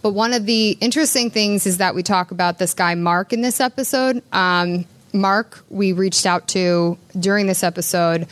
But 0.00 0.12
one 0.12 0.32
of 0.32 0.46
the 0.46 0.70
interesting 0.80 1.30
things 1.30 1.66
is 1.66 1.78
that 1.78 1.94
we 1.94 2.02
talk 2.02 2.30
about 2.30 2.58
this 2.58 2.72
guy 2.72 2.94
Mark 2.94 3.34
in 3.34 3.42
this 3.42 3.60
episode. 3.60 4.22
Um, 4.32 4.86
Mark, 5.12 5.62
we 5.68 5.92
reached 5.92 6.24
out 6.24 6.48
to 6.48 6.96
during 7.18 7.46
this 7.46 7.62
episode 7.62 8.26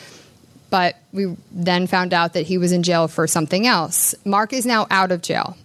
but 0.71 0.97
we 1.13 1.37
then 1.51 1.87
found 1.87 2.13
out 2.13 2.35
that 2.35 2.47
he 2.47 2.59
was 2.59 2.73
in 2.73 2.83
jail 2.83 3.09
for 3.09 3.27
something 3.27 3.67
else. 3.67 4.15
Mark 4.25 4.53
is 4.53 4.67
now 4.67 4.87
out 4.91 5.13
of 5.13 5.23
jail. 5.23 5.57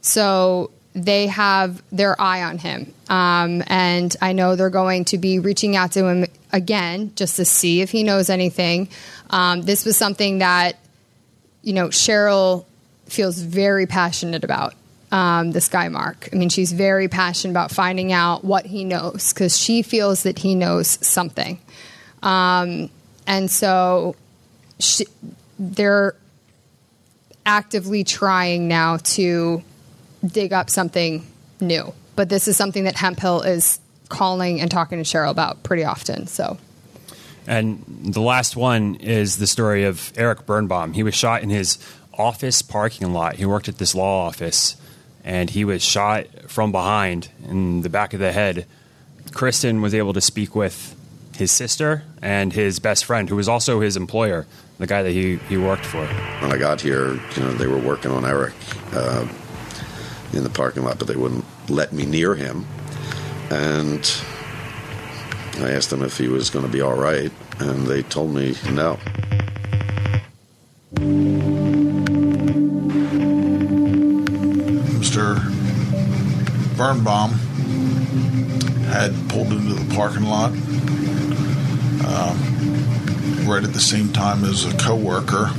So 0.00 0.70
they 0.94 1.26
have 1.26 1.82
their 1.90 2.20
eye 2.20 2.42
on 2.42 2.58
him. 2.58 2.92
Um, 3.08 3.62
and 3.66 4.14
I 4.22 4.32
know 4.32 4.54
they're 4.54 4.70
going 4.70 5.06
to 5.06 5.18
be 5.18 5.38
reaching 5.38 5.76
out 5.76 5.92
to 5.92 6.06
him 6.06 6.26
again 6.52 7.12
just 7.16 7.36
to 7.36 7.44
see 7.44 7.80
if 7.80 7.90
he 7.90 8.04
knows 8.04 8.30
anything. 8.30 8.88
Um, 9.30 9.62
this 9.62 9.84
was 9.84 9.96
something 9.96 10.38
that, 10.38 10.76
you 11.62 11.72
know, 11.72 11.88
Cheryl 11.88 12.64
feels 13.06 13.40
very 13.40 13.86
passionate 13.86 14.44
about. 14.44 14.74
Um, 15.10 15.52
this 15.52 15.68
guy, 15.68 15.88
Mark. 15.88 16.28
I 16.32 16.36
mean, 16.36 16.48
she's 16.48 16.72
very 16.72 17.08
passionate 17.08 17.52
about 17.52 17.70
finding 17.70 18.12
out 18.12 18.44
what 18.44 18.66
he 18.66 18.84
knows 18.84 19.32
because 19.32 19.56
she 19.56 19.82
feels 19.82 20.24
that 20.24 20.40
he 20.40 20.54
knows 20.54 20.98
something. 21.06 21.60
Um, 22.22 22.90
and 23.26 23.50
so 23.50 24.16
she, 24.84 25.06
they're 25.58 26.14
actively 27.46 28.04
trying 28.04 28.68
now 28.68 28.98
to 28.98 29.62
dig 30.24 30.52
up 30.52 30.70
something 30.70 31.26
new. 31.60 31.92
But 32.16 32.28
this 32.28 32.48
is 32.48 32.56
something 32.56 32.84
that 32.84 32.96
Hemphill 32.96 33.42
is 33.42 33.80
calling 34.08 34.60
and 34.60 34.70
talking 34.70 35.02
to 35.02 35.04
Cheryl 35.04 35.30
about 35.30 35.62
pretty 35.62 35.84
often. 35.84 36.26
So 36.26 36.58
And 37.46 37.84
the 37.88 38.20
last 38.20 38.56
one 38.56 38.96
is 38.96 39.38
the 39.38 39.46
story 39.46 39.84
of 39.84 40.12
Eric 40.16 40.46
Birnbaum. 40.46 40.92
He 40.94 41.02
was 41.02 41.14
shot 41.14 41.42
in 41.42 41.50
his 41.50 41.78
office 42.16 42.62
parking 42.62 43.12
lot. 43.12 43.36
He 43.36 43.44
worked 43.44 43.68
at 43.68 43.78
this 43.78 43.94
law 43.94 44.26
office, 44.26 44.76
and 45.24 45.50
he 45.50 45.64
was 45.64 45.82
shot 45.82 46.26
from 46.46 46.72
behind 46.72 47.28
in 47.46 47.82
the 47.82 47.88
back 47.88 48.14
of 48.14 48.20
the 48.20 48.32
head. 48.32 48.66
Kristen 49.32 49.82
was 49.82 49.94
able 49.94 50.12
to 50.12 50.20
speak 50.20 50.54
with 50.54 50.94
his 51.36 51.50
sister 51.50 52.04
and 52.22 52.52
his 52.52 52.78
best 52.78 53.04
friend, 53.04 53.28
who 53.28 53.36
was 53.36 53.48
also 53.48 53.80
his 53.80 53.96
employer, 53.96 54.46
the 54.78 54.86
guy 54.86 55.02
that 55.02 55.12
he, 55.12 55.36
he 55.48 55.56
worked 55.56 55.86
for. 55.86 56.04
When 56.04 56.52
I 56.52 56.58
got 56.58 56.80
here, 56.80 57.14
you 57.14 57.42
know, 57.42 57.52
they 57.52 57.66
were 57.66 57.78
working 57.78 58.10
on 58.10 58.24
Eric 58.24 58.54
uh, 58.92 59.26
in 60.32 60.42
the 60.42 60.50
parking 60.50 60.84
lot, 60.84 60.98
but 60.98 61.08
they 61.08 61.16
wouldn't 61.16 61.44
let 61.68 61.92
me 61.92 62.04
near 62.04 62.34
him. 62.34 62.66
And 63.50 64.00
I 65.58 65.70
asked 65.70 65.90
them 65.90 66.02
if 66.02 66.18
he 66.18 66.28
was 66.28 66.50
going 66.50 66.64
to 66.64 66.70
be 66.70 66.80
all 66.80 66.96
right, 66.96 67.30
and 67.60 67.86
they 67.86 68.02
told 68.02 68.34
me 68.34 68.56
no. 68.72 68.98
Mr. 74.98 75.38
Birnbaum 76.76 77.30
had 78.90 79.12
pulled 79.28 79.52
into 79.52 79.74
the 79.74 79.94
parking 79.94 80.24
lot 80.24 80.50
um, 82.04 82.73
right 83.46 83.64
at 83.64 83.72
the 83.72 83.80
same 83.80 84.12
time 84.12 84.44
as 84.44 84.64
a 84.64 84.76
coworker. 84.78 85.50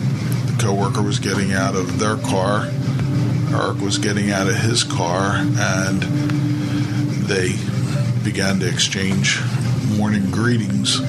The 0.46 0.58
coworker 0.60 1.02
was 1.02 1.20
getting 1.20 1.54
out 1.54 1.76
of 1.76 2.00
their 2.00 2.18
car. 2.18 2.68
Eric 3.54 3.82
was 3.82 3.98
getting 3.98 4.32
out 4.32 4.48
of 4.48 4.56
his 4.56 4.84
car, 4.84 5.36
and 5.38 6.02
they 7.28 7.56
began 8.24 8.60
to 8.60 8.68
exchange 8.68 9.40
morning 9.98 10.30
greetings 10.32 11.00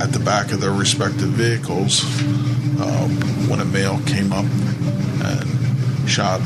at 0.00 0.12
the 0.12 0.20
back 0.24 0.52
of 0.52 0.60
their 0.60 0.72
respective 0.72 1.30
vehicles 1.30 2.04
um, 2.80 3.10
when 3.48 3.60
a 3.60 3.64
male 3.64 4.00
came 4.06 4.32
up 4.32 4.44
and 4.44 6.08
shot 6.08 6.40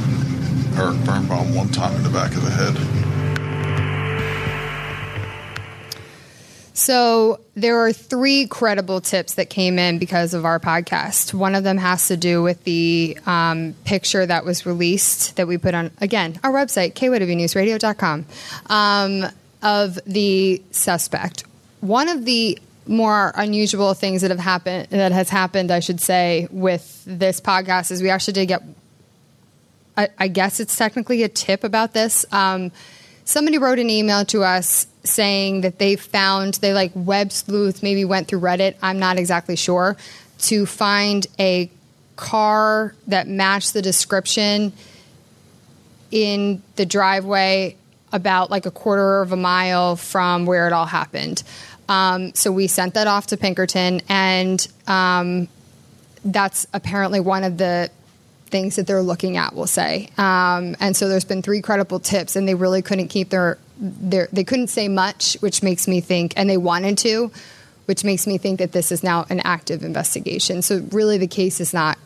Eric 0.76 0.96
Birnbaum 1.04 1.54
one 1.54 1.68
time 1.68 1.94
in 1.96 2.02
the 2.02 2.10
back 2.10 2.32
of 2.32 2.42
the 2.44 2.50
head. 2.50 2.99
So 6.80 7.40
there 7.56 7.78
are 7.84 7.92
three 7.92 8.46
credible 8.46 9.02
tips 9.02 9.34
that 9.34 9.50
came 9.50 9.78
in 9.78 9.98
because 9.98 10.32
of 10.32 10.46
our 10.46 10.58
podcast. 10.58 11.34
One 11.34 11.54
of 11.54 11.62
them 11.62 11.76
has 11.76 12.08
to 12.08 12.16
do 12.16 12.42
with 12.42 12.64
the 12.64 13.18
um, 13.26 13.74
picture 13.84 14.24
that 14.24 14.46
was 14.46 14.64
released 14.64 15.36
that 15.36 15.46
we 15.46 15.58
put 15.58 15.74
on, 15.74 15.90
again, 16.00 16.40
our 16.42 16.50
website, 16.50 16.94
kywnewsradio.com, 16.94 18.24
um, 18.70 19.26
of 19.60 19.98
the 20.06 20.62
suspect. 20.70 21.44
One 21.82 22.08
of 22.08 22.24
the 22.24 22.58
more 22.86 23.34
unusual 23.36 23.92
things 23.92 24.22
that 24.22 24.30
have 24.30 24.40
happened, 24.40 24.88
that 24.88 25.12
has 25.12 25.28
happened, 25.28 25.70
I 25.70 25.80
should 25.80 26.00
say, 26.00 26.48
with 26.50 27.02
this 27.06 27.42
podcast 27.42 27.90
is 27.90 28.00
we 28.00 28.08
actually 28.08 28.32
did 28.32 28.46
get, 28.46 28.62
I, 29.98 30.08
I 30.18 30.28
guess 30.28 30.60
it's 30.60 30.78
technically 30.78 31.24
a 31.24 31.28
tip 31.28 31.62
about 31.62 31.92
this. 31.92 32.24
Um, 32.32 32.72
somebody 33.26 33.58
wrote 33.58 33.78
an 33.78 33.90
email 33.90 34.24
to 34.24 34.44
us 34.44 34.86
saying 35.04 35.62
that 35.62 35.78
they 35.78 35.96
found 35.96 36.54
they 36.54 36.72
like 36.72 36.92
web 36.94 37.32
sleuth 37.32 37.82
maybe 37.82 38.04
went 38.04 38.28
through 38.28 38.40
reddit 38.40 38.74
i'm 38.82 38.98
not 38.98 39.18
exactly 39.18 39.56
sure 39.56 39.96
to 40.38 40.66
find 40.66 41.26
a 41.38 41.70
car 42.16 42.94
that 43.06 43.26
matched 43.26 43.72
the 43.72 43.80
description 43.80 44.72
in 46.10 46.62
the 46.76 46.84
driveway 46.84 47.74
about 48.12 48.50
like 48.50 48.66
a 48.66 48.70
quarter 48.70 49.22
of 49.22 49.32
a 49.32 49.36
mile 49.36 49.96
from 49.96 50.44
where 50.44 50.66
it 50.66 50.72
all 50.72 50.86
happened 50.86 51.42
um, 51.88 52.34
so 52.34 52.52
we 52.52 52.66
sent 52.66 52.94
that 52.94 53.06
off 53.06 53.28
to 53.28 53.36
pinkerton 53.36 54.00
and 54.08 54.68
um, 54.86 55.48
that's 56.24 56.66
apparently 56.72 57.20
one 57.20 57.44
of 57.44 57.56
the 57.56 57.90
things 58.50 58.76
that 58.76 58.86
they're 58.86 59.02
looking 59.02 59.36
at, 59.36 59.54
we'll 59.54 59.66
say. 59.66 60.10
Um, 60.18 60.76
and 60.80 60.96
so 60.96 61.08
there's 61.08 61.24
been 61.24 61.42
three 61.42 61.62
credible 61.62 62.00
tips, 62.00 62.36
and 62.36 62.46
they 62.46 62.54
really 62.54 62.82
couldn't 62.82 63.08
keep 63.08 63.30
their, 63.30 63.58
their, 63.69 63.69
they 63.80 64.44
couldn't 64.44 64.68
say 64.68 64.88
much, 64.88 65.36
which 65.40 65.62
makes 65.62 65.88
me 65.88 66.00
think, 66.00 66.34
and 66.36 66.48
they 66.48 66.56
wanted 66.56 66.98
to, 66.98 67.30
which 67.86 68.04
makes 68.04 68.26
me 68.26 68.38
think 68.38 68.58
that 68.58 68.72
this 68.72 68.92
is 68.92 69.02
now 69.02 69.26
an 69.30 69.40
active 69.40 69.82
investigation. 69.82 70.62
So 70.62 70.80
really 70.92 71.18
the 71.18 71.26
case 71.26 71.60
is 71.60 71.72
not, 71.72 71.98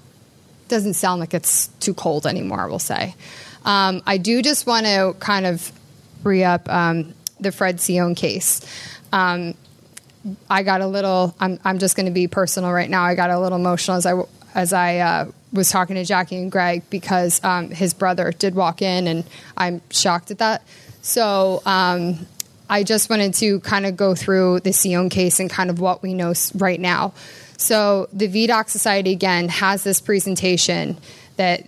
doesn't 0.68 0.95
sound 0.95 1.20
like 1.20 1.35
it's 1.35 1.68
too 1.81 1.95
cold 1.95 2.27
anymore, 2.27 2.68
we'll 2.68 2.79
say. 2.79 3.14
Um, 3.64 4.03
I 4.07 4.18
do 4.18 4.41
just 4.43 4.66
want 4.66 4.87
to 4.87 5.16
kind 5.18 5.47
of 5.47 5.72
re 6.22 6.45
up 6.45 6.68
um, 6.68 7.14
the 7.41 7.51
Fred 7.51 7.81
Sion 7.81 8.14
case. 8.14 8.61
Um, 9.12 9.55
I 10.49 10.62
got 10.62 10.81
a 10.81 10.87
little. 10.87 11.35
I'm. 11.39 11.59
I'm 11.64 11.79
just 11.79 11.97
going 11.97 12.07
to 12.07 12.12
be 12.12 12.29
personal 12.29 12.72
right 12.72 12.89
now. 12.89 13.05
I 13.05 13.14
got 13.14 13.31
a 13.31 13.39
little 13.39 13.59
emotional 13.59 13.99
as 13.99 14.07
I 14.07 14.22
as 14.55 14.72
I 14.72 14.99
uh, 14.99 15.31
was 15.53 15.70
talking 15.70 15.97
to 15.97 16.05
Jacque 16.05 16.33
and 16.33 16.51
Greg 16.51 16.83
because 16.89 17.43
um, 17.45 17.70
his 17.70 17.93
brother 17.93 18.33
did 18.33 18.55
walk 18.55 18.81
in, 18.81 19.07
and 19.07 19.25
I'm 19.57 19.83
shocked 19.91 20.31
at 20.31 20.39
that. 20.39 20.62
So 21.05 21.61
um, 21.66 22.26
I 22.68 22.82
just 22.82 23.11
wanted 23.11 23.34
to 23.34 23.61
kind 23.61 23.84
of 23.84 23.94
go 23.94 24.14
through 24.14 24.61
the 24.61 24.72
Sion 24.72 25.11
case 25.11 25.38
and 25.38 25.50
kind 25.50 25.68
of 25.68 25.78
what 25.78 26.02
we 26.02 26.14
know 26.14 26.32
right 26.55 26.80
now. 26.80 27.12
So 27.59 28.09
the 28.11 28.26
Vidocq 28.26 28.70
Society 28.70 29.12
again 29.12 29.50
has 29.50 29.84
this 29.84 30.00
presentation 30.00 30.96
that 31.36 31.66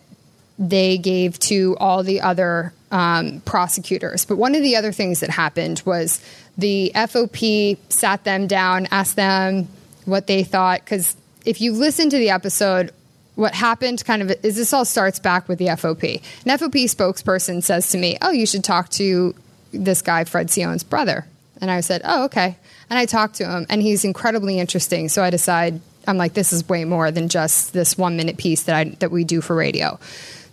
they 0.59 0.97
gave 0.97 1.39
to 1.41 1.77
all 1.79 2.03
the 2.03 2.23
other 2.23 2.73
um, 2.91 3.43
prosecutors. 3.45 4.25
But 4.25 4.37
one 4.39 4.55
of 4.55 4.63
the 4.63 4.75
other 4.75 4.91
things 4.91 5.21
that 5.21 5.29
happened 5.29 5.83
was 5.85 6.19
the 6.57 6.91
FOP 6.95 7.77
sat 7.91 8.25
them 8.25 8.47
down, 8.47 8.87
asked 8.91 9.17
them 9.17 9.69
what 10.07 10.29
they 10.29 10.45
thought. 10.45 10.83
Because 10.83 11.15
if 11.45 11.61
you 11.61 11.73
listen 11.73 12.09
to 12.09 12.17
the 12.17 12.31
episode, 12.31 12.91
what 13.37 13.55
happened 13.55 14.05
kind 14.05 14.23
of 14.23 14.33
is 14.43 14.57
this 14.57 14.73
all 14.73 14.85
starts 14.85 15.19
back 15.19 15.49
with 15.49 15.59
the 15.59 15.67
FOP. 15.67 16.21
An 16.45 16.59
FOP 16.59 16.85
spokesperson 16.85 17.63
says 17.63 17.91
to 17.91 17.99
me, 17.99 18.19
Oh, 18.21 18.31
you 18.31 18.47
should 18.47 18.65
talk 18.65 18.89
to 18.91 19.35
this 19.73 20.03
guy, 20.03 20.25
Fred 20.25 20.51
Sion's 20.51 20.83
brother. 20.83 21.27
And 21.61 21.71
I 21.71 21.81
said, 21.81 22.03
Oh, 22.05 22.25
okay. 22.25 22.57
And 22.91 22.99
I 22.99 23.07
talked 23.07 23.37
to 23.37 23.49
him, 23.49 23.67
and 23.69 23.83
he's 23.83 24.05
incredibly 24.05 24.59
interesting. 24.59 25.09
So 25.09 25.23
I 25.23 25.31
decide, 25.31 25.81
I'm 26.07 26.17
like, 26.17 26.35
this 26.35 26.53
is 26.53 26.69
way 26.69 26.85
more 26.85 27.11
than 27.11 27.29
just 27.29 27.73
this 27.73 27.99
one 27.99 28.17
minute 28.17 28.37
piece 28.39 28.65
that 28.65 28.75
I 28.75 28.85
that 29.01 29.11
we 29.11 29.25
do 29.25 29.41
for 29.41 29.55
radio. 29.55 29.99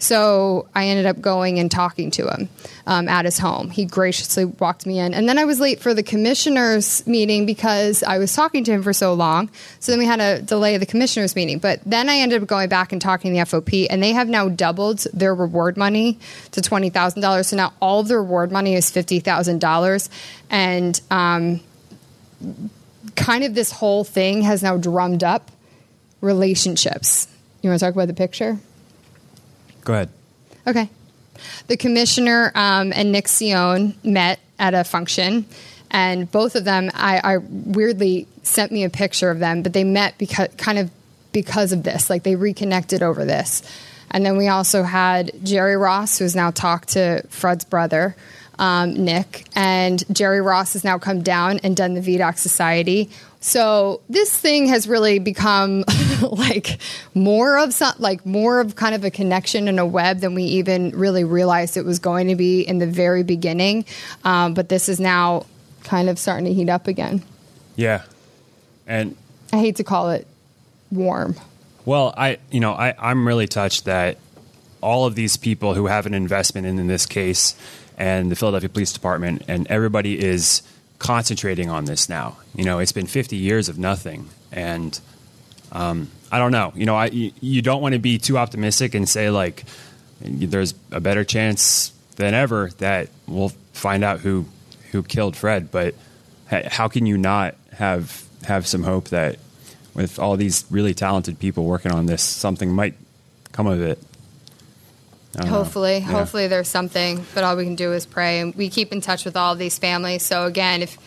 So 0.04 0.68
I 0.76 0.88
ended 0.88 1.06
up 1.06 1.22
going 1.22 1.60
and 1.60 1.72
talking 1.72 2.12
to 2.12 2.28
him 2.28 2.50
um, 2.86 3.08
at 3.08 3.24
his 3.24 3.40
home. 3.40 3.70
He 3.70 3.86
graciously 3.86 4.44
walked 4.44 4.86
me 4.86 5.00
in. 5.00 5.14
And 5.14 5.30
then 5.30 5.38
I 5.38 5.46
was 5.46 5.62
late 5.62 5.80
for 5.80 5.94
the 5.94 6.04
commissioners' 6.04 7.08
meeting 7.08 7.46
because 7.46 8.04
I 8.04 8.18
was 8.18 8.34
talking 8.34 8.66
to 8.66 8.72
him 8.74 8.84
for 8.84 8.92
so 8.92 9.14
long. 9.14 9.50
So 9.80 9.94
then 9.94 10.00
we 10.00 10.06
had 10.06 10.20
a 10.20 10.42
delay 10.42 10.76
of 10.76 10.82
the 10.82 10.86
commissioners' 10.86 11.38
meeting. 11.38 11.58
But 11.58 11.80
then 11.86 12.10
I 12.10 12.18
ended 12.18 12.42
up 12.42 12.50
going 12.50 12.68
back 12.68 12.92
and 12.92 13.02
talking 13.02 13.34
to 13.34 13.40
the 13.40 13.46
FOP, 13.46 13.88
and 13.90 14.04
they 14.04 14.12
have 14.12 14.28
now 14.28 14.50
doubled 14.50 15.00
their 15.14 15.34
reward 15.34 15.78
money 15.78 16.20
to 16.52 16.60
$20,000. 16.60 17.46
So 17.46 17.56
now 17.56 17.72
all 17.80 18.02
of 18.02 18.10
the 18.10 18.18
reward 18.18 18.52
money 18.52 18.76
is 18.76 18.92
$50,000. 18.92 20.10
And 20.50 21.02
um, 21.12 21.62
kind 23.16 23.46
of 23.46 23.56
this 23.56 23.72
whole 23.72 24.04
thing 24.04 24.42
has 24.42 24.62
now 24.62 24.76
drummed 24.76 25.24
up 25.24 25.50
relationships. 26.20 27.30
You 27.62 27.70
want 27.70 27.80
to 27.80 27.86
talk 27.86 27.96
about 27.96 28.08
the 28.10 28.14
picture? 28.14 28.60
Go 29.84 29.94
ahead. 29.94 30.10
Okay. 30.66 30.90
The 31.68 31.78
commissioner 31.78 32.52
um, 32.56 32.94
and 32.94 33.12
Nick 33.12 33.28
Sion 33.28 33.96
met 34.04 34.40
at 34.60 34.74
a 34.74 34.84
function, 34.84 35.46
and 35.92 36.32
both 36.32 36.56
of 36.56 36.64
them, 36.64 36.90
I, 36.94 37.36
I 37.36 37.38
weirdly 37.38 38.28
sent 38.44 38.72
me 38.72 38.84
a 38.84 38.90
picture 38.90 39.30
of 39.30 39.40
them, 39.40 39.62
but 39.62 39.74
they 39.74 39.84
met 39.84 40.18
because 40.18 40.50
kind 40.58 40.80
of 40.80 40.90
because 41.32 41.72
of 41.72 41.84
this. 41.84 42.10
Like 42.10 42.24
they 42.24 42.36
reconnected 42.36 43.04
over 43.04 43.26
this. 43.26 43.64
And 44.12 44.26
then 44.26 44.38
we 44.38 44.48
also 44.48 44.84
had 44.84 45.32
Jerry 45.44 45.76
Ross, 45.76 46.20
who 46.20 46.24
has 46.24 46.36
now 46.36 46.52
talked 46.52 46.90
to 46.90 47.24
Fred's 47.30 47.66
brother, 47.66 48.16
um, 48.60 48.94
Nick, 48.94 49.48
and 49.56 50.04
Jerry 50.16 50.40
Ross 50.40 50.74
has 50.74 50.84
now 50.84 51.00
come 51.00 51.24
down 51.24 51.60
and 51.64 51.76
done 51.76 51.96
the 51.96 52.02
Vidocq 52.02 52.38
Society. 52.38 53.10
So 53.44 54.00
this 54.08 54.36
thing 54.36 54.68
has 54.68 54.88
really 54.88 55.20
become 55.20 55.84
like 56.22 56.80
more 57.14 57.58
of 57.58 57.74
some, 57.74 57.94
like 58.00 58.26
more 58.26 58.62
of 58.62 58.78
kind 58.78 58.96
of 58.96 59.04
a 59.04 59.12
connection 59.12 59.68
and 59.68 59.82
a 59.82 59.86
web 59.86 60.22
than 60.22 60.34
we 60.34 60.44
even 60.44 60.92
really 60.92 61.26
realized 61.26 61.76
it 61.76 61.84
was 61.84 62.00
going 62.00 62.30
to 62.30 62.38
be 62.38 62.62
in 62.62 62.78
the 62.78 62.88
very 62.88 63.22
beginning. 63.22 63.84
Um, 64.24 64.54
but 64.54 64.70
this 64.70 64.88
is 64.88 64.98
now 64.98 65.46
kind 65.84 66.10
of 66.10 66.18
starting 66.18 66.46
to 66.46 66.54
heat 66.54 66.70
up 66.70 66.88
again. 66.88 67.22
Yeah. 67.76 68.04
And 68.88 69.18
I 69.52 69.58
hate 69.58 69.76
to 69.76 69.84
call 69.84 70.12
it 70.12 70.26
warm. 70.90 71.36
Well, 71.84 72.14
I 72.16 72.38
you 72.50 72.62
know 72.62 72.72
I 72.72 72.96
I'm 72.98 73.28
really 73.28 73.48
touched 73.48 73.84
that 73.86 74.20
all 74.80 75.06
of 75.06 75.16
these 75.16 75.36
people 75.36 75.74
who 75.74 75.88
have 75.88 76.06
an 76.06 76.14
investment 76.14 76.66
in, 76.66 76.80
in 76.80 76.88
this 76.88 77.06
case 77.06 77.56
and 77.98 78.32
the 78.32 78.38
Philadelphia 78.38 78.70
Police 78.70 78.94
Department 78.94 79.44
and 79.50 79.68
everybody 79.68 80.18
is 80.18 80.62
concentrating 81.04 81.70
on 81.70 81.84
this 81.84 82.08
now. 82.08 82.38
You 82.56 82.64
know, 82.64 82.80
it's 82.80 82.94
been 82.94 83.08
50 83.08 83.36
years 83.36 83.68
of 83.68 83.78
nothing, 83.78 84.30
and 84.52 84.98
um, 85.74 86.10
I 86.32 86.40
don't 86.40 86.54
know. 86.54 86.72
You 86.76 86.86
know, 86.86 86.96
I 86.96 87.08
you, 87.08 87.62
don't 87.62 87.82
want 87.82 87.94
to 87.94 88.00
be 88.00 88.18
too 88.18 88.38
optimistic 88.38 88.96
and 88.96 89.08
say 89.08 89.30
like 89.30 89.66
there's 90.22 90.74
a 90.92 91.02
better 91.02 91.26
chance 91.26 91.92
than 92.16 92.34
ever 92.34 92.72
that 92.78 93.10
we'll 93.28 93.52
find 93.74 94.04
out 94.04 94.22
who 94.22 94.46
who 94.92 95.04
killed 95.04 95.36
Fred. 95.36 95.72
But 95.72 95.94
how 96.48 96.88
can 96.88 97.06
you 97.06 97.18
not 97.18 97.56
have 97.74 98.24
have 98.46 98.66
some 98.66 98.84
hope 98.84 99.10
that 99.10 99.40
with 99.94 100.20
all 100.20 100.38
these 100.38 100.66
really 100.70 100.94
talented 100.94 101.38
people 101.38 101.66
working 101.66 101.92
on 101.92 102.06
this, 102.06 102.24
something 102.24 102.72
might 102.72 102.96
come 103.52 103.68
of 103.68 103.82
it? 103.82 104.00
Know. 105.38 105.50
Hopefully, 105.50 105.98
Yeah. 105.98 106.06
hopefully 106.12 106.48
there's 106.48 106.68
something, 106.68 107.26
but 107.34 107.44
all 107.44 107.56
we 107.56 107.64
can 107.64 107.76
do 107.76 107.92
is 107.94 108.06
pray. 108.06 108.40
And 108.40 108.54
we 108.56 108.70
keep 108.70 108.92
in 108.92 109.02
touch 109.02 109.26
with 109.26 109.36
all 109.36 109.56
these 109.56 109.78
families. 109.80 110.24
So 110.24 110.46
again, 110.46 110.82
if 110.84 110.98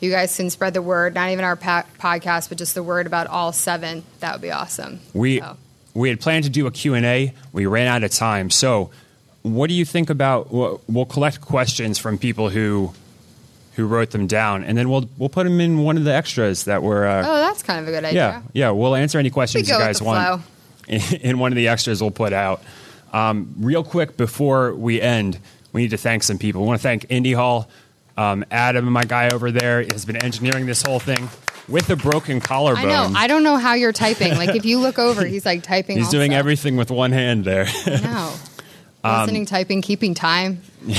you 0.00 0.10
guys 0.10 0.36
can 0.36 0.50
spread 0.50 0.74
the 0.74 0.82
word, 0.82 1.14
not 1.14 1.30
even 1.30 1.44
our 1.44 1.56
pa- 1.56 1.84
podcast, 1.98 2.48
but 2.50 2.58
just 2.58 2.74
the 2.74 2.82
word 2.82 3.06
about 3.06 3.26
all 3.26 3.52
seven, 3.52 4.02
that 4.20 4.32
would 4.32 4.42
be 4.42 4.50
awesome. 4.50 5.00
We 5.14 5.40
So. 5.40 5.56
we 5.94 6.08
had 6.10 6.20
planned 6.20 6.44
to 6.44 6.50
do 6.50 6.66
a 6.66 6.70
Q&A. 6.70 7.32
We 7.52 7.66
ran 7.66 7.86
out 7.86 8.02
of 8.04 8.10
time. 8.12 8.50
So, 8.50 8.90
what 9.42 9.68
do 9.68 9.74
you 9.74 9.86
think 9.86 10.10
about 10.10 10.52
we'll 10.52 10.82
we'll 10.86 11.06
collect 11.06 11.40
questions 11.40 11.96
from 11.98 12.18
people 12.18 12.50
who 12.50 12.92
who 13.76 13.86
wrote 13.86 14.10
them 14.10 14.26
down 14.26 14.62
and 14.64 14.76
then 14.76 14.90
we'll 14.90 15.08
we'll 15.16 15.30
put 15.30 15.44
them 15.44 15.58
in 15.60 15.78
one 15.78 15.96
of 15.96 16.04
the 16.04 16.12
extras 16.12 16.64
that 16.64 16.82
were 16.82 17.06
uh, 17.06 17.22
Oh, 17.26 17.36
that's 17.36 17.62
kind 17.62 17.80
of 17.80 17.88
a 17.88 17.90
good 17.90 18.04
idea. 18.04 18.20
yeah, 18.20 18.42
yeah, 18.52 18.70
we'll 18.72 18.94
answer 18.94 19.18
any 19.18 19.30
questions 19.30 19.66
you 19.70 19.74
guys 19.78 20.02
want 20.02 20.42
in, 20.88 21.00
in 21.22 21.38
one 21.38 21.50
of 21.52 21.56
the 21.56 21.68
extras 21.68 22.02
we'll 22.02 22.10
put 22.10 22.34
out. 22.34 22.62
Um, 23.12 23.54
real 23.58 23.82
quick 23.84 24.16
before 24.16 24.74
we 24.74 25.00
end, 25.00 25.38
we 25.72 25.82
need 25.82 25.90
to 25.90 25.96
thank 25.96 26.22
some 26.22 26.38
people. 26.38 26.62
We 26.62 26.68
want 26.68 26.80
to 26.80 26.82
thank 26.82 27.06
Indy 27.08 27.32
Hall. 27.32 27.68
Um, 28.16 28.44
Adam, 28.50 28.84
my 28.92 29.04
guy 29.04 29.30
over 29.30 29.50
there, 29.50 29.82
has 29.92 30.04
been 30.04 30.16
engineering 30.16 30.66
this 30.66 30.82
whole 30.82 30.98
thing 30.98 31.28
with 31.68 31.88
a 31.90 31.96
broken 31.96 32.40
collarbone. 32.40 32.84
I 32.84 33.08
know. 33.08 33.12
I 33.16 33.26
don't 33.28 33.42
know 33.44 33.56
how 33.56 33.74
you're 33.74 33.92
typing. 33.92 34.36
Like 34.36 34.54
if 34.56 34.64
you 34.64 34.78
look 34.78 34.98
over, 34.98 35.24
he's 35.24 35.46
like 35.46 35.62
typing. 35.62 35.96
He's 35.98 36.08
doing 36.10 36.34
everything 36.34 36.76
with 36.76 36.90
one 36.90 37.12
hand 37.12 37.44
there. 37.44 37.66
No. 37.86 38.34
Um, 39.02 39.20
Listening, 39.22 39.46
typing, 39.46 39.80
keeping 39.80 40.12
time. 40.12 40.60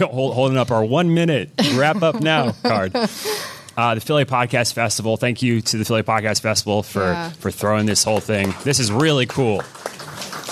Hold, 0.00 0.34
holding 0.34 0.56
up 0.56 0.70
our 0.70 0.84
one 0.84 1.12
minute 1.14 1.50
wrap 1.74 2.02
up 2.02 2.20
now 2.20 2.52
card. 2.62 2.94
Uh, 2.94 3.94
the 3.96 4.00
Philly 4.00 4.24
Podcast 4.24 4.72
Festival. 4.72 5.16
Thank 5.16 5.42
you 5.42 5.60
to 5.60 5.76
the 5.78 5.84
Philly 5.84 6.02
Podcast 6.04 6.40
Festival 6.40 6.82
for 6.84 7.02
Yeah. 7.02 7.30
for 7.30 7.50
throwing 7.50 7.86
this 7.86 8.04
whole 8.04 8.20
thing. 8.20 8.54
This 8.62 8.78
is 8.78 8.92
really 8.92 9.26
cool. 9.26 9.62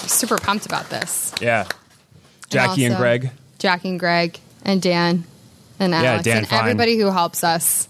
Super 0.06 0.38
pumped 0.38 0.66
about 0.66 0.88
this. 0.90 1.32
Yeah, 1.40 1.66
Jacque 2.50 2.78
and, 2.78 2.92
also 2.92 2.96
Greg. 2.96 3.30
Jacque 3.58 3.84
and 3.84 3.98
Greg 3.98 4.38
and 4.64 4.80
Dan 4.82 5.24
and 5.78 5.92
Yeah, 5.92 6.02
Alex 6.02 6.24
Dan 6.24 6.38
and 6.38 6.48
Fine. 6.48 6.60
everybody 6.60 6.98
who 6.98 7.10
helps 7.10 7.44
us. 7.44 7.88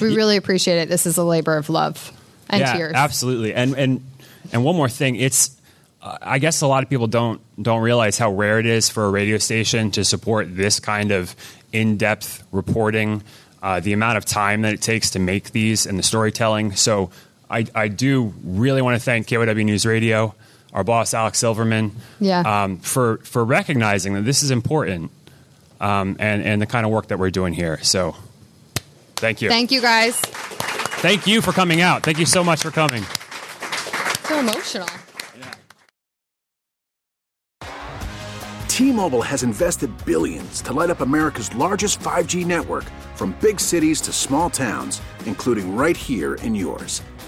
We 0.00 0.14
really 0.14 0.36
appreciate 0.36 0.78
it. 0.78 0.88
This 0.88 1.06
is 1.06 1.18
a 1.18 1.24
labor 1.24 1.56
of 1.56 1.68
love 1.68 2.12
and 2.48 2.60
yeah, 2.60 2.72
tears. 2.76 2.92
absolutely. 2.94 3.54
And 3.54 3.74
and 3.74 4.04
and 4.52 4.64
one 4.64 4.76
more 4.76 4.88
thing, 4.88 5.16
it's 5.16 5.56
uh, 6.00 6.18
I 6.20 6.38
guess 6.38 6.62
a 6.62 6.66
lot 6.66 6.82
of 6.82 6.90
people 6.90 7.06
don't 7.06 7.40
don't 7.62 7.82
realize 7.82 8.18
how 8.18 8.32
rare 8.32 8.58
it 8.58 8.66
is 8.66 8.88
for 8.88 9.04
a 9.04 9.10
radio 9.10 9.38
station 9.38 9.90
to 9.92 10.04
support 10.04 10.54
this 10.56 10.80
kind 10.80 11.12
of 11.12 11.36
in 11.72 11.96
depth 11.96 12.42
reporting. 12.52 13.22
Uh, 13.62 13.78
the 13.78 13.92
amount 13.92 14.16
of 14.18 14.24
time 14.24 14.62
that 14.62 14.74
it 14.74 14.82
takes 14.82 15.10
to 15.10 15.20
make 15.20 15.52
these 15.52 15.86
and 15.86 15.96
the 15.96 16.02
storytelling. 16.02 16.72
So 16.74 17.10
I, 17.48 17.64
I 17.76 17.86
do 17.86 18.34
really 18.42 18.82
want 18.82 18.96
to 18.96 19.00
thank 19.04 19.28
KYW 19.28 19.64
News 19.64 19.86
Radio, 19.86 20.34
our 20.72 20.84
boss 20.84 21.12
Alex 21.14 21.38
Silverman, 21.38 21.92
Yeah. 22.20 22.40
um, 22.64 22.78
for 22.78 23.18
for 23.18 23.44
recognizing 23.44 24.14
that 24.14 24.22
this 24.24 24.42
is 24.42 24.50
important 24.50 25.10
um, 25.80 26.16
and 26.18 26.42
and 26.42 26.60
the 26.62 26.66
kind 26.66 26.86
of 26.86 26.92
work 26.92 27.08
that 27.08 27.18
we're 27.18 27.30
doing 27.30 27.52
here. 27.54 27.78
So 27.82 28.16
thank 29.16 29.42
you. 29.42 29.48
Thank 29.48 29.70
you 29.70 29.80
guys. 29.80 30.16
Thank 30.16 31.26
you 31.26 31.40
for 31.42 31.52
coming 31.52 31.80
out. 31.80 32.02
Thank 32.02 32.18
you 32.18 32.26
so 32.26 32.42
much 32.44 32.62
for 32.62 32.70
coming. 32.70 33.02
So 34.24 34.38
emotional. 34.38 34.88
T-Mobile 38.68 39.22
has 39.22 39.42
invested 39.42 39.90
billions 40.06 40.62
to 40.62 40.72
light 40.72 40.88
up 40.90 41.00
America's 41.00 41.54
largest 41.54 42.00
5G 42.00 42.46
network 42.46 42.84
from 43.14 43.36
big 43.40 43.60
cities 43.60 44.00
to 44.02 44.12
small 44.12 44.48
towns, 44.48 45.02
including 45.26 45.76
right 45.76 45.96
here 45.96 46.34
in 46.36 46.54
yours. 46.54 47.02